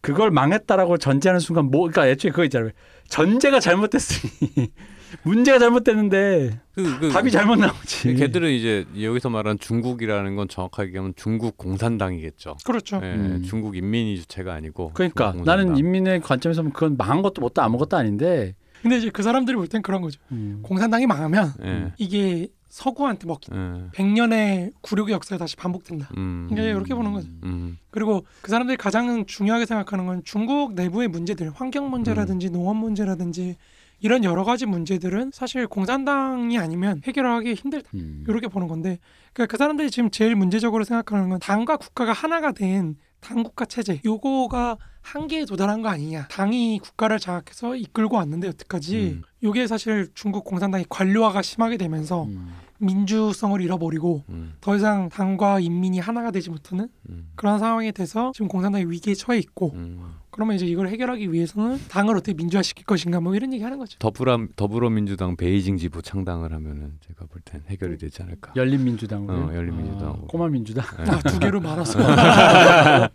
그걸 0.00 0.30
망했다라고 0.30 0.96
전제하는 0.98 1.40
순간 1.40 1.66
뭐 1.66 1.80
그러니까 1.82 2.08
애초에 2.08 2.30
그거 2.30 2.44
있잖아요. 2.44 2.70
전제가 3.08 3.60
잘못됐으니 3.60 4.70
문제가 5.24 5.58
잘못됐는데 5.58 6.60
그, 6.74 6.98
그, 7.00 7.08
답이 7.10 7.30
잘못 7.30 7.56
나오지. 7.56 8.14
걔들은 8.14 8.50
이제 8.52 8.86
여기서 8.98 9.28
말한 9.28 9.58
중국이라는 9.58 10.36
건 10.36 10.48
정확하게 10.48 10.88
얘기하면 10.88 11.12
중국 11.16 11.56
공산당이겠죠. 11.58 12.56
그렇죠. 12.64 13.00
예, 13.02 13.12
음. 13.14 13.42
중국 13.44 13.76
인민이 13.76 14.16
주체가 14.20 14.54
아니고. 14.54 14.92
그러니까 14.94 15.34
나는. 15.44 15.76
인민의 15.76 16.20
관점에서 16.20 16.62
보면 16.62 16.72
그건 16.72 16.96
망한 16.96 17.22
것도 17.22 17.40
못도 17.42 17.60
아무것도 17.60 17.96
아닌데 17.96 18.54
근데 18.82 18.96
이제 18.96 19.10
그 19.10 19.22
사람들이 19.22 19.56
볼 19.56 19.66
땐 19.68 19.82
그런 19.82 20.00
거죠. 20.00 20.18
음. 20.32 20.60
공산당이 20.62 21.06
망하면 21.06 21.52
예, 21.62 21.92
이게 21.98 22.48
서구한테 22.70 23.26
먹힌 23.26 23.54
예, 23.54 23.90
100년의 23.90 24.72
굴욕의 24.80 25.12
역사가 25.12 25.38
다시 25.38 25.56
반복된다. 25.56 26.08
음, 26.16 26.46
그러니까 26.48 26.70
이렇게 26.70 26.94
보는 26.94 27.12
거죠. 27.12 27.28
음, 27.44 27.76
그리고 27.90 28.24
그 28.40 28.50
사람들이 28.50 28.76
가장 28.76 29.26
중요하게 29.26 29.66
생각하는 29.66 30.06
건 30.06 30.22
중국 30.24 30.74
내부의 30.74 31.08
문제들, 31.08 31.50
환경 31.54 31.90
문제라든지 31.90 32.48
음. 32.48 32.52
농업 32.52 32.76
문제라든지 32.76 33.56
이런 34.00 34.24
여러 34.24 34.44
가지 34.44 34.64
문제들은 34.64 35.32
사실 35.34 35.66
공산당이 35.66 36.58
아니면 36.58 37.02
해결하기 37.04 37.54
힘들다. 37.54 37.90
음. 37.94 38.24
이렇게 38.26 38.48
보는 38.48 38.68
건데 38.68 38.98
그러니까 39.32 39.50
그 39.50 39.58
사람들이 39.58 39.90
지금 39.90 40.10
제일 40.10 40.36
문제적으로 40.36 40.84
생각하는 40.84 41.28
건 41.28 41.38
당과 41.40 41.76
국가가 41.76 42.12
하나가 42.12 42.52
된 42.52 42.96
당국가 43.20 43.64
체제 43.64 44.00
요거가 44.04 44.78
한계에 45.02 45.44
도달한 45.44 45.82
거 45.82 45.88
아니냐 45.88 46.28
당이 46.28 46.80
국가를 46.82 47.18
장악해서 47.18 47.76
이끌고 47.76 48.16
왔는데 48.16 48.48
여태까지 48.48 48.96
음. 48.98 49.22
요게 49.42 49.66
사실 49.66 50.08
중국 50.14 50.44
공산당이 50.44 50.84
관료화가 50.88 51.42
심하게 51.42 51.76
되면서 51.76 52.24
음. 52.24 52.54
민주성을 52.78 53.60
잃어버리고 53.60 54.24
음, 54.30 54.54
더 54.60 54.74
이상 54.74 55.10
당과 55.10 55.60
인민이 55.60 55.98
하나가 55.98 56.30
되지 56.30 56.48
못하는 56.50 56.88
음, 57.10 57.30
그런 57.36 57.58
상황이 57.58 57.92
돼서 57.92 58.32
지금 58.34 58.48
공산당이 58.48 58.86
위기에 58.86 59.14
처해 59.14 59.38
있고 59.38 59.72
음. 59.74 60.14
그러면 60.30 60.56
이제 60.56 60.64
이걸 60.66 60.88
해결하기 60.88 61.32
위해서는 61.32 61.80
당을 61.88 62.16
어떻게 62.16 62.34
민주화시킬 62.34 62.84
것인가 62.84 63.20
뭐 63.20 63.34
이런 63.34 63.52
얘기 63.52 63.62
하는 63.64 63.78
거죠. 63.78 63.98
더불어 63.98 64.38
더불어민주당 64.56 65.36
베이징 65.36 65.76
지부 65.76 66.02
창당을 66.02 66.52
하면은 66.52 66.92
제가 67.06 67.26
볼 67.26 67.40
땐 67.44 67.62
해결이 67.68 67.98
되지 67.98 68.22
않을까. 68.22 68.52
열린민주당으로 68.54 69.34
어, 69.34 69.54
열린민주당으로. 69.54 70.22
아, 70.22 70.26
꼬마민주당 70.28 70.84
예. 71.00 71.10
아, 71.10 71.18
두 71.20 71.38
개로 71.38 71.60
말아서. 71.60 71.98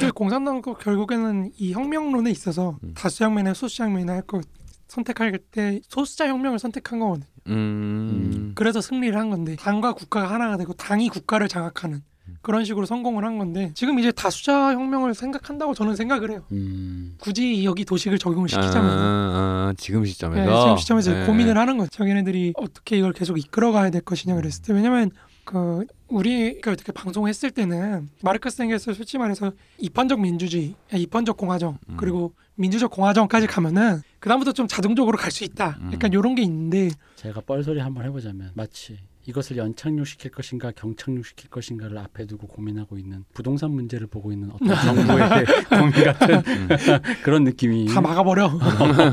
그 0.00 0.12
공산당도 0.12 0.74
결국에는 0.74 1.50
이 1.58 1.72
혁명론에 1.72 2.30
있어서 2.30 2.78
음. 2.82 2.92
다수혁명이나 2.94 3.54
소수혁명이나 3.54 4.12
할거 4.14 4.40
선택할 4.88 5.38
때 5.50 5.80
소수자 5.88 6.28
혁명을 6.28 6.58
선택한 6.58 6.98
거거든요. 7.00 7.26
음, 7.48 8.52
그래서 8.54 8.80
승리를 8.80 9.18
한 9.18 9.30
건데 9.30 9.56
당과 9.56 9.92
국가가 9.94 10.30
하나가 10.32 10.56
되고 10.56 10.72
당이 10.72 11.08
국가를 11.08 11.48
장악하는 11.48 12.02
그런 12.42 12.64
식으로 12.64 12.86
성공을 12.86 13.24
한 13.24 13.38
건데 13.38 13.70
지금 13.74 13.98
이제 13.98 14.12
다수자 14.12 14.72
혁명을 14.74 15.14
생각한다고 15.14 15.74
저는 15.74 15.96
생각을 15.96 16.30
해요. 16.30 16.44
음. 16.52 17.16
굳이 17.18 17.64
여기 17.64 17.84
도식을 17.84 18.18
적용을 18.18 18.46
아, 18.46 18.62
시키자면 18.62 18.90
아, 18.90 19.74
지금 19.76 20.02
네, 20.02 20.10
시점에서 20.10 20.62
지금 20.62 20.76
시점에서 20.76 21.22
예. 21.22 21.26
고민을 21.26 21.56
하는 21.58 21.78
거죠. 21.78 21.90
자기네들이 21.90 22.54
어떻게 22.56 22.98
이걸 22.98 23.12
계속 23.12 23.38
이끌어가야 23.38 23.90
될 23.90 24.02
것이냐 24.02 24.34
그랬을 24.36 24.62
때 24.62 24.72
왜냐면 24.72 25.10
그 25.44 25.84
우리가 26.08 26.70
어떻게 26.72 26.90
방송했을 26.92 27.50
때는 27.50 28.08
마르크스 28.22 28.62
엥겔스 28.62 28.94
솔직히 28.94 29.18
말해서 29.18 29.52
이판적 29.78 30.20
민주주의, 30.20 30.74
이판적 30.92 31.36
공화정 31.36 31.78
음. 31.90 31.96
그리고 31.98 32.32
민주적 32.54 32.90
공화정까지 32.90 33.46
가면은 33.46 34.00
그 34.20 34.28
다음부터 34.28 34.52
좀 34.52 34.66
자동적으로 34.66 35.18
갈 35.18 35.30
수 35.30 35.44
있다. 35.44 35.76
음. 35.80 35.90
약간 35.92 36.12
이런 36.12 36.34
게 36.34 36.42
있는데 36.42 36.90
제가 37.16 37.40
뻘소리 37.42 37.80
한번 37.80 38.04
해보자면 38.06 38.52
마치 38.54 38.98
이것을 39.26 39.56
연착륙시킬 39.56 40.30
것인가 40.30 40.70
경착륙시킬 40.72 41.50
것인가를 41.50 41.96
앞에 41.98 42.26
두고 42.26 42.46
고민하고 42.46 42.98
있는 42.98 43.24
부동산 43.32 43.70
문제를 43.70 44.06
보고 44.06 44.32
있는 44.32 44.50
어떤 44.50 44.68
정부의 44.68 45.44
고민 45.68 45.92
같은 46.04 46.42
그런 47.24 47.44
느낌이 47.44 47.86
다 47.86 48.00
막아버려. 48.00 48.50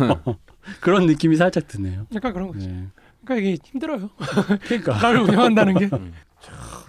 그런 0.81 1.05
느낌이 1.05 1.37
살짝 1.37 1.67
드네요. 1.67 2.07
약간 2.13 2.33
그런 2.33 2.49
거죠. 2.51 2.67
네. 2.67 2.87
그러니까 3.23 3.47
이게 3.49 3.57
힘들어요. 3.63 4.09
그러니까 4.65 4.93
나라를 4.93 5.21
운영한다는 5.21 5.73
게. 5.75 5.89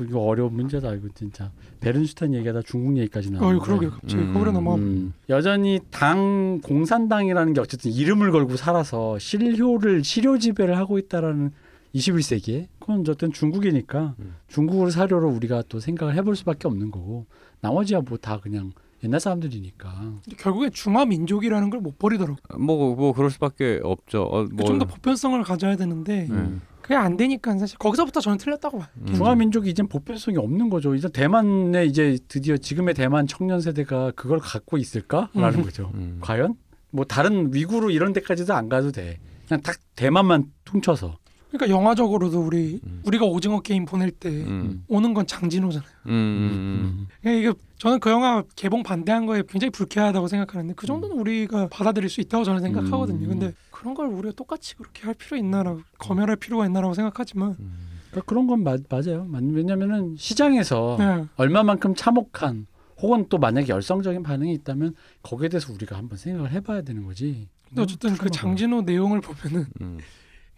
이거 0.00 0.20
어려운 0.20 0.54
문제다 0.54 0.94
이거 0.94 1.08
진짜 1.14 1.52
베른슈타인 1.80 2.32
얘기하다 2.34 2.62
중국 2.62 2.96
얘기까지 2.96 3.28
어, 3.28 3.32
나오는데 3.32 3.64
그러게 3.64 3.88
갑자기 3.88 4.22
음, 4.22 4.32
거기로 4.32 4.52
넘어. 4.52 4.76
음, 4.76 5.12
여전히 5.28 5.78
당 5.90 6.60
공산당이라는 6.62 7.52
게 7.52 7.60
어쨌든 7.60 7.92
이름을 7.92 8.32
걸고 8.32 8.56
살아서 8.56 9.18
실효를 9.18 10.02
실효 10.04 10.38
지배를 10.38 10.78
하고 10.78 10.98
있다라는 10.98 11.52
21세기에 11.95 12.68
그건 12.80 13.01
어쨌든 13.01 13.32
중국이니까 13.32 14.14
음. 14.18 14.34
중국을 14.49 14.90
사료로 14.90 15.28
우리가 15.28 15.62
또 15.68 15.78
생각을 15.80 16.14
해볼 16.14 16.36
수밖에 16.36 16.68
없는 16.68 16.90
거고 16.90 17.26
나머지야 17.61 18.01
뭐 18.01 18.18
다 18.18 18.38
그냥 18.40 18.72
옛날 19.05 19.18
사람들이니까 19.20 19.90
근데 20.24 20.36
결국엔 20.38 20.70
중화 20.72 21.05
민족이라는 21.05 21.70
걸 21.70 21.80
못 21.80 21.99
버리더라고. 21.99 22.38
뭐, 22.59 22.95
뭐 22.95 23.12
그럴 23.12 23.30
수밖에 23.30 23.80
없죠. 23.82 24.22
어, 24.22 24.47
뭐, 24.53 24.64
좀더 24.64 24.86
보편성을 24.86 25.43
가져야 25.43 25.74
되는데 25.76 26.28
음. 26.30 26.61
그게 26.80 26.95
안 26.95 27.16
되니까 27.16 27.57
사실 27.59 27.76
거기서부터 27.78 28.20
저는 28.20 28.38
틀렸다고 28.38 28.78
봐요. 28.78 28.88
음. 29.01 29.14
중화 29.14 29.34
민족이 29.34 29.68
이제 29.70 29.82
보편성이 29.82 30.36
없는 30.36 30.70
거죠. 30.70 30.95
이제 30.95 31.09
대만에 31.09 31.84
이제 31.86 32.16
드디어 32.28 32.57
지금의 32.57 32.95
대만 32.95 33.26
청년 33.26 33.61
세대가 33.61 34.12
그걸 34.14 34.38
갖고 34.38 34.78
있을까라는 34.78 35.59
음. 35.59 35.62
거죠. 35.64 35.90
음. 35.95 36.18
과연 36.20 36.55
뭐 36.90 37.05
다른 37.05 37.53
위구르 37.53 37.90
이런 37.90 38.12
데까지도 38.12 38.55
안 38.55 38.68
가도 38.68 38.93
돼. 38.93 39.18
그냥 39.49 39.61
딱 39.62 39.76
대만만 39.97 40.45
퉁쳐서. 40.64 41.18
그러니까 41.53 41.68
영화적으로도 41.76 42.40
우리 42.40 42.80
음. 42.86 43.03
우리가 43.05 43.26
오징어 43.26 43.61
게임 43.61 43.84
보낼 43.84 44.11
때 44.11 44.30
음. 44.30 44.84
오는 44.88 45.12
건 45.12 45.26
장진호잖아요. 45.26 45.90
음. 46.07 46.11
음. 46.11 47.07
그러니까 47.20 47.40
이게 47.50 47.59
저는 47.76 48.00
그 48.00 48.09
영화 48.11 48.42
개봉 48.57 48.82
반대한 48.82 49.26
거에 49.26 49.42
굉장히 49.46 49.70
불쾌하다고 49.70 50.28
생각하는데 50.28 50.72
그 50.74 50.86
정도는 50.86 51.16
우리가 51.16 51.68
받아들일 51.68 52.09
수 52.09 52.20
있다고 52.22 52.44
저는 52.44 52.61
생각하거든요. 52.62 53.26
음. 53.26 53.28
근데 53.28 53.53
그런 53.70 53.94
걸 53.94 54.07
우리가 54.07 54.34
똑같이 54.34 54.74
그렇게 54.76 55.03
할 55.05 55.14
필요 55.14 55.36
있나라고 55.36 55.82
검열할 55.98 56.36
필요가 56.36 56.64
있나라고 56.64 56.94
생각하지만 56.94 57.57
음. 57.61 57.72
그러니까 58.11 58.26
그런 58.26 58.46
건 58.46 58.62
맞, 58.62 58.80
맞아요. 58.88 59.24
맞- 59.24 59.42
왜냐면은 59.42 60.16
시장에서 60.18 60.96
네. 60.98 61.24
얼마만큼 61.36 61.94
참혹한 61.94 62.66
혹은 63.00 63.26
또 63.28 63.36
만약에 63.38 63.68
열성적인 63.68 64.22
반응이 64.22 64.55
있다면 64.55 64.94
거기에 65.22 65.48
대해서 65.50 65.72
우리가 65.72 65.98
한번 65.98 66.16
생각을 66.16 66.50
해봐야 66.53 66.82
되는 66.82 67.05
거지. 67.05 67.48
근데 67.68 67.82
어쨌든 67.82 68.14
그 68.16 68.30
장진호 68.30 68.82
내용을 68.82 69.20
보면은 69.20 69.66
음. 69.80 69.98
이 69.98 70.03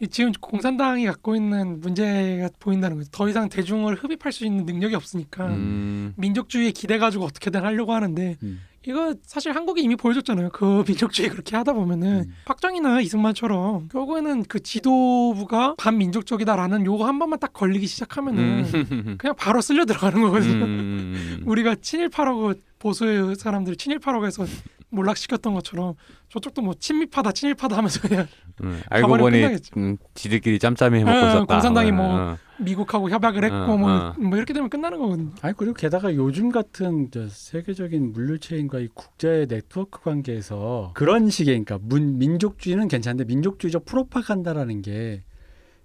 지금 0.09 0.33
공산당이 0.41 1.07
갖고 1.07 1.37
있는 1.37 1.81
문제가 1.81 2.49
보인다는 2.59 2.99
거죠. 2.99 3.11
더 3.13 3.29
이상 3.29 3.49
대중을 3.49 3.97
흡입할 3.97 4.33
수 4.33 4.45
있는 4.45 4.65
능력이 4.65 4.95
없으니까 4.95 5.47
음. 5.47 6.15
민족주의에 6.17 6.71
기대 6.73 6.99
가지고 6.99 7.25
어떻게든 7.25 7.63
하려고 7.65 7.93
하는데 7.93 8.37
음. 8.43 8.61
이거 8.87 9.15
사실 9.23 9.53
한국이 9.53 9.83
이미 9.83 9.97
보여줬잖아요. 9.97 10.51
그 10.51 10.85
민족주의 10.87 11.29
그렇게 11.29 11.57
하다 11.57 11.73
보면은 11.73 12.25
음. 12.27 12.35
박정희나 12.45 13.01
이승만처럼 13.01 13.89
결국에는 13.89 14.45
그 14.45 14.63
지도부가 14.63 15.75
반민족적이다라는 15.79 16.85
요거 16.85 17.07
한 17.07 17.19
번만 17.19 17.39
딱 17.39 17.53
걸리기 17.53 17.87
시작하면은 17.87 18.65
음. 18.75 19.17
그냥 19.19 19.35
바로 19.37 19.61
쓸려 19.61 19.85
들어가는 19.85 20.21
거거든요. 20.21 20.65
음. 20.65 21.43
우리가 21.47 21.77
친일파라고 21.77 22.55
보수의 22.79 23.37
사람들 23.37 23.77
친일파라고 23.77 24.27
해서 24.27 24.45
몰락시켰던 24.91 25.55
것처럼 25.55 25.95
저쪽도 26.35 26.63
뭐 26.63 26.75
친미파다 26.75 27.31
친일파다 27.31 27.77
하면서 27.77 28.01
그냥 28.01 28.27
음. 28.63 28.81
알고 28.91 29.07
가버리면 29.09 29.31
보니 29.31 29.41
끝나겠죠. 29.43 29.81
음, 29.81 29.97
지들끼리 30.15 30.59
짬짬이 30.59 30.99
해먹고 30.99 31.17
예, 31.17 31.29
있었다. 31.31 31.45
공산당이 31.45 31.93
뭐 31.93 32.07
어. 32.07 32.39
미국하고 32.59 33.09
협약을 33.09 33.45
했고 33.45 33.57
어, 33.57 33.77
뭐, 33.77 33.91
어. 33.91 34.15
뭐 34.19 34.37
이렇게 34.37 34.53
되면 34.53 34.69
끝나는 34.69 34.99
거거든요. 34.99 35.31
아니 35.43 35.57
그리고 35.57 35.75
게다가 35.75 36.13
요즘 36.17 36.51
같은 36.51 37.09
저 37.13 37.29
세계적인 37.29 38.13
물류 38.13 38.41
체인과의 38.41 38.89
국제 38.95 39.47
네트워크 39.49 40.03
관계에서 40.03 40.91
그런 40.95 41.31
식의 41.31 41.65
그러니까 41.65 41.79
문, 41.81 42.19
민족주의는 42.19 42.89
괜찮은데 42.89 43.25
민족주의적 43.25 43.85
프로파간다라는 43.85 44.83
게 44.83 45.23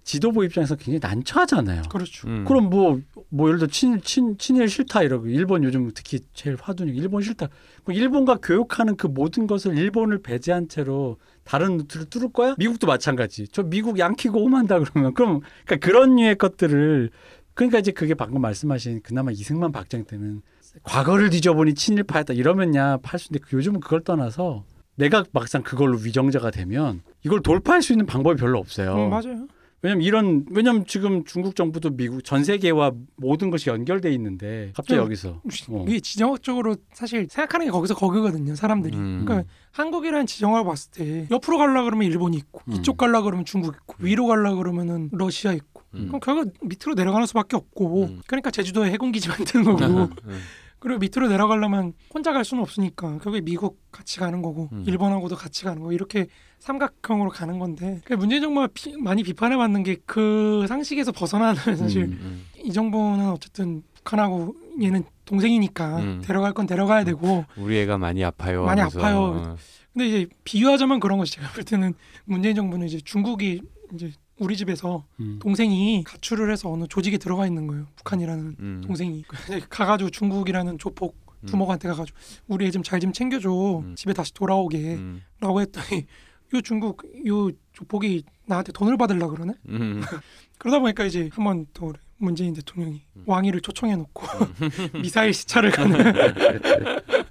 지도부 0.02 0.44
입장에서 0.44 0.76
굉장히 0.76 1.00
난처하잖아요. 1.00 1.82
그렇죠. 1.90 2.28
음. 2.28 2.44
그럼 2.44 2.70
뭐, 2.70 3.00
뭐 3.28 3.48
예를 3.48 3.58
들어 3.58 3.68
친, 3.70 4.00
친, 4.00 4.36
친일 4.38 4.68
싫다 4.68 5.02
이러고 5.02 5.26
일본 5.28 5.62
요즘 5.62 5.90
특히 5.94 6.20
제일 6.32 6.56
화두니 6.60 6.92
일본 6.92 7.22
싫다. 7.22 7.48
그럼 7.84 7.96
일본과 7.96 8.38
교역하는 8.42 8.96
그 8.96 9.06
모든 9.06 9.46
것을 9.46 9.76
일본을 9.76 10.22
배제한 10.22 10.68
채로 10.68 11.18
다른 11.44 11.76
루트를 11.78 12.06
뚫을 12.06 12.32
거야? 12.32 12.54
미국도 12.58 12.86
마찬가지. 12.86 13.46
저 13.48 13.62
미국 13.62 13.98
Yankee 13.98 14.30
go 14.30 14.40
home 14.40 14.57
한다 14.57 14.78
그러면 14.80 15.14
그럼 15.14 15.40
그러니까 15.64 15.86
그런 15.86 16.16
류의 16.16 16.36
것들을 16.36 17.10
그러니까 17.54 17.78
이제 17.78 17.92
그게 17.92 18.14
방금 18.14 18.40
말씀하신 18.40 19.02
그나마 19.02 19.30
이승만 19.30 19.72
박정 19.72 20.04
때는 20.04 20.42
과거를 20.82 21.30
뒤져보니 21.30 21.74
친일파였다 21.74 22.34
이러면야 22.34 22.98
팔 22.98 23.18
수 23.18 23.28
있는데 23.30 23.44
요즘은 23.52 23.80
그걸 23.80 24.00
떠나서 24.02 24.64
내가 24.94 25.24
막상 25.32 25.62
그걸로 25.62 25.98
위정자가 25.98 26.50
되면 26.50 27.02
이걸 27.24 27.42
돌파할 27.42 27.82
수 27.82 27.92
있는 27.92 28.06
방법이 28.06 28.38
별로 28.38 28.58
없어요. 28.58 28.94
음, 28.94 29.10
맞아요. 29.10 29.46
왜냐면 29.82 30.02
이런 30.02 30.44
왜냐면 30.50 30.84
지금 30.86 31.24
중국 31.24 31.56
정부도 31.56 31.90
미국 31.90 32.22
전 32.22 32.44
세계와 32.44 32.92
모든 33.16 33.50
것이 33.50 33.70
연결돼 33.70 34.12
있는데 34.12 34.72
갑자기 34.74 34.98
네. 34.98 35.04
여기서 35.04 35.40
어. 35.68 35.84
이게 35.88 36.00
지정학적으로 36.00 36.76
사실 36.92 37.26
생각하는 37.30 37.66
게 37.66 37.70
거기서 37.70 37.94
거기거든요. 37.94 38.54
사람들이. 38.54 38.96
음. 38.96 39.24
그러니까 39.24 39.48
한국이라는 39.72 40.26
지정학을 40.26 40.68
봤을 40.68 40.90
때 40.90 41.26
옆으로 41.30 41.56
가려 41.58 41.82
그러면 41.84 42.06
일본이 42.06 42.36
있고 42.36 42.60
음. 42.68 42.74
이쪽 42.74 42.98
가려 42.98 43.22
그러면 43.22 43.44
중국 43.46 43.74
있고 43.74 43.96
위로 44.00 44.26
가려 44.26 44.54
그러면은 44.54 45.08
러시아 45.12 45.52
있고 45.52 45.82
음. 45.94 46.08
그럼 46.08 46.20
결국 46.20 46.52
밑으로 46.62 46.94
내려가는 46.94 47.26
수밖에 47.26 47.56
없고 47.56 48.04
음. 48.04 48.22
그러니까 48.26 48.50
제주도에 48.50 48.90
해군기지 48.90 49.28
만드는 49.28 49.64
거고 49.76 49.84
음. 49.84 50.40
그리고 50.80 50.98
밑으로 50.98 51.28
내려가려면 51.28 51.92
혼자 52.12 52.32
갈 52.32 52.44
수는 52.44 52.62
없으니까 52.62 53.10
결국에 53.18 53.40
미국 53.42 53.78
같이 53.92 54.18
가는 54.18 54.40
거고 54.42 54.68
음. 54.72 54.82
일본하고도 54.86 55.36
같이 55.36 55.64
가는 55.64 55.82
거 55.82 55.92
이렇게 55.92 56.26
삼각형으로 56.58 57.30
가는 57.30 57.58
건데 57.58 58.00
그 58.04 58.14
문재인 58.14 58.42
정부가 58.42 58.68
피- 58.74 58.96
많이 58.96 59.22
비판을 59.22 59.56
받는 59.56 59.82
게 59.82 59.96
그 60.06 60.64
상식에서 60.68 61.12
벗어나는 61.12 61.76
사실 61.76 62.04
음. 62.04 62.18
음. 62.22 62.46
이 62.64 62.72
정부는 62.72 63.28
어쨌든 63.30 63.82
북한하고 63.94 64.54
얘는 64.82 65.04
동생이니까 65.26 65.96
음. 65.98 66.22
데려갈 66.24 66.52
건 66.54 66.66
데려가야 66.66 67.04
되고 67.04 67.44
우리 67.56 67.78
애가 67.80 67.98
많이 67.98 68.24
아파요. 68.24 68.64
많이 68.64 68.80
하면서. 68.80 68.98
아파요. 68.98 69.18
어. 69.20 69.56
근데 69.92 70.08
이제 70.08 70.26
비유하자면 70.44 71.00
그런 71.00 71.18
거지 71.18 71.32
제가 71.32 71.48
볼 71.52 71.64
때는 71.64 71.94
문재인 72.24 72.54
정부는 72.56 72.86
이제 72.86 72.98
중국이 73.04 73.60
이제 73.94 74.12
우리 74.40 74.56
집에서 74.56 75.04
음. 75.20 75.38
동생이 75.40 76.02
가출을 76.04 76.50
해서 76.50 76.70
어느 76.72 76.86
조직에 76.88 77.18
들어가 77.18 77.46
있는 77.46 77.66
거예요 77.66 77.86
북한이라는 77.96 78.56
음. 78.58 78.80
동생이 78.84 79.22
근데 79.28 79.60
가가지고 79.68 80.10
중국이라는 80.10 80.78
조폭 80.78 81.16
음. 81.42 81.46
두목한테 81.46 81.88
가가지고 81.88 82.18
우리 82.48 82.66
애 82.66 82.70
좀 82.70 82.82
잘 82.82 83.00
좀 83.00 83.12
챙겨줘 83.12 83.50
음. 83.84 83.94
집에 83.96 84.12
다시 84.12 84.32
돌아오게 84.34 84.94
음. 84.94 85.22
라고 85.40 85.60
했더니 85.60 86.06
요 86.54 86.60
중국 86.62 87.04
요 87.26 87.50
조폭이 87.74 88.24
나한테 88.46 88.72
돈을 88.72 88.96
받으려 88.96 89.28
그러네 89.28 89.52
음. 89.68 90.00
그러다 90.58 90.80
보니까 90.80 91.04
이제 91.04 91.28
한번 91.32 91.66
또 91.72 91.92
문재인 92.16 92.52
대통령이 92.54 93.02
음. 93.16 93.22
왕위를 93.26 93.60
초청해 93.60 93.94
놓고 93.96 94.26
미사일 95.02 95.32
시찰을 95.32 95.70
가는 95.70 95.96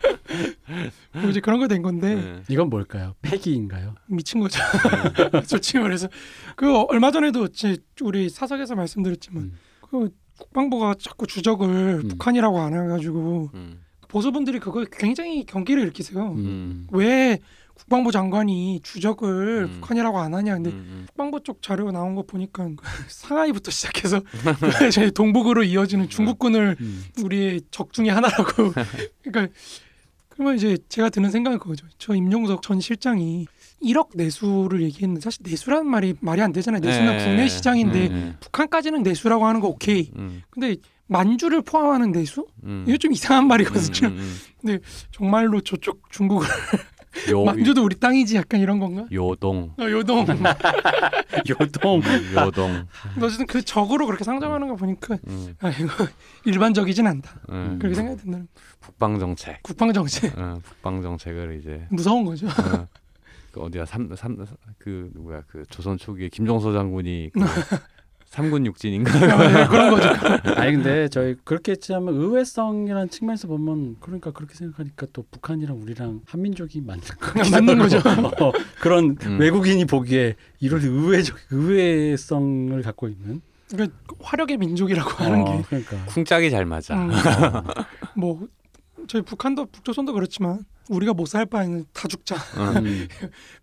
뭐 1.13 1.29
이제 1.29 1.39
그런 1.39 1.59
거 1.59 1.67
된 1.67 1.81
건데 1.81 2.15
네. 2.15 2.43
이건 2.49 2.69
뭘까요? 2.69 3.13
폐기인가요? 3.21 3.95
미친 4.07 4.39
거죠. 4.39 4.59
솔직히 5.45 5.79
말해서 5.79 6.07
그 6.55 6.75
얼마 6.89 7.11
전에도 7.11 7.47
제 7.49 7.77
우리 8.01 8.29
사석에서 8.29 8.75
말씀드렸지만 8.75 9.43
음. 9.43 9.57
그 9.81 10.09
국방부가 10.39 10.95
자꾸 10.99 11.27
주적을 11.27 12.01
음. 12.03 12.07
북한이라고 12.07 12.59
안 12.59 12.73
해가지고 12.73 13.51
음. 13.53 13.81
보수분들이 14.07 14.59
그거에 14.59 14.85
굉장히 14.91 15.45
경기를 15.45 15.83
일으키세요. 15.83 16.31
음. 16.31 16.87
왜 16.91 17.37
국방부 17.75 18.11
장관이 18.11 18.81
주적을 18.83 19.67
음. 19.69 19.73
북한이라고 19.75 20.19
안 20.19 20.33
하냐? 20.33 20.55
근데 20.55 20.71
음. 20.71 21.03
국방부 21.07 21.41
쪽 21.43 21.61
자료 21.61 21.91
나온 21.91 22.15
거 22.15 22.23
보니까 22.23 22.67
상하이부터 23.07 23.69
시작해서 23.71 24.21
동북으로 25.13 25.63
이어지는 25.63 26.09
중국군을 26.09 26.75
음. 26.79 27.03
우리의 27.23 27.61
적 27.71 27.93
중에 27.93 28.09
하나라고. 28.09 28.73
그러니까 29.23 29.53
그러면 30.39 30.55
이제 30.55 30.77
제가 30.87 31.09
드는 31.09 31.31
생각은 31.31 31.59
그거죠. 31.59 31.85
저 31.97 32.15
임종석 32.15 32.61
전 32.61 32.79
실장이 32.79 33.45
1억 33.83 34.11
내수를 34.15 34.81
얘기했는데 34.83 35.19
사실 35.19 35.41
내수라는 35.43 35.85
말이 35.85 36.13
말이 36.21 36.41
안 36.41 36.53
되잖아요. 36.53 36.79
내수는 36.79 37.17
네. 37.17 37.25
국내 37.25 37.49
시장인데 37.49 38.07
음. 38.07 38.37
북한까지는 38.39 39.03
내수라고 39.03 39.45
하는 39.45 39.59
거 39.59 39.67
오케이. 39.67 40.11
음. 40.15 40.41
근데 40.49 40.77
만주를 41.07 41.61
포함하는 41.63 42.13
내수? 42.13 42.47
음. 42.63 42.85
이거 42.87 42.95
좀 42.95 43.11
이상한 43.11 43.47
말이거든요. 43.47 44.13
음, 44.13 44.37
음, 44.65 44.79
정말로 45.11 45.59
저쪽 45.59 46.09
중국을 46.09 46.47
음. 46.47 46.79
요 47.29 47.43
만주도 47.43 47.83
우리 47.83 47.95
땅이지 47.99 48.35
약간 48.35 48.59
이런 48.59 48.79
건가? 48.79 49.05
요동 49.11 49.73
어, 49.77 49.83
요동. 49.83 50.25
요동 51.49 52.01
음, 52.01 52.33
요동 52.35 52.85
어쨌든 53.21 53.45
그 53.47 53.61
적으로 53.63 54.05
그렇게 54.05 54.23
상정하는 54.23 54.67
거 54.67 54.75
보니까 54.75 55.17
음. 55.27 55.55
아 55.59 55.69
이거 55.69 56.07
일반적이진 56.45 57.07
않다. 57.07 57.31
음. 57.49 57.77
그렇게 57.79 57.95
생각이 57.95 58.21
든다는 58.21 58.47
북방 58.79 59.19
정책 59.19 59.61
국방 59.63 59.91
정책 59.93 60.37
어, 60.37 60.59
북방 60.63 61.01
정책을 61.01 61.59
이제 61.59 61.85
무서운 61.89 62.25
거죠. 62.25 62.47
어, 62.47 62.87
그 63.51 63.61
어디야 63.61 63.85
삼삼그 63.85 65.11
누구야 65.13 65.43
그 65.47 65.63
조선 65.69 65.97
초기에 65.97 66.29
김종서 66.29 66.73
장군이 66.73 67.31
그 67.33 67.39
삼군 68.29 68.65
육진인가 68.67 69.11
네, 69.47 69.67
그런 69.67 69.89
거죠. 69.89 70.07
아니 70.55 70.73
근데 70.73 71.07
저희 71.07 71.35
그렇게 71.43 71.75
치자면 71.75 72.13
의외성이라는 72.13 73.09
측면에서 73.09 73.47
보면 73.47 73.95
그러니까 73.99 74.31
그렇게 74.31 74.53
생각하니까 74.53 75.07
또 75.13 75.25
북한이랑 75.31 75.81
우리랑 75.81 76.21
한민족이 76.27 76.81
맞는 76.81 77.01
거 77.19 77.49
맞는 77.51 77.79
거죠. 77.79 77.97
어, 78.39 78.51
그런 78.79 79.17
음. 79.23 79.39
외국인이 79.39 79.83
보기에 79.85 80.35
이런 80.59 80.79
의외적 80.81 81.37
의외성을 81.49 82.79
갖고 82.83 83.07
있는 83.07 83.41
그러니까 83.71 83.97
화력의 84.21 84.57
민족이라고 84.57 85.09
하는 85.23 85.41
어, 85.41 85.57
게 85.57 85.63
그러니까 85.67 86.05
쿵짝이 86.05 86.49
잘 86.51 86.65
맞아 86.65 86.95
음, 86.95 87.09
어, 87.11 87.63
뭐 88.15 88.47
저희 89.07 89.21
북한도 89.23 89.65
북조선도 89.67 90.13
그렇지만 90.13 90.59
우리가 90.89 91.13
못 91.13 91.27
살 91.27 91.45
바에는 91.47 91.85
다 91.93 92.07
죽자. 92.07 92.35
어. 92.35 92.79
음, 92.79 93.07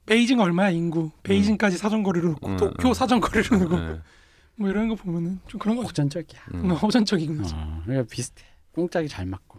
베이징 0.07 0.41
얼마야 0.41 0.71
인구? 0.71 1.11
베이징까지 1.23 1.77
사정거리로 1.79 2.31
놓고 2.31 2.49
음, 2.49 2.57
도쿄 2.57 2.89
음. 2.89 2.95
사정거리로 2.95 3.59
놓고 3.59 3.79
네. 3.79 4.01
뭐 4.57 4.69
이런 4.71 4.89
거 4.89 4.95
보면은 4.95 5.39
좀 5.47 5.59
그런 5.59 5.77
거 5.77 5.83
호전적이야. 5.83 6.41
음. 6.55 6.71
허전적인 6.71 7.37
거지. 7.39 7.55
어, 7.57 7.83
그러니까 7.85 8.09
비슷해. 8.11 8.45
꽁짝이 8.73 9.09
잘 9.09 9.27
맞고 9.27 9.59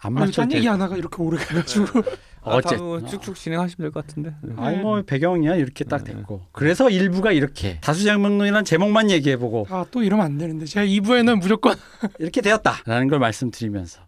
안 0.00 0.16
아, 0.16 0.20
맞춰도 0.20 0.42
딴 0.42 0.48
돼. 0.48 0.56
얘기 0.56 0.66
하다가 0.66 0.96
이렇게 0.96 1.22
오래 1.22 1.38
가가지고 1.38 2.02
아, 2.42 2.56
어째- 2.56 2.76
다음 2.76 3.06
쭉쭉 3.06 3.34
진행하시면 3.34 3.76
될 3.86 3.90
것 3.90 4.06
같은데 4.06 4.34
네. 4.42 4.54
아니 4.56 4.76
뭐 4.78 5.02
배경이야 5.02 5.56
이렇게 5.56 5.84
딱 5.84 6.04
네. 6.04 6.12
됐고 6.14 6.46
그래서 6.52 6.90
일부가 6.90 7.32
이렇게 7.32 7.78
다수장명론이라는 7.80 8.64
제목만 8.64 9.10
얘기해보고 9.10 9.66
아 9.70 9.84
또 9.90 10.02
이러면 10.02 10.26
안 10.26 10.38
되는데 10.38 10.64
제가 10.66 10.84
2부에는 10.86 11.40
무조건 11.40 11.74
이렇게 12.20 12.40
되었다라는 12.40 13.08
걸 13.08 13.18
말씀드리면서 13.18 14.00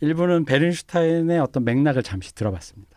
일부는 0.00 0.44
베른슈타인의 0.44 1.38
어떤 1.40 1.64
맥락을 1.64 2.02
잠시 2.02 2.34
들어봤습니다. 2.34 2.92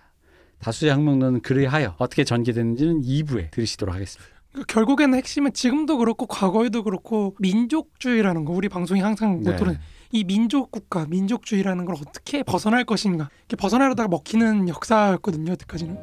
다수장명론은 0.59 1.41
그리하여 1.41 1.95
어떻게 1.99 2.23
전개되는지는 2.23 3.01
2부에 3.03 3.51
들으시도록 3.51 3.93
하겠습니다. 3.93 4.35
그 4.53 4.63
결국에는 4.63 5.17
핵심은 5.17 5.53
지금도 5.53 5.97
그렇고 5.97 6.25
과거에도 6.25 6.83
그렇고 6.83 7.35
민족주의라는 7.39 8.45
거 8.45 8.53
우리 8.53 8.69
방송이 8.69 9.01
항상 9.01 9.41
네. 9.41 9.51
모토는 9.51 9.77
이 10.11 10.23
민족 10.23 10.71
국가 10.71 11.05
민족주의라는 11.05 11.85
걸 11.85 11.95
어떻게 11.95 12.43
벗어날 12.43 12.85
것인가 12.85 13.29
이렇게 13.41 13.55
벗어나려다가 13.57 14.07
먹히는 14.09 14.69
역사였거든요 14.69 15.51
여태까지는 15.51 15.97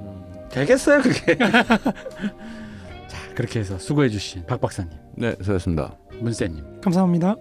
되겠어요 0.51 1.03
그게. 1.03 1.37
자 3.09 3.19
그렇게 3.35 3.61
해서 3.61 3.79
수고해주신 3.79 4.47
박 4.47 4.61
박사님, 4.61 4.93
네 5.17 5.33
수고하셨습니다 5.41 5.97
문세님, 6.21 6.81
감사합니다. 6.81 7.37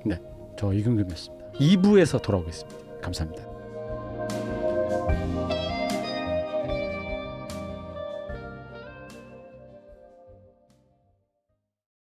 저 0.58 0.74
이근금이었습니다. 0.74 1.44
2부에서 1.60 2.22
돌아오겠습니다. 2.22 3.02
감사합니다. 3.02 3.44